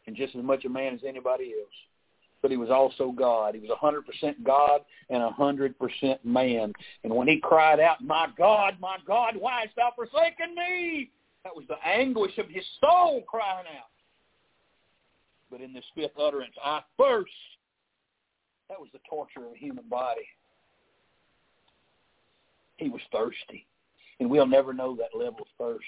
and 0.08 0.16
just 0.16 0.36
as 0.36 0.44
much 0.44 0.66
a 0.66 0.70
man 0.70 0.94
as 0.94 1.02
anybody 1.08 1.54
else. 1.60 1.74
But 2.42 2.52
he 2.52 2.58
was 2.58 2.70
also 2.70 3.12
God. 3.12 3.56
He 3.56 3.60
was 3.60 3.72
a 3.72 3.84
100% 3.84 4.44
God 4.44 4.82
and 5.10 5.24
a 5.24 5.30
100% 5.30 6.24
man. 6.24 6.74
And 7.04 7.16
when 7.16 7.28
he 7.28 7.40
cried 7.42 7.80
out, 7.80 8.04
my 8.04 8.28
God, 8.38 8.76
my 8.80 8.98
God, 9.08 9.36
why 9.38 9.62
hast 9.62 9.76
thou 9.76 9.92
forsaken 9.96 10.54
me? 10.56 11.10
That 11.44 11.56
was 11.56 11.66
the 11.68 11.78
anguish 11.88 12.38
of 12.38 12.48
his 12.50 12.64
soul 12.82 13.24
crying 13.28 13.66
out. 13.68 13.90
But 15.50 15.62
in 15.62 15.74
this 15.74 15.86
fifth 15.96 16.20
utterance, 16.20 16.54
I 16.64 16.82
thirst. 17.00 17.32
That 18.70 18.80
was 18.80 18.90
the 18.94 19.00
torture 19.10 19.46
of 19.46 19.54
a 19.54 19.58
human 19.58 19.88
body. 19.90 20.28
He 22.78 22.90
was 22.90 23.02
thirsty. 23.12 23.66
And 24.20 24.30
we'll 24.30 24.48
never 24.48 24.74
know 24.74 24.96
that 24.96 25.18
level 25.18 25.42
of 25.42 25.48
thirst. 25.58 25.86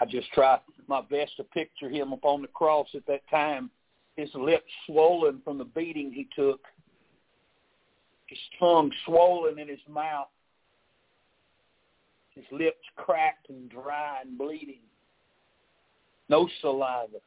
I 0.00 0.04
just 0.04 0.30
try 0.32 0.58
my 0.88 1.00
best 1.10 1.36
to 1.38 1.44
picture 1.44 1.88
him 1.88 2.12
upon 2.12 2.42
the 2.42 2.48
cross 2.48 2.88
at 2.94 3.06
that 3.06 3.28
time, 3.30 3.70
his 4.16 4.30
lips 4.34 4.70
swollen 4.86 5.40
from 5.44 5.58
the 5.58 5.64
beating 5.64 6.12
he 6.12 6.28
took, 6.34 6.60
his 8.26 8.38
tongue 8.58 8.90
swollen 9.04 9.58
in 9.58 9.68
his 9.68 9.80
mouth, 9.88 10.28
his 12.34 12.44
lips 12.52 12.84
cracked 12.96 13.48
and 13.48 13.70
dry 13.70 14.20
and 14.22 14.36
bleeding, 14.36 14.80
no 16.28 16.48
saliva, 16.60 17.18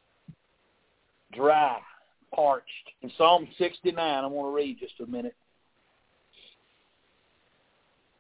dry, 1.34 1.80
parched. 2.34 2.66
In 3.02 3.12
Psalm 3.18 3.48
69, 3.58 3.98
I 3.98 4.28
want 4.28 4.52
to 4.52 4.56
read 4.56 4.78
just 4.80 5.00
a 5.00 5.06
minute. 5.06 5.36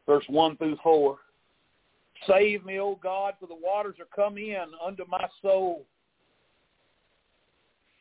Verse 0.07 0.25
1 0.27 0.57
through 0.57 0.77
4. 0.81 1.19
Save 2.27 2.65
me, 2.65 2.79
O 2.79 2.99
God, 3.01 3.35
for 3.39 3.47
the 3.47 3.55
waters 3.55 3.95
are 3.99 4.05
come 4.15 4.37
in 4.37 4.65
unto 4.85 5.03
my 5.07 5.27
soul. 5.41 5.85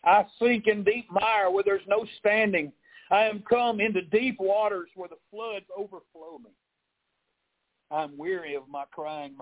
I 0.04 0.24
sink 0.38 0.66
in 0.66 0.84
deep 0.84 1.10
mire 1.10 1.50
where 1.50 1.64
there's 1.64 1.86
no 1.86 2.06
standing. 2.18 2.72
I 3.10 3.24
am 3.24 3.42
come 3.48 3.80
into 3.80 4.02
deep 4.02 4.36
waters 4.38 4.90
where 4.94 5.08
the 5.08 5.16
floods 5.30 5.66
overflow 5.76 6.38
me. 6.42 6.50
I 7.90 8.04
am 8.04 8.18
weary 8.18 8.54
of 8.54 8.68
my 8.68 8.84
crying. 8.92 9.36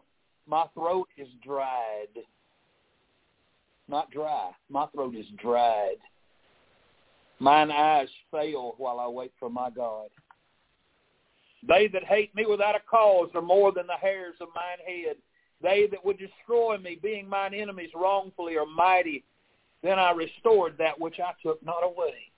My 0.46 0.66
throat 0.74 1.08
is 1.16 1.28
dried. 1.44 2.22
Not 3.88 4.10
dry. 4.10 4.50
My 4.68 4.86
throat 4.86 5.14
is 5.14 5.26
dried. 5.40 5.96
Mine 7.38 7.70
eyes 7.70 8.08
fail 8.30 8.74
while 8.78 8.98
I 8.98 9.08
wait 9.08 9.32
for 9.38 9.50
my 9.50 9.70
God. 9.70 10.08
They 11.68 11.88
that 11.88 12.04
hate 12.04 12.34
me 12.34 12.46
without 12.46 12.76
a 12.76 12.80
cause 12.80 13.30
are 13.34 13.42
more 13.42 13.72
than 13.72 13.86
the 13.86 13.96
hairs 13.96 14.36
of 14.40 14.48
mine 14.54 14.78
head. 14.86 15.16
They 15.62 15.86
that 15.90 16.04
would 16.04 16.18
destroy 16.18 16.78
me, 16.78 16.98
being 17.02 17.28
mine 17.28 17.54
enemies 17.54 17.90
wrongfully, 17.94 18.56
are 18.56 18.66
mighty. 18.66 19.24
Then 19.82 19.98
I 19.98 20.10
restored 20.12 20.76
that 20.78 21.00
which 21.00 21.18
I 21.18 21.32
took 21.42 21.64
not 21.64 21.82
away. 21.82 22.30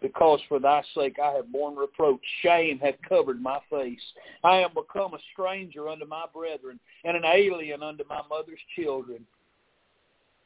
Because 0.00 0.40
for 0.48 0.58
thy 0.58 0.82
sake 0.94 1.18
I 1.22 1.32
have 1.32 1.52
borne 1.52 1.76
reproach. 1.76 2.20
Shame 2.42 2.78
hath 2.78 2.96
covered 3.08 3.40
my 3.40 3.58
face. 3.70 4.00
I 4.44 4.58
am 4.58 4.70
become 4.74 5.14
a 5.14 5.18
stranger 5.32 5.88
unto 5.88 6.06
my 6.06 6.26
brethren, 6.32 6.78
and 7.04 7.16
an 7.16 7.24
alien 7.24 7.82
unto 7.82 8.04
my 8.08 8.22
mother's 8.28 8.60
children. 8.74 9.24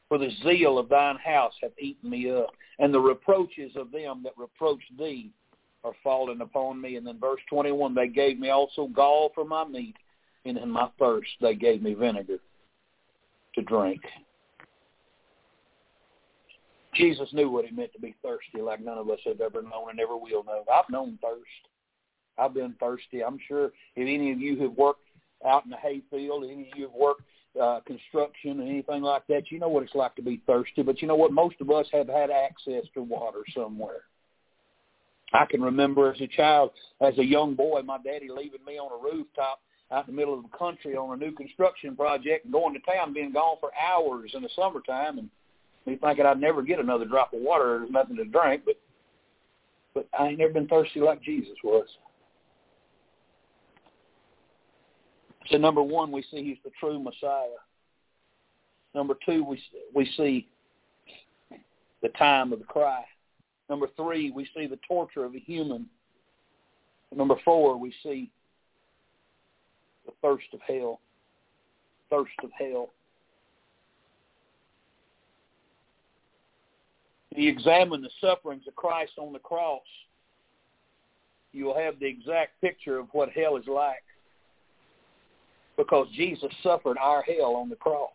For 0.07 0.17
the 0.17 0.31
zeal 0.43 0.77
of 0.77 0.89
thine 0.89 1.17
house 1.17 1.53
hath 1.61 1.71
eaten 1.79 2.09
me 2.09 2.29
up, 2.31 2.51
and 2.79 2.93
the 2.93 2.99
reproaches 2.99 3.71
of 3.75 3.91
them 3.91 4.21
that 4.23 4.33
reproach 4.37 4.81
thee 4.97 5.31
are 5.83 5.93
fallen 6.03 6.41
upon 6.41 6.81
me. 6.81 6.95
And 6.95 7.05
then 7.05 7.19
verse 7.19 7.41
21, 7.49 7.95
they 7.95 8.07
gave 8.07 8.39
me 8.39 8.49
also 8.49 8.87
gall 8.87 9.31
for 9.33 9.45
my 9.45 9.65
meat, 9.65 9.95
and 10.45 10.57
in 10.57 10.69
my 10.69 10.89
thirst 10.99 11.29
they 11.41 11.55
gave 11.55 11.81
me 11.81 11.93
vinegar 11.93 12.37
to 13.55 13.61
drink. 13.61 14.01
Jesus 16.93 17.29
knew 17.31 17.49
what 17.49 17.65
it 17.65 17.75
meant 17.75 17.93
to 17.93 18.01
be 18.01 18.15
thirsty 18.21 18.61
like 18.61 18.83
none 18.83 18.97
of 18.97 19.09
us 19.09 19.19
have 19.25 19.39
ever 19.39 19.61
known 19.61 19.89
and 19.89 19.97
never 19.97 20.17
will 20.17 20.43
know. 20.43 20.63
I've 20.71 20.89
known 20.89 21.17
thirst. 21.21 21.67
I've 22.37 22.53
been 22.53 22.75
thirsty. 22.79 23.23
I'm 23.23 23.39
sure 23.47 23.65
if 23.65 23.73
any 23.95 24.31
of 24.31 24.39
you 24.39 24.59
have 24.61 24.73
worked 24.73 25.07
out 25.45 25.63
in 25.63 25.71
the 25.71 25.77
hayfield, 25.77 26.43
any 26.43 26.69
of 26.71 26.77
you 26.77 26.83
have 26.83 26.93
worked 26.93 27.23
uh, 27.59 27.79
construction 27.85 28.61
anything 28.61 29.01
like 29.01 29.25
that, 29.27 29.51
you 29.51 29.59
know 29.59 29.67
what 29.67 29.83
it's 29.83 29.95
like 29.95 30.15
to 30.15 30.21
be 30.21 30.41
thirsty. 30.47 30.81
But 30.83 31.01
you 31.01 31.07
know 31.07 31.15
what? 31.15 31.31
Most 31.31 31.55
of 31.59 31.69
us 31.69 31.87
have 31.91 32.07
had 32.07 32.29
access 32.29 32.83
to 32.93 33.01
water 33.01 33.41
somewhere. 33.53 34.03
I 35.33 35.45
can 35.45 35.61
remember 35.61 36.11
as 36.11 36.19
a 36.21 36.27
child, 36.27 36.71
as 36.99 37.17
a 37.17 37.25
young 37.25 37.55
boy, 37.55 37.81
my 37.83 37.97
daddy 38.03 38.27
leaving 38.29 38.63
me 38.65 38.77
on 38.77 38.91
a 38.91 39.01
rooftop 39.01 39.61
out 39.91 40.07
in 40.07 40.15
the 40.15 40.19
middle 40.19 40.33
of 40.33 40.43
the 40.43 40.57
country 40.57 40.95
on 40.95 41.13
a 41.13 41.25
new 41.25 41.31
construction 41.31 41.95
project 41.95 42.45
and 42.45 42.53
going 42.53 42.73
to 42.73 42.79
town, 42.79 43.13
being 43.13 43.31
gone 43.31 43.57
for 43.59 43.71
hours 43.75 44.31
in 44.33 44.41
the 44.41 44.49
summertime, 44.55 45.19
and 45.19 45.29
me 45.85 45.97
thinking 45.97 46.25
I'd 46.25 46.39
never 46.39 46.61
get 46.61 46.79
another 46.79 47.05
drop 47.05 47.33
of 47.33 47.41
water. 47.41 47.79
There's 47.79 47.91
nothing 47.91 48.17
to 48.17 48.25
drink, 48.25 48.63
but 48.65 48.75
but 49.93 50.07
I 50.17 50.27
ain't 50.27 50.39
never 50.39 50.53
been 50.53 50.67
thirsty 50.67 51.01
like 51.01 51.21
Jesus 51.21 51.57
was. 51.63 51.85
So 55.49 55.57
number 55.57 55.83
one, 55.83 56.11
we 56.11 56.23
see 56.31 56.43
he's 56.43 56.57
the 56.63 56.71
true 56.79 56.97
Messiah. 56.97 57.47
Number 58.95 59.15
two, 59.25 59.43
we 59.43 59.61
we 59.93 60.09
see 60.17 60.47
the 62.01 62.09
time 62.09 62.53
of 62.53 62.59
the 62.59 62.65
cry. 62.65 63.03
Number 63.71 63.87
three, 63.95 64.31
we 64.31 64.45
see 64.53 64.67
the 64.67 64.77
torture 64.85 65.23
of 65.23 65.33
a 65.33 65.39
human. 65.39 65.85
Number 67.15 67.35
four, 67.45 67.77
we 67.77 67.93
see 68.03 68.29
the 70.05 70.11
thirst 70.21 70.47
of 70.53 70.59
hell. 70.67 70.99
Thirst 72.09 72.33
of 72.43 72.49
hell. 72.59 72.89
If 77.31 77.37
you 77.37 77.49
examine 77.49 78.01
the 78.01 78.09
sufferings 78.19 78.63
of 78.67 78.75
Christ 78.75 79.13
on 79.17 79.31
the 79.31 79.39
cross, 79.39 79.79
you 81.53 81.63
will 81.63 81.77
have 81.77 81.97
the 81.97 82.07
exact 82.07 82.59
picture 82.59 82.99
of 82.99 83.07
what 83.13 83.29
hell 83.29 83.55
is 83.55 83.67
like. 83.67 84.03
Because 85.77 86.07
Jesus 86.13 86.51
suffered 86.61 86.97
our 86.97 87.21
hell 87.21 87.55
on 87.55 87.69
the 87.69 87.77
cross. 87.77 88.09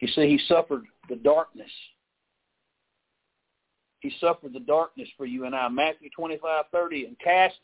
You 0.00 0.08
see, 0.08 0.28
he 0.28 0.40
suffered 0.48 0.84
the 1.08 1.16
darkness. 1.16 1.70
He 4.00 4.12
suffered 4.20 4.52
the 4.52 4.60
darkness 4.60 5.08
for 5.16 5.26
you 5.26 5.44
and 5.46 5.54
I. 5.54 5.68
Matthew 5.68 6.10
twenty-five 6.14 6.64
thirty, 6.72 7.06
and 7.06 7.18
cast 7.18 7.54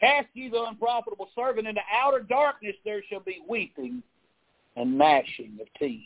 cast 0.00 0.28
ye 0.34 0.48
the 0.48 0.62
unprofitable 0.62 1.28
servant 1.34 1.68
into 1.68 1.82
outer 1.92 2.20
darkness, 2.20 2.74
there 2.84 3.02
shall 3.08 3.20
be 3.20 3.42
weeping 3.48 4.02
and 4.76 4.96
gnashing 4.96 5.58
of 5.60 5.66
teeth. 5.78 6.02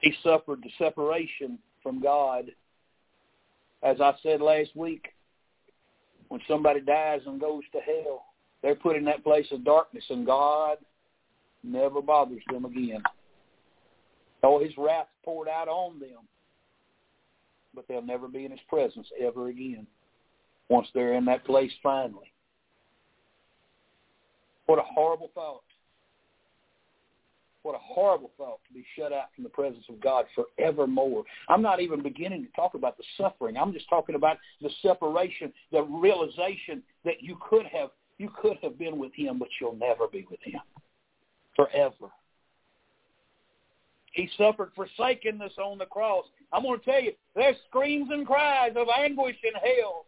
He 0.00 0.12
suffered 0.22 0.62
the 0.62 0.70
separation 0.78 1.58
from 1.82 2.02
God. 2.02 2.46
As 3.82 4.00
I 4.00 4.14
said 4.22 4.40
last 4.40 4.76
week, 4.76 5.08
when 6.28 6.40
somebody 6.46 6.80
dies 6.80 7.20
and 7.26 7.40
goes 7.40 7.62
to 7.72 7.78
hell, 7.78 8.24
they're 8.62 8.74
put 8.74 8.96
in 8.96 9.04
that 9.06 9.24
place 9.24 9.46
of 9.52 9.64
darkness, 9.64 10.04
and 10.10 10.26
God 10.26 10.76
never 11.62 12.02
bothers 12.02 12.42
them 12.52 12.64
again. 12.64 13.02
Oh, 14.42 14.58
his 14.62 14.76
wrath 14.78 15.08
poured 15.24 15.48
out 15.48 15.68
on 15.68 15.98
them, 15.98 16.28
but 17.74 17.86
they'll 17.88 18.02
never 18.02 18.28
be 18.28 18.44
in 18.44 18.50
his 18.50 18.60
presence 18.68 19.08
ever 19.20 19.48
again 19.48 19.86
once 20.68 20.88
they're 20.94 21.14
in 21.14 21.24
that 21.26 21.44
place 21.44 21.72
finally. 21.82 22.32
What 24.66 24.78
a 24.78 24.82
horrible 24.82 25.30
thought. 25.34 25.62
What 27.62 27.74
a 27.74 27.78
horrible 27.78 28.30
thought 28.38 28.60
to 28.68 28.74
be 28.74 28.84
shut 28.96 29.12
out 29.12 29.34
from 29.34 29.42
the 29.42 29.50
presence 29.50 29.84
of 29.88 30.00
God 30.00 30.26
forevermore. 30.34 31.24
I'm 31.48 31.62
not 31.62 31.80
even 31.80 32.00
beginning 32.00 32.44
to 32.44 32.52
talk 32.52 32.74
about 32.74 32.96
the 32.96 33.02
suffering. 33.16 33.56
I'm 33.56 33.72
just 33.72 33.88
talking 33.88 34.14
about 34.14 34.36
the 34.60 34.70
separation, 34.82 35.52
the 35.72 35.82
realization 35.82 36.82
that 37.04 37.22
you 37.22 37.36
could 37.48 37.66
have 37.66 37.90
you 38.18 38.30
could 38.40 38.56
have 38.62 38.78
been 38.78 38.98
with 38.98 39.12
him, 39.14 39.38
but 39.38 39.48
you'll 39.60 39.76
never 39.76 40.06
be 40.06 40.26
with 40.30 40.40
him 40.42 40.60
forever. 41.54 42.12
He 44.16 44.30
suffered 44.38 44.72
forsakenness 44.74 45.52
on 45.58 45.76
the 45.76 45.84
cross. 45.84 46.24
I'm 46.50 46.62
going 46.62 46.80
to 46.80 46.84
tell 46.84 47.02
you, 47.02 47.12
there's 47.34 47.56
screams 47.68 48.08
and 48.10 48.26
cries 48.26 48.72
of 48.74 48.88
anguish 48.88 49.36
in 49.44 49.52
hell. 49.52 50.06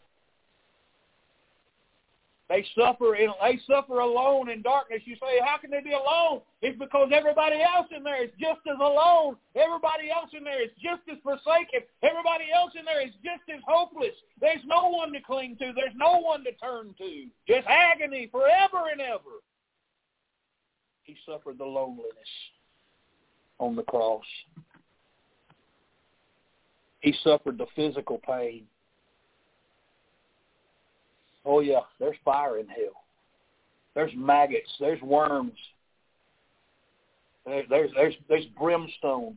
They 2.49 2.65
suffer 2.75 3.17
in, 3.17 3.29
they 3.43 3.61
suffer 3.69 4.01
alone 4.01 4.49
in 4.49 4.63
darkness. 4.63 5.03
You 5.05 5.15
say, 5.17 5.45
how 5.45 5.59
can 5.59 5.71
they 5.71 5.83
be 5.83 5.93
alone? 5.93 6.41
It's 6.63 6.79
because 6.79 7.11
everybody 7.13 7.61
else 7.61 7.89
in 7.95 8.03
there 8.03 8.25
is 8.25 8.31
just 8.41 8.65
as 8.65 8.81
alone. 8.81 9.37
Everybody 9.55 10.11
else 10.11 10.31
in 10.33 10.43
there 10.43 10.65
is 10.65 10.71
just 10.81 11.03
as 11.13 11.19
forsaken. 11.23 11.85
Everybody 12.03 12.49
else 12.49 12.73
in 12.79 12.87
there 12.87 13.05
is 13.05 13.13
just 13.21 13.45
as 13.53 13.61
hopeless. 13.69 14.17
There's 14.41 14.65
no 14.65 14.89
one 14.89 15.13
to 15.13 15.21
cling 15.21 15.57
to. 15.61 15.75
There's 15.77 15.93
no 15.95 16.19
one 16.21 16.45
to 16.45 16.53
turn 16.53 16.95
to. 16.97 17.27
Just 17.47 17.69
agony 17.69 18.31
forever 18.33 18.89
and 18.91 19.03
ever. 19.03 19.45
He 21.05 21.15
suffered 21.27 21.59
the 21.59 21.69
loneliness 21.69 22.33
on 23.59 23.77
the 23.77 23.83
cross. 23.83 24.25
He 27.01 27.15
suffered 27.23 27.59
the 27.59 27.67
physical 27.77 28.19
pain. 28.27 28.65
Oh 31.45 31.61
yeah, 31.61 31.81
there's 31.99 32.17
fire 32.25 32.59
in 32.59 32.67
hell. 32.69 33.05
There's 33.95 34.13
maggots. 34.17 34.71
There's 34.79 35.01
worms. 35.03 35.57
There, 37.47 37.63
there's 37.69 37.91
there's 37.95 38.15
there's 38.29 38.45
brimstone, 38.59 39.37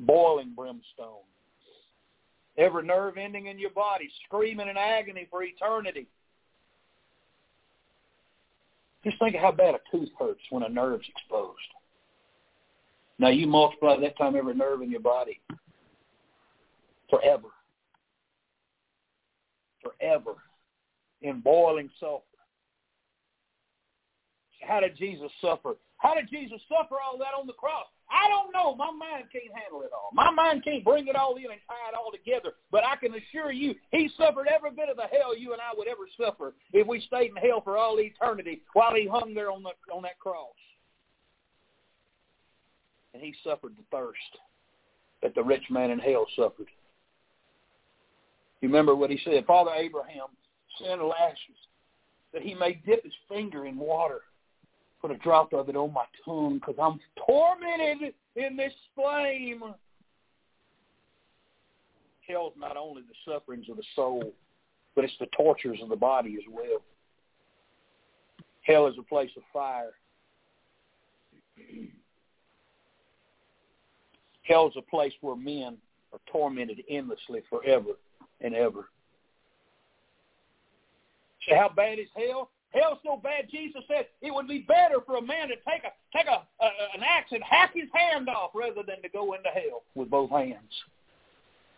boiling 0.00 0.52
brimstone. 0.56 1.22
Every 2.56 2.84
nerve 2.84 3.16
ending 3.16 3.46
in 3.46 3.58
your 3.58 3.70
body 3.70 4.10
screaming 4.24 4.68
in 4.68 4.76
agony 4.76 5.28
for 5.30 5.44
eternity. 5.44 6.08
Just 9.04 9.18
think 9.20 9.36
of 9.36 9.40
how 9.40 9.52
bad 9.52 9.76
a 9.76 9.96
tooth 9.96 10.08
hurts 10.18 10.40
when 10.50 10.64
a 10.64 10.68
nerve's 10.68 11.06
exposed. 11.08 11.56
Now 13.18 13.28
you 13.28 13.46
multiply 13.46 13.98
that 14.00 14.16
time 14.16 14.36
every 14.36 14.54
nerve 14.54 14.82
in 14.82 14.90
your 14.90 15.00
body. 15.00 15.40
Forever. 17.10 17.48
Forever. 19.82 20.34
In 21.22 21.40
boiling 21.40 21.90
sulfur. 21.98 22.24
How 24.62 24.80
did 24.80 24.96
Jesus 24.96 25.30
suffer? 25.40 25.76
How 25.96 26.14
did 26.14 26.28
Jesus 26.30 26.60
suffer 26.68 26.96
all 27.04 27.18
that 27.18 27.34
on 27.38 27.46
the 27.46 27.54
cross? 27.54 27.86
I 28.10 28.28
don't 28.28 28.52
know. 28.52 28.74
My 28.74 28.90
mind 28.90 29.24
can't 29.32 29.52
handle 29.52 29.82
it 29.82 29.90
all. 29.92 30.10
My 30.12 30.30
mind 30.30 30.64
can't 30.64 30.84
bring 30.84 31.08
it 31.08 31.16
all 31.16 31.36
in 31.36 31.44
and 31.44 31.60
tie 31.68 31.88
it 31.90 31.96
all 31.96 32.10
together. 32.10 32.54
But 32.70 32.84
I 32.84 32.96
can 32.96 33.12
assure 33.14 33.52
you, 33.52 33.74
he 33.90 34.08
suffered 34.16 34.46
every 34.48 34.70
bit 34.70 34.88
of 34.88 34.96
the 34.96 35.10
hell 35.10 35.36
you 35.36 35.52
and 35.52 35.60
I 35.60 35.76
would 35.76 35.88
ever 35.88 36.08
suffer 36.16 36.54
if 36.72 36.86
we 36.86 37.00
stayed 37.00 37.30
in 37.30 37.36
hell 37.36 37.60
for 37.62 37.76
all 37.76 38.00
eternity 38.00 38.62
while 38.72 38.94
he 38.94 39.06
hung 39.06 39.34
there 39.34 39.50
on 39.50 39.62
the 39.62 39.70
on 39.92 40.02
that 40.02 40.18
cross 40.18 40.54
and 43.18 43.26
he 43.26 43.34
suffered 43.42 43.72
the 43.76 43.82
thirst 43.90 44.38
that 45.22 45.34
the 45.34 45.42
rich 45.42 45.64
man 45.70 45.90
in 45.90 45.98
hell 45.98 46.26
suffered. 46.36 46.68
You 48.60 48.68
remember 48.68 48.94
what 48.94 49.10
he 49.10 49.18
said? 49.24 49.44
Father 49.44 49.72
Abraham 49.76 50.28
sent 50.80 51.02
Lazarus 51.02 51.36
that 52.32 52.42
he 52.42 52.54
may 52.54 52.80
dip 52.86 53.02
his 53.02 53.12
finger 53.28 53.66
in 53.66 53.76
water, 53.76 54.20
put 55.00 55.10
a 55.10 55.16
drop 55.16 55.52
of 55.52 55.68
it 55.68 55.74
on 55.74 55.92
my 55.92 56.04
tongue, 56.24 56.54
because 56.58 56.76
I'm 56.80 57.00
tormented 57.26 58.14
in 58.36 58.56
this 58.56 58.72
flame. 58.94 59.62
Hell's 62.28 62.52
not 62.56 62.76
only 62.76 63.02
the 63.02 63.32
sufferings 63.32 63.66
of 63.68 63.78
the 63.78 63.84
soul, 63.96 64.32
but 64.94 65.04
it's 65.04 65.14
the 65.18 65.28
tortures 65.36 65.78
of 65.82 65.88
the 65.88 65.96
body 65.96 66.36
as 66.36 66.44
well. 66.48 66.82
Hell 68.62 68.86
is 68.86 68.94
a 68.98 69.02
place 69.02 69.30
of 69.36 69.42
fire. 69.52 69.92
Hell 74.48 74.66
is 74.68 74.74
a 74.76 74.90
place 74.90 75.12
where 75.20 75.36
men 75.36 75.76
are 76.12 76.20
tormented 76.32 76.82
endlessly 76.88 77.42
forever 77.50 77.92
and 78.40 78.54
ever. 78.54 78.88
So 81.46 81.54
how 81.54 81.68
bad 81.68 81.98
is 81.98 82.08
hell? 82.16 82.50
Hell's 82.72 82.98
so 83.04 83.20
bad. 83.22 83.48
Jesus 83.50 83.82
said 83.88 84.06
it 84.20 84.32
would 84.32 84.48
be 84.48 84.60
better 84.60 85.00
for 85.04 85.16
a 85.16 85.22
man 85.22 85.48
to 85.48 85.56
take 85.68 85.84
a 85.84 85.92
take 86.16 86.26
a, 86.26 86.44
a 86.64 86.68
an 86.94 87.02
axe 87.02 87.32
and 87.32 87.42
hack 87.42 87.72
his 87.74 87.88
hand 87.94 88.28
off 88.28 88.50
rather 88.54 88.82
than 88.86 89.00
to 89.02 89.08
go 89.08 89.34
into 89.34 89.48
hell 89.48 89.82
with 89.94 90.10
both 90.10 90.30
hands. 90.30 90.72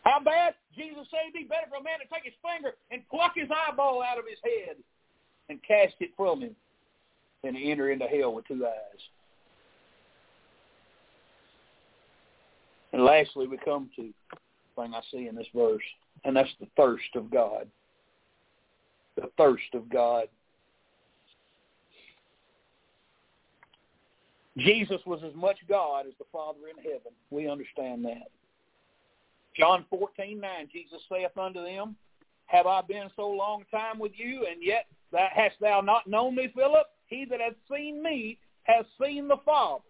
How 0.03 0.19
bad? 0.19 0.55
Jesus 0.75 1.07
said 1.11 1.29
it'd 1.29 1.35
be 1.35 1.45
better 1.45 1.67
for 1.69 1.77
a 1.77 1.83
man 1.83 1.99
to 2.01 2.07
take 2.13 2.25
his 2.25 2.35
finger 2.43 2.75
and 2.91 3.03
pluck 3.11 3.33
his 3.35 3.49
eyeball 3.51 4.03
out 4.03 4.19
of 4.19 4.25
his 4.29 4.39
head 4.43 4.77
and 5.49 5.61
cast 5.63 5.95
it 6.01 6.11
from 6.17 6.41
him 6.41 6.57
than 7.43 7.55
to 7.55 7.63
enter 7.63 7.91
into 7.91 8.07
hell 8.07 8.35
with 8.35 8.47
two 8.47 8.67
eyes. 8.67 9.03
And 12.93 13.05
lastly, 13.05 13.47
we 13.47 13.57
come 13.59 13.89
to 13.97 14.11
the 14.31 14.83
thing 14.83 14.95
I 14.95 15.01
see 15.13 15.29
in 15.29 15.37
this 15.37 15.47
verse, 15.55 15.83
and 16.25 16.37
that's 16.37 16.51
the 16.61 16.67
thirst 16.77 17.15
of 17.15 17.31
God. 17.31 17.69
The 19.17 19.31
thirst 19.37 19.75
of 19.75 19.89
God. 19.89 20.25
Jesus 24.59 25.01
was 25.07 25.21
as 25.25 25.35
much 25.35 25.57
God 25.69 26.07
as 26.07 26.13
the 26.19 26.25
Father 26.33 26.59
in 26.69 26.83
heaven. 26.83 27.13
We 27.31 27.49
understand 27.49 28.05
that. 28.05 28.29
John 29.57 29.85
fourteen 29.89 30.41
nine, 30.41 30.69
Jesus 30.73 31.01
saith 31.11 31.37
unto 31.39 31.63
them, 31.63 31.97
Have 32.47 32.67
I 32.67 32.83
been 32.83 33.11
so 33.15 33.29
long 33.29 33.65
time 33.71 33.99
with 33.99 34.13
you, 34.17 34.47
and 34.51 34.63
yet 34.63 34.87
hast 35.13 35.57
thou 35.61 35.81
not 35.81 36.07
known 36.07 36.35
me, 36.35 36.49
Philip? 36.55 36.87
He 37.07 37.25
that 37.27 37.41
hath 37.41 37.55
seen 37.73 38.03
me 38.03 38.39
has 38.65 38.85
seen 39.03 39.29
the 39.29 39.39
Father. 39.45 39.83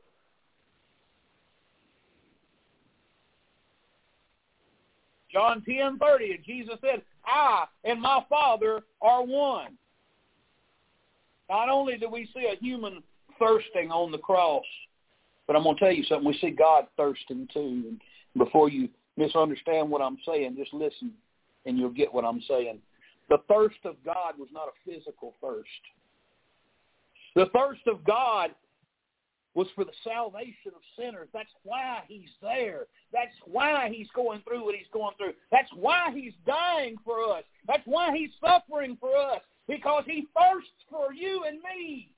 John 5.33 5.63
ten 5.63 5.99
thirty, 5.99 6.33
and 6.33 6.45
Jesus 6.45 6.75
said, 6.81 7.03
I 7.25 7.65
and 7.85 8.01
my 8.01 8.25
Father 8.29 8.81
are 9.01 9.23
one. 9.23 9.77
Not 11.49 11.69
only 11.69 11.97
do 11.97 12.09
we 12.09 12.29
see 12.35 12.47
a 12.53 12.57
human 12.61 13.03
thirsting 13.39 13.91
on 13.91 14.13
the 14.13 14.19
cross, 14.19 14.65
but 15.47 15.57
I'm 15.57 15.65
going 15.65 15.77
to 15.77 15.81
tell 15.81 15.93
you 15.93 16.05
something. 16.05 16.29
We 16.29 16.39
see 16.39 16.51
God 16.51 16.87
thirsting 16.97 17.49
too. 17.53 17.85
And 17.89 18.01
before 18.37 18.69
you 18.69 18.89
misunderstand 19.17 19.91
what 19.91 20.01
I'm 20.01 20.19
saying, 20.27 20.57
just 20.57 20.73
listen 20.73 21.13
and 21.67 21.79
you'll 21.79 21.91
get 21.91 22.13
what 22.13 22.25
I'm 22.25 22.41
saying. 22.49 22.79
The 23.29 23.39
thirst 23.49 23.79
of 23.85 23.97
God 24.05 24.35
was 24.39 24.49
not 24.53 24.69
a 24.69 24.91
physical 24.91 25.35
thirst. 25.41 25.69
The 27.37 27.47
thirst 27.55 27.83
of 27.87 28.05
God 28.05 28.51
was 29.55 29.67
for 29.75 29.85
the 29.85 29.93
salvation 30.05 30.73
of 30.75 30.83
sinners. 30.99 31.29
That's 31.33 31.51
why 31.65 32.03
he's 32.07 32.31
there. 32.41 32.87
That's 33.13 33.35
why 33.45 33.91
he's 33.93 34.09
going 34.15 34.43
through 34.47 34.65
what 34.65 34.75
he's 34.75 34.91
going 34.93 35.15
through. 35.17 35.33
That's 35.51 35.71
why 35.75 36.11
he's 36.15 36.35
dying 36.47 36.97
for 37.05 37.23
us. 37.37 37.43
That's 37.67 37.83
why 37.85 38.17
he's 38.17 38.31
suffering 38.41 38.97
for 39.01 39.17
us, 39.17 39.41
because 39.69 40.05
he 40.07 40.29
thirsts 40.37 40.71
for 40.89 41.13
you 41.13 41.45
and 41.47 41.59
me. 41.63 42.13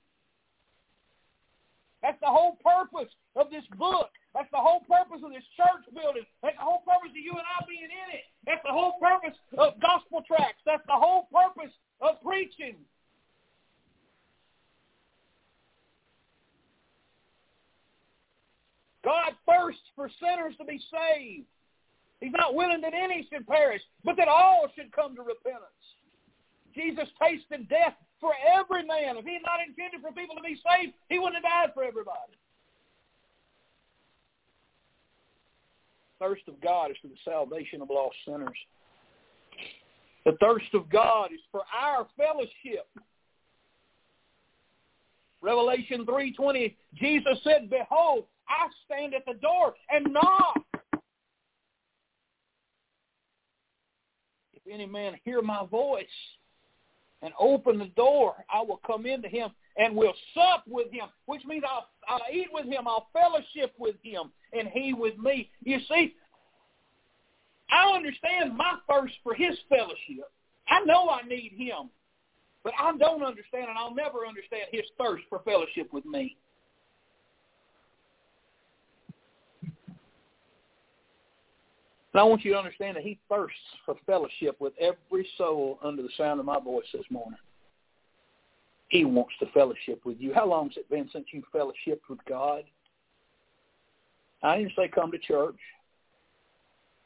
That's 2.02 2.20
the 2.20 2.26
whole 2.26 2.58
purpose 2.62 3.12
of 3.36 3.50
this 3.50 3.64
book. 3.78 4.10
That's 4.34 4.50
the 4.50 4.58
whole 4.58 4.80
purpose 4.80 5.22
of 5.24 5.30
this 5.30 5.46
church 5.56 5.86
building. 5.94 6.24
That's 6.42 6.56
the 6.56 6.64
whole 6.64 6.82
purpose 6.84 7.10
of 7.10 7.16
you 7.16 7.32
and 7.32 7.46
I 7.46 7.64
being 7.68 7.84
in 7.84 8.08
it. 8.12 8.26
That's 8.44 8.62
the 8.64 8.72
whole 8.72 8.98
purpose 9.00 9.38
of 9.56 9.78
gospel 9.80 10.22
tracts. 10.26 10.60
That's 10.66 10.84
the 10.86 10.98
whole 10.98 11.28
purpose 11.32 11.72
of 12.00 12.20
preaching. 12.20 12.76
God 19.04 19.32
thirsts 19.48 19.82
for 19.96 20.08
sinners 20.20 20.54
to 20.58 20.64
be 20.64 20.80
saved. 20.90 21.46
He's 22.20 22.32
not 22.32 22.54
willing 22.54 22.80
that 22.82 22.94
any 22.94 23.26
should 23.32 23.46
perish, 23.46 23.82
but 24.04 24.16
that 24.16 24.28
all 24.28 24.68
should 24.76 24.92
come 24.92 25.16
to 25.16 25.22
repentance. 25.22 25.82
Jesus 26.74 27.08
tasted 27.20 27.68
death 27.68 27.94
for 28.20 28.32
every 28.46 28.86
man. 28.86 29.16
If 29.18 29.24
he 29.24 29.34
had 29.34 29.42
not 29.42 29.58
intended 29.66 30.00
for 30.00 30.12
people 30.12 30.36
to 30.36 30.42
be 30.42 30.54
saved, 30.62 30.94
he 31.08 31.18
wouldn't 31.18 31.42
have 31.42 31.42
died 31.42 31.74
for 31.74 31.82
everybody. 31.82 32.38
thirst 36.22 36.42
of 36.46 36.60
God 36.60 36.92
is 36.92 36.96
for 37.02 37.08
the 37.08 37.16
salvation 37.24 37.82
of 37.82 37.90
lost 37.90 38.14
sinners. 38.24 38.56
The 40.24 40.36
thirst 40.40 40.72
of 40.72 40.88
God 40.88 41.32
is 41.32 41.40
for 41.50 41.62
our 41.76 42.06
fellowship. 42.16 42.86
Revelation 45.40 46.06
3.20, 46.06 46.76
Jesus 46.94 47.38
said, 47.42 47.68
Behold, 47.68 48.24
I 48.52 48.68
stand 48.84 49.14
at 49.14 49.24
the 49.26 49.34
door 49.40 49.74
and 49.90 50.12
knock. 50.12 50.62
If 54.52 54.62
any 54.70 54.86
man 54.86 55.14
hear 55.24 55.40
my 55.42 55.64
voice 55.66 56.04
and 57.22 57.32
open 57.38 57.78
the 57.78 57.86
door, 57.96 58.44
I 58.52 58.60
will 58.62 58.80
come 58.86 59.06
into 59.06 59.28
him 59.28 59.50
and 59.76 59.96
will 59.96 60.12
sup 60.34 60.64
with 60.68 60.92
him, 60.92 61.06
which 61.26 61.44
means 61.46 61.64
I'll, 61.66 61.88
I'll 62.08 62.32
eat 62.32 62.48
with 62.52 62.66
him, 62.66 62.86
I'll 62.86 63.08
fellowship 63.12 63.72
with 63.78 63.96
him, 64.02 64.30
and 64.52 64.68
he 64.68 64.92
with 64.92 65.16
me. 65.18 65.50
You 65.64 65.78
see, 65.88 66.14
I 67.70 67.94
understand 67.94 68.56
my 68.56 68.74
thirst 68.88 69.14
for 69.22 69.34
his 69.34 69.56
fellowship. 69.68 70.30
I 70.68 70.84
know 70.84 71.08
I 71.08 71.26
need 71.26 71.52
him, 71.56 71.88
but 72.62 72.74
I 72.78 72.96
don't 72.98 73.22
understand, 73.22 73.68
and 73.70 73.78
I'll 73.78 73.94
never 73.94 74.26
understand 74.26 74.64
his 74.70 74.84
thirst 74.98 75.24
for 75.30 75.40
fellowship 75.40 75.92
with 75.92 76.04
me. 76.04 76.36
And 82.12 82.20
I 82.20 82.24
want 82.24 82.44
you 82.44 82.52
to 82.52 82.58
understand 82.58 82.96
that 82.96 83.04
he 83.04 83.18
thirsts 83.28 83.56
for 83.86 83.94
fellowship 84.06 84.56
with 84.60 84.74
every 84.78 85.26
soul 85.38 85.78
under 85.82 86.02
the 86.02 86.10
sound 86.16 86.40
of 86.40 86.46
my 86.46 86.60
voice 86.60 86.84
this 86.92 87.04
morning. 87.10 87.38
He 88.88 89.06
wants 89.06 89.32
to 89.40 89.46
fellowship 89.54 90.02
with 90.04 90.20
you. 90.20 90.34
How 90.34 90.46
long 90.46 90.68
has 90.68 90.76
it 90.76 90.90
been 90.90 91.08
since 91.12 91.26
you 91.32 91.42
fellowshiped 91.54 92.10
with 92.10 92.18
God? 92.28 92.64
I 94.42 94.58
didn't 94.58 94.72
say 94.76 94.88
come 94.88 95.10
to 95.12 95.18
church. 95.18 95.56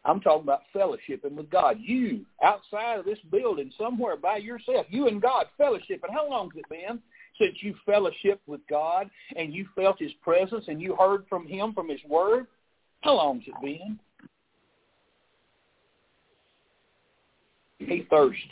I'm 0.04 0.20
talking 0.20 0.42
about 0.42 0.62
fellowshipping 0.74 1.32
with 1.32 1.50
God. 1.50 1.78
You, 1.80 2.24
outside 2.42 2.98
of 2.98 3.04
this 3.04 3.18
building, 3.30 3.72
somewhere 3.76 4.16
by 4.16 4.36
yourself, 4.38 4.86
you 4.88 5.09
and 5.09 5.20
God 5.20 5.46
fellowshipping. 5.59 6.11
How 6.12 6.28
long 6.28 6.50
has 6.54 6.62
it 6.64 6.68
been 6.68 7.00
since 7.38 7.57
you 7.61 7.74
fellowshipped 7.86 8.46
with 8.46 8.61
God 8.68 9.11
and 9.36 9.52
you 9.52 9.68
felt 9.74 10.00
his 10.00 10.12
presence 10.22 10.64
and 10.68 10.80
you 10.80 10.96
heard 10.96 11.24
from 11.28 11.46
him 11.46 11.72
from 11.72 11.88
his 11.88 12.00
word? 12.09 12.46
How 13.02 13.14
long 13.14 13.40
has 13.40 13.48
it 13.48 13.61
been? 13.62 13.98
He 17.87 18.07
thirsts 18.11 18.43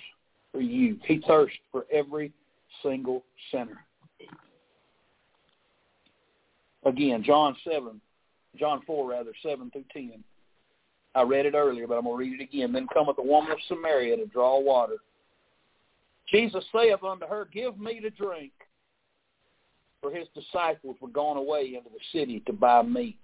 for 0.53 0.61
you. 0.61 0.99
He 1.05 1.23
thirsts 1.27 1.59
for 1.73 1.87
every 1.93 2.33
single 2.83 3.25
sinner. 3.51 3.85
Again, 6.85 7.23
John 7.25 7.57
7, 7.65 8.01
John 8.59 8.83
4 8.87 9.11
rather, 9.11 9.33
7 9.43 9.71
through 9.71 9.85
10. 9.93 10.23
I 11.15 11.23
read 11.23 11.47
it 11.47 11.55
earlier, 11.55 11.87
but 11.87 11.97
I'm 11.97 12.05
going 12.05 12.15
to 12.17 12.19
read 12.19 12.41
it 12.41 12.45
again. 12.45 12.73
Then 12.73 12.87
cometh 12.93 13.17
the 13.17 13.23
woman 13.23 13.53
of 13.53 13.59
Samaria 13.69 14.17
to 14.17 14.27
draw 14.27 14.61
water. 14.61 14.97
Jesus 16.31 16.65
saith 16.73 17.03
unto 17.03 17.27
her, 17.27 17.49
Give 17.53 17.79
me 17.79 18.01
to 18.01 18.11
drink. 18.11 18.53
For 20.01 20.11
his 20.11 20.27
disciples 20.35 20.97
were 21.01 21.09
gone 21.09 21.39
away 21.39 21.75
into 21.77 21.89
the 21.89 22.19
city 22.19 22.41
to 22.41 22.53
buy 22.53 22.83
meat. 22.83 23.19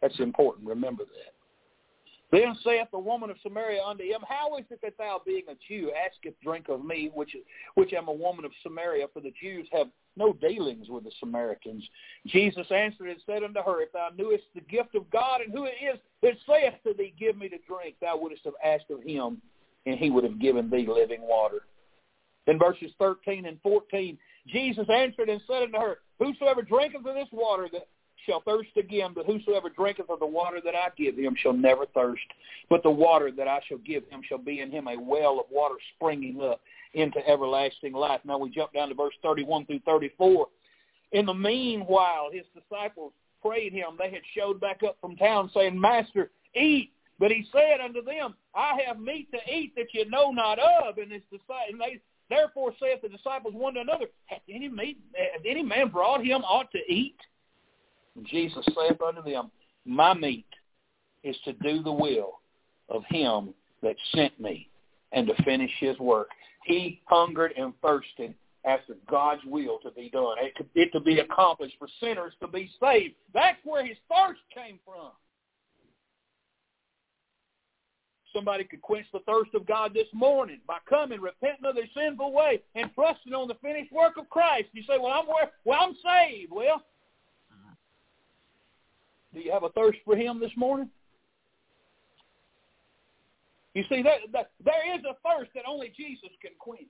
That's 0.00 0.18
important. 0.20 0.68
Remember 0.68 1.04
that. 1.04 1.41
Then 2.32 2.56
saith 2.64 2.88
the 2.90 2.98
woman 2.98 3.28
of 3.28 3.36
Samaria 3.42 3.82
unto 3.84 4.04
him, 4.04 4.22
How 4.26 4.56
is 4.56 4.64
it 4.70 4.80
that 4.82 4.96
thou, 4.96 5.20
being 5.24 5.42
a 5.50 5.54
Jew, 5.68 5.92
askest 5.92 6.40
drink 6.42 6.70
of 6.70 6.82
me, 6.82 7.10
which 7.14 7.36
which 7.74 7.92
am 7.92 8.08
a 8.08 8.12
woman 8.12 8.46
of 8.46 8.52
Samaria? 8.62 9.06
For 9.12 9.20
the 9.20 9.34
Jews 9.40 9.68
have 9.70 9.88
no 10.16 10.32
dealings 10.32 10.88
with 10.88 11.04
the 11.04 11.12
Samaritans. 11.20 11.84
Jesus 12.26 12.66
answered 12.70 13.10
and 13.10 13.20
said 13.26 13.42
unto 13.42 13.60
her, 13.60 13.82
If 13.82 13.92
thou 13.92 14.08
knewest 14.16 14.44
the 14.54 14.62
gift 14.62 14.94
of 14.94 15.10
God 15.10 15.42
and 15.42 15.52
who 15.52 15.64
it 15.64 15.74
is 15.82 15.98
that 16.22 16.32
saith 16.48 16.74
to 16.86 16.94
thee, 16.96 17.12
Give 17.20 17.36
me 17.36 17.50
to 17.50 17.58
drink, 17.68 17.96
thou 18.00 18.16
wouldst 18.16 18.44
have 18.44 18.54
asked 18.64 18.90
of 18.90 19.02
him, 19.02 19.42
and 19.84 19.98
he 19.98 20.08
would 20.08 20.24
have 20.24 20.40
given 20.40 20.70
thee 20.70 20.86
living 20.88 21.20
water. 21.20 21.66
In 22.46 22.58
verses 22.58 22.92
13 22.98 23.44
and 23.44 23.60
14, 23.62 24.18
Jesus 24.48 24.86
answered 24.88 25.28
and 25.28 25.40
said 25.46 25.64
unto 25.64 25.78
her, 25.78 25.98
Whosoever 26.18 26.62
drinketh 26.62 27.04
of 27.06 27.14
this 27.14 27.28
water 27.30 27.68
that 27.72 27.88
shall 28.26 28.42
thirst 28.42 28.70
again, 28.76 29.12
but 29.14 29.26
whosoever 29.26 29.68
drinketh 29.68 30.10
of 30.10 30.20
the 30.20 30.26
water 30.26 30.60
that 30.64 30.74
I 30.74 30.88
give 30.96 31.16
him 31.16 31.34
shall 31.40 31.52
never 31.52 31.86
thirst. 31.86 32.22
But 32.70 32.82
the 32.82 32.90
water 32.90 33.30
that 33.36 33.48
I 33.48 33.60
shall 33.68 33.78
give 33.78 34.04
him 34.08 34.22
shall 34.28 34.38
be 34.38 34.60
in 34.60 34.70
him 34.70 34.88
a 34.88 34.96
well 34.98 35.40
of 35.40 35.46
water 35.50 35.76
springing 35.96 36.40
up 36.42 36.60
into 36.94 37.26
everlasting 37.28 37.92
life. 37.92 38.20
Now 38.24 38.38
we 38.38 38.50
jump 38.50 38.72
down 38.72 38.88
to 38.88 38.94
verse 38.94 39.14
31 39.22 39.66
through 39.66 39.80
34. 39.86 40.46
In 41.12 41.26
the 41.26 41.34
meanwhile, 41.34 42.30
his 42.32 42.44
disciples 42.54 43.12
prayed 43.42 43.72
him. 43.72 43.96
They 43.98 44.10
had 44.10 44.22
showed 44.36 44.60
back 44.60 44.80
up 44.86 44.96
from 45.00 45.16
town 45.16 45.50
saying, 45.54 45.78
Master, 45.78 46.30
eat. 46.54 46.92
But 47.18 47.30
he 47.30 47.46
said 47.52 47.80
unto 47.80 48.02
them, 48.02 48.34
I 48.54 48.78
have 48.86 48.98
meat 48.98 49.28
to 49.32 49.38
eat 49.52 49.74
that 49.76 49.92
you 49.92 50.08
know 50.08 50.30
not 50.30 50.58
of. 50.58 50.98
And 50.98 51.12
his 51.12 51.22
disciples, 51.30 51.78
they 51.78 52.00
therefore 52.28 52.72
saith 52.80 53.02
the 53.02 53.08
disciples 53.08 53.54
one 53.54 53.74
to 53.74 53.80
another, 53.80 54.06
Hath 54.26 54.40
any 54.48 54.68
meat, 54.68 54.98
hath 55.14 55.42
any 55.46 55.62
man 55.62 55.88
brought 55.88 56.24
him 56.24 56.42
aught 56.42 56.70
to 56.72 56.78
eat? 56.92 57.16
Jesus 58.24 58.64
saith 58.66 59.00
unto 59.00 59.22
them, 59.22 59.50
My 59.84 60.14
meat 60.14 60.46
is 61.24 61.36
to 61.44 61.52
do 61.54 61.82
the 61.82 61.92
will 61.92 62.40
of 62.88 63.02
him 63.08 63.54
that 63.82 63.96
sent 64.14 64.38
me 64.38 64.68
and 65.12 65.26
to 65.26 65.42
finish 65.42 65.70
his 65.80 65.98
work. 65.98 66.28
He 66.64 67.00
hungered 67.06 67.52
and 67.56 67.72
thirsted 67.80 68.34
after 68.64 68.94
God's 69.10 69.42
will 69.44 69.78
to 69.82 69.90
be 69.90 70.08
done, 70.10 70.36
it 70.38 70.54
to, 70.56 70.64
it 70.74 70.92
to 70.92 71.00
be 71.00 71.18
accomplished, 71.18 71.74
for 71.78 71.88
sinners 72.00 72.32
to 72.40 72.46
be 72.46 72.70
saved. 72.80 73.14
That's 73.34 73.58
where 73.64 73.84
his 73.84 73.96
thirst 74.08 74.40
came 74.54 74.78
from. 74.84 75.10
Somebody 78.32 78.64
could 78.64 78.80
quench 78.80 79.06
the 79.12 79.18
thirst 79.20 79.54
of 79.54 79.66
God 79.66 79.92
this 79.92 80.06
morning 80.14 80.60
by 80.66 80.78
coming, 80.88 81.20
repenting 81.20 81.66
of 81.66 81.74
their 81.74 81.84
sinful 81.94 82.32
way, 82.32 82.62
and 82.74 82.90
trusting 82.94 83.34
on 83.34 83.48
the 83.48 83.56
finished 83.56 83.92
work 83.92 84.16
of 84.16 84.30
Christ. 84.30 84.68
You 84.72 84.82
say, 84.84 84.96
"Well, 84.98 85.12
I'm 85.12 85.26
well, 85.64 85.78
I'm 85.78 85.94
saved." 85.96 86.50
Well, 86.50 86.82
do 89.34 89.40
you 89.40 89.52
have 89.52 89.62
a 89.62 89.70
thirst 89.70 89.98
for 90.04 90.16
Him 90.16 90.40
this 90.40 90.52
morning? 90.56 90.88
You 93.74 93.84
see, 93.88 94.02
that, 94.02 94.18
that, 94.32 94.50
there 94.62 94.94
is 94.94 95.02
a 95.04 95.14
thirst 95.26 95.50
that 95.54 95.64
only 95.66 95.92
Jesus 95.96 96.28
can 96.42 96.52
quench. 96.58 96.88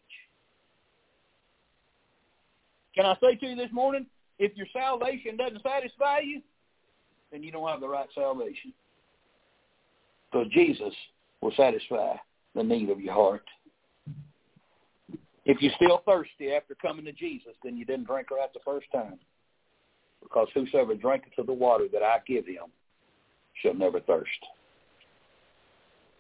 Can 2.95 3.07
I 3.07 3.17
say 3.21 3.37
to 3.37 3.47
you 3.47 3.57
this 3.57 3.73
morning, 3.73 4.07
if 4.39 4.57
your 4.57 4.67
salvation 4.73 5.37
doesn't 5.37 5.63
satisfy 5.63 6.19
you, 6.21 6.43
then 7.31 7.43
you 7.43 7.53
don't 7.53 7.69
have 7.69 7.81
the 7.81 7.89
right 7.89 8.09
salvation. 8.15 8.73
Because 10.31 10.49
Jesus 10.53 10.93
will 11.41 11.53
satisfy 11.57 12.15
the 12.55 12.63
need 12.63 12.91
of 12.91 13.01
your 13.01 13.15
heart. 13.15 13.45
If 15.45 15.61
you're 15.61 15.73
still 15.77 16.03
thirsty 16.07 16.53
after 16.53 16.75
coming 16.75 17.05
to 17.05 17.13
Jesus, 17.13 17.53
then 17.65 17.77
you 17.77 17.85
didn't 17.85 18.07
drink 18.07 18.31
right 18.31 18.53
the 18.53 18.61
first 18.65 18.87
time. 18.93 19.19
Because 20.33 20.49
whosoever 20.55 20.95
drinketh 20.95 21.37
of 21.39 21.47
the 21.47 21.53
water 21.53 21.87
that 21.93 22.03
I 22.03 22.19
give 22.27 22.47
him 22.47 22.71
shall 23.61 23.75
never 23.75 24.01
thirst. 24.01 24.31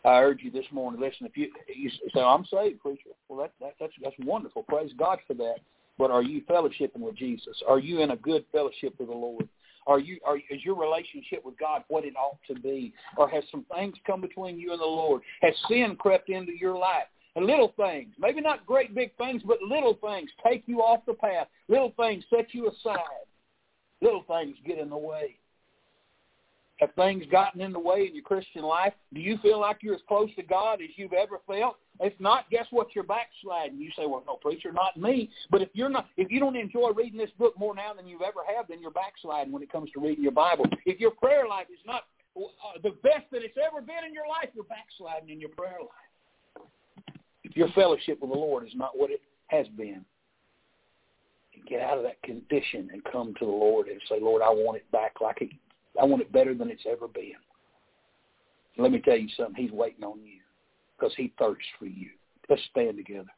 I 0.04 0.18
urge 0.20 0.40
you 0.42 0.50
this 0.50 0.66
morning, 0.72 1.00
listen, 1.00 1.26
if 1.26 1.36
you, 1.36 1.48
you 1.74 1.88
say, 2.12 2.20
I'm 2.20 2.44
saved, 2.44 2.80
preacher. 2.80 3.10
Well, 3.28 3.38
that, 3.40 3.52
that, 3.60 3.74
that's, 3.78 3.92
that's 4.02 4.16
wonderful. 4.24 4.64
Praise 4.64 4.90
God 4.98 5.18
for 5.26 5.34
that. 5.34 5.58
But 5.96 6.10
are 6.10 6.22
you 6.22 6.42
fellowshipping 6.42 6.98
with 6.98 7.16
Jesus? 7.16 7.62
Are 7.66 7.78
you 7.78 8.00
in 8.00 8.10
a 8.10 8.16
good 8.16 8.44
fellowship 8.50 8.94
with 8.98 9.08
the 9.08 9.14
Lord? 9.14 9.48
Are 9.86 9.98
you 9.98 10.18
are 10.24 10.36
is 10.36 10.64
your 10.64 10.76
relationship 10.76 11.44
with 11.44 11.58
God 11.58 11.82
what 11.88 12.04
it 12.04 12.14
ought 12.16 12.38
to 12.48 12.54
be? 12.60 12.92
Or 13.16 13.28
has 13.28 13.42
some 13.50 13.64
things 13.74 13.94
come 14.06 14.20
between 14.20 14.58
you 14.58 14.72
and 14.72 14.80
the 14.80 14.84
Lord? 14.84 15.22
Has 15.42 15.54
sin 15.68 15.96
crept 15.98 16.28
into 16.28 16.52
your 16.52 16.78
life? 16.78 17.06
And 17.34 17.46
little 17.46 17.74
things, 17.76 18.14
maybe 18.18 18.40
not 18.40 18.64
great 18.64 18.94
big 18.94 19.16
things, 19.16 19.42
but 19.44 19.60
little 19.60 19.98
things 20.00 20.30
take 20.46 20.64
you 20.66 20.80
off 20.80 21.00
the 21.06 21.14
path. 21.14 21.48
Little 21.68 21.92
things 21.96 22.24
set 22.30 22.54
you 22.54 22.68
aside. 22.68 23.26
Little 24.02 24.24
things 24.28 24.56
get 24.66 24.78
in 24.78 24.90
the 24.90 24.98
way. 24.98 25.36
Have 26.78 26.92
things 26.94 27.24
gotten 27.30 27.60
in 27.60 27.72
the 27.72 27.78
way 27.78 28.08
in 28.08 28.14
your 28.14 28.24
Christian 28.24 28.62
life? 28.62 28.92
Do 29.14 29.20
you 29.20 29.38
feel 29.38 29.60
like 29.60 29.78
you're 29.82 29.94
as 29.94 30.00
close 30.08 30.28
to 30.34 30.42
God 30.42 30.80
as 30.82 30.88
you've 30.96 31.12
ever 31.12 31.38
felt? 31.46 31.76
If 32.00 32.12
not, 32.18 32.50
guess 32.50 32.66
what? 32.72 32.88
You're 32.92 33.04
backsliding. 33.04 33.78
You 33.78 33.92
say, 33.96 34.04
"Well, 34.04 34.24
no, 34.26 34.34
preacher, 34.34 34.72
not 34.72 34.96
me." 34.96 35.30
But 35.50 35.62
if 35.62 35.68
you're 35.74 35.88
not, 35.88 36.08
if 36.16 36.32
you 36.32 36.40
don't 36.40 36.56
enjoy 36.56 36.90
reading 36.90 37.18
this 37.18 37.30
book 37.38 37.56
more 37.56 37.72
now 37.72 37.94
than 37.94 38.08
you've 38.08 38.22
ever 38.22 38.40
have, 38.56 38.66
then 38.66 38.80
you're 38.80 38.90
backsliding 38.90 39.52
when 39.52 39.62
it 39.62 39.70
comes 39.70 39.92
to 39.92 40.00
reading 40.00 40.24
your 40.24 40.32
Bible. 40.32 40.64
If 40.84 40.98
your 40.98 41.12
prayer 41.12 41.46
life 41.46 41.68
is 41.72 41.78
not 41.86 42.02
uh, 42.36 42.80
the 42.82 42.90
best 43.04 43.30
that 43.30 43.44
it's 43.44 43.58
ever 43.64 43.80
been 43.80 44.04
in 44.04 44.12
your 44.12 44.26
life, 44.26 44.48
you're 44.52 44.64
backsliding 44.64 45.28
in 45.28 45.38
your 45.38 45.50
prayer 45.50 45.78
life. 45.78 46.66
If 47.44 47.56
your 47.56 47.68
fellowship 47.68 48.20
with 48.20 48.30
the 48.30 48.36
Lord 48.36 48.66
is 48.66 48.74
not 48.74 48.98
what 48.98 49.10
it 49.12 49.20
has 49.48 49.68
been, 49.76 50.04
get 51.66 51.80
out 51.80 51.98
of 51.98 52.04
that 52.04 52.22
condition 52.22 52.90
and 52.92 53.02
come 53.04 53.34
to 53.38 53.44
the 53.44 53.50
Lord 53.50 53.88
and 53.88 54.00
say, 54.08 54.18
"Lord, 54.20 54.42
I 54.42 54.50
want 54.50 54.76
it 54.76 54.90
back 54.90 55.20
like 55.20 55.40
it 55.42 55.50
I 56.00 56.04
want 56.04 56.22
it 56.22 56.32
better 56.32 56.54
than 56.54 56.70
it's 56.70 56.86
ever 56.86 57.08
been. 57.08 57.34
Let 58.78 58.92
me 58.92 59.00
tell 59.00 59.18
you 59.18 59.28
something. 59.36 59.54
He's 59.54 59.72
waiting 59.72 60.04
on 60.04 60.20
you 60.22 60.40
because 60.96 61.14
he 61.16 61.32
thirsts 61.38 61.68
for 61.78 61.86
you. 61.86 62.08
Let's 62.48 62.62
stand 62.70 62.96
together. 62.96 63.28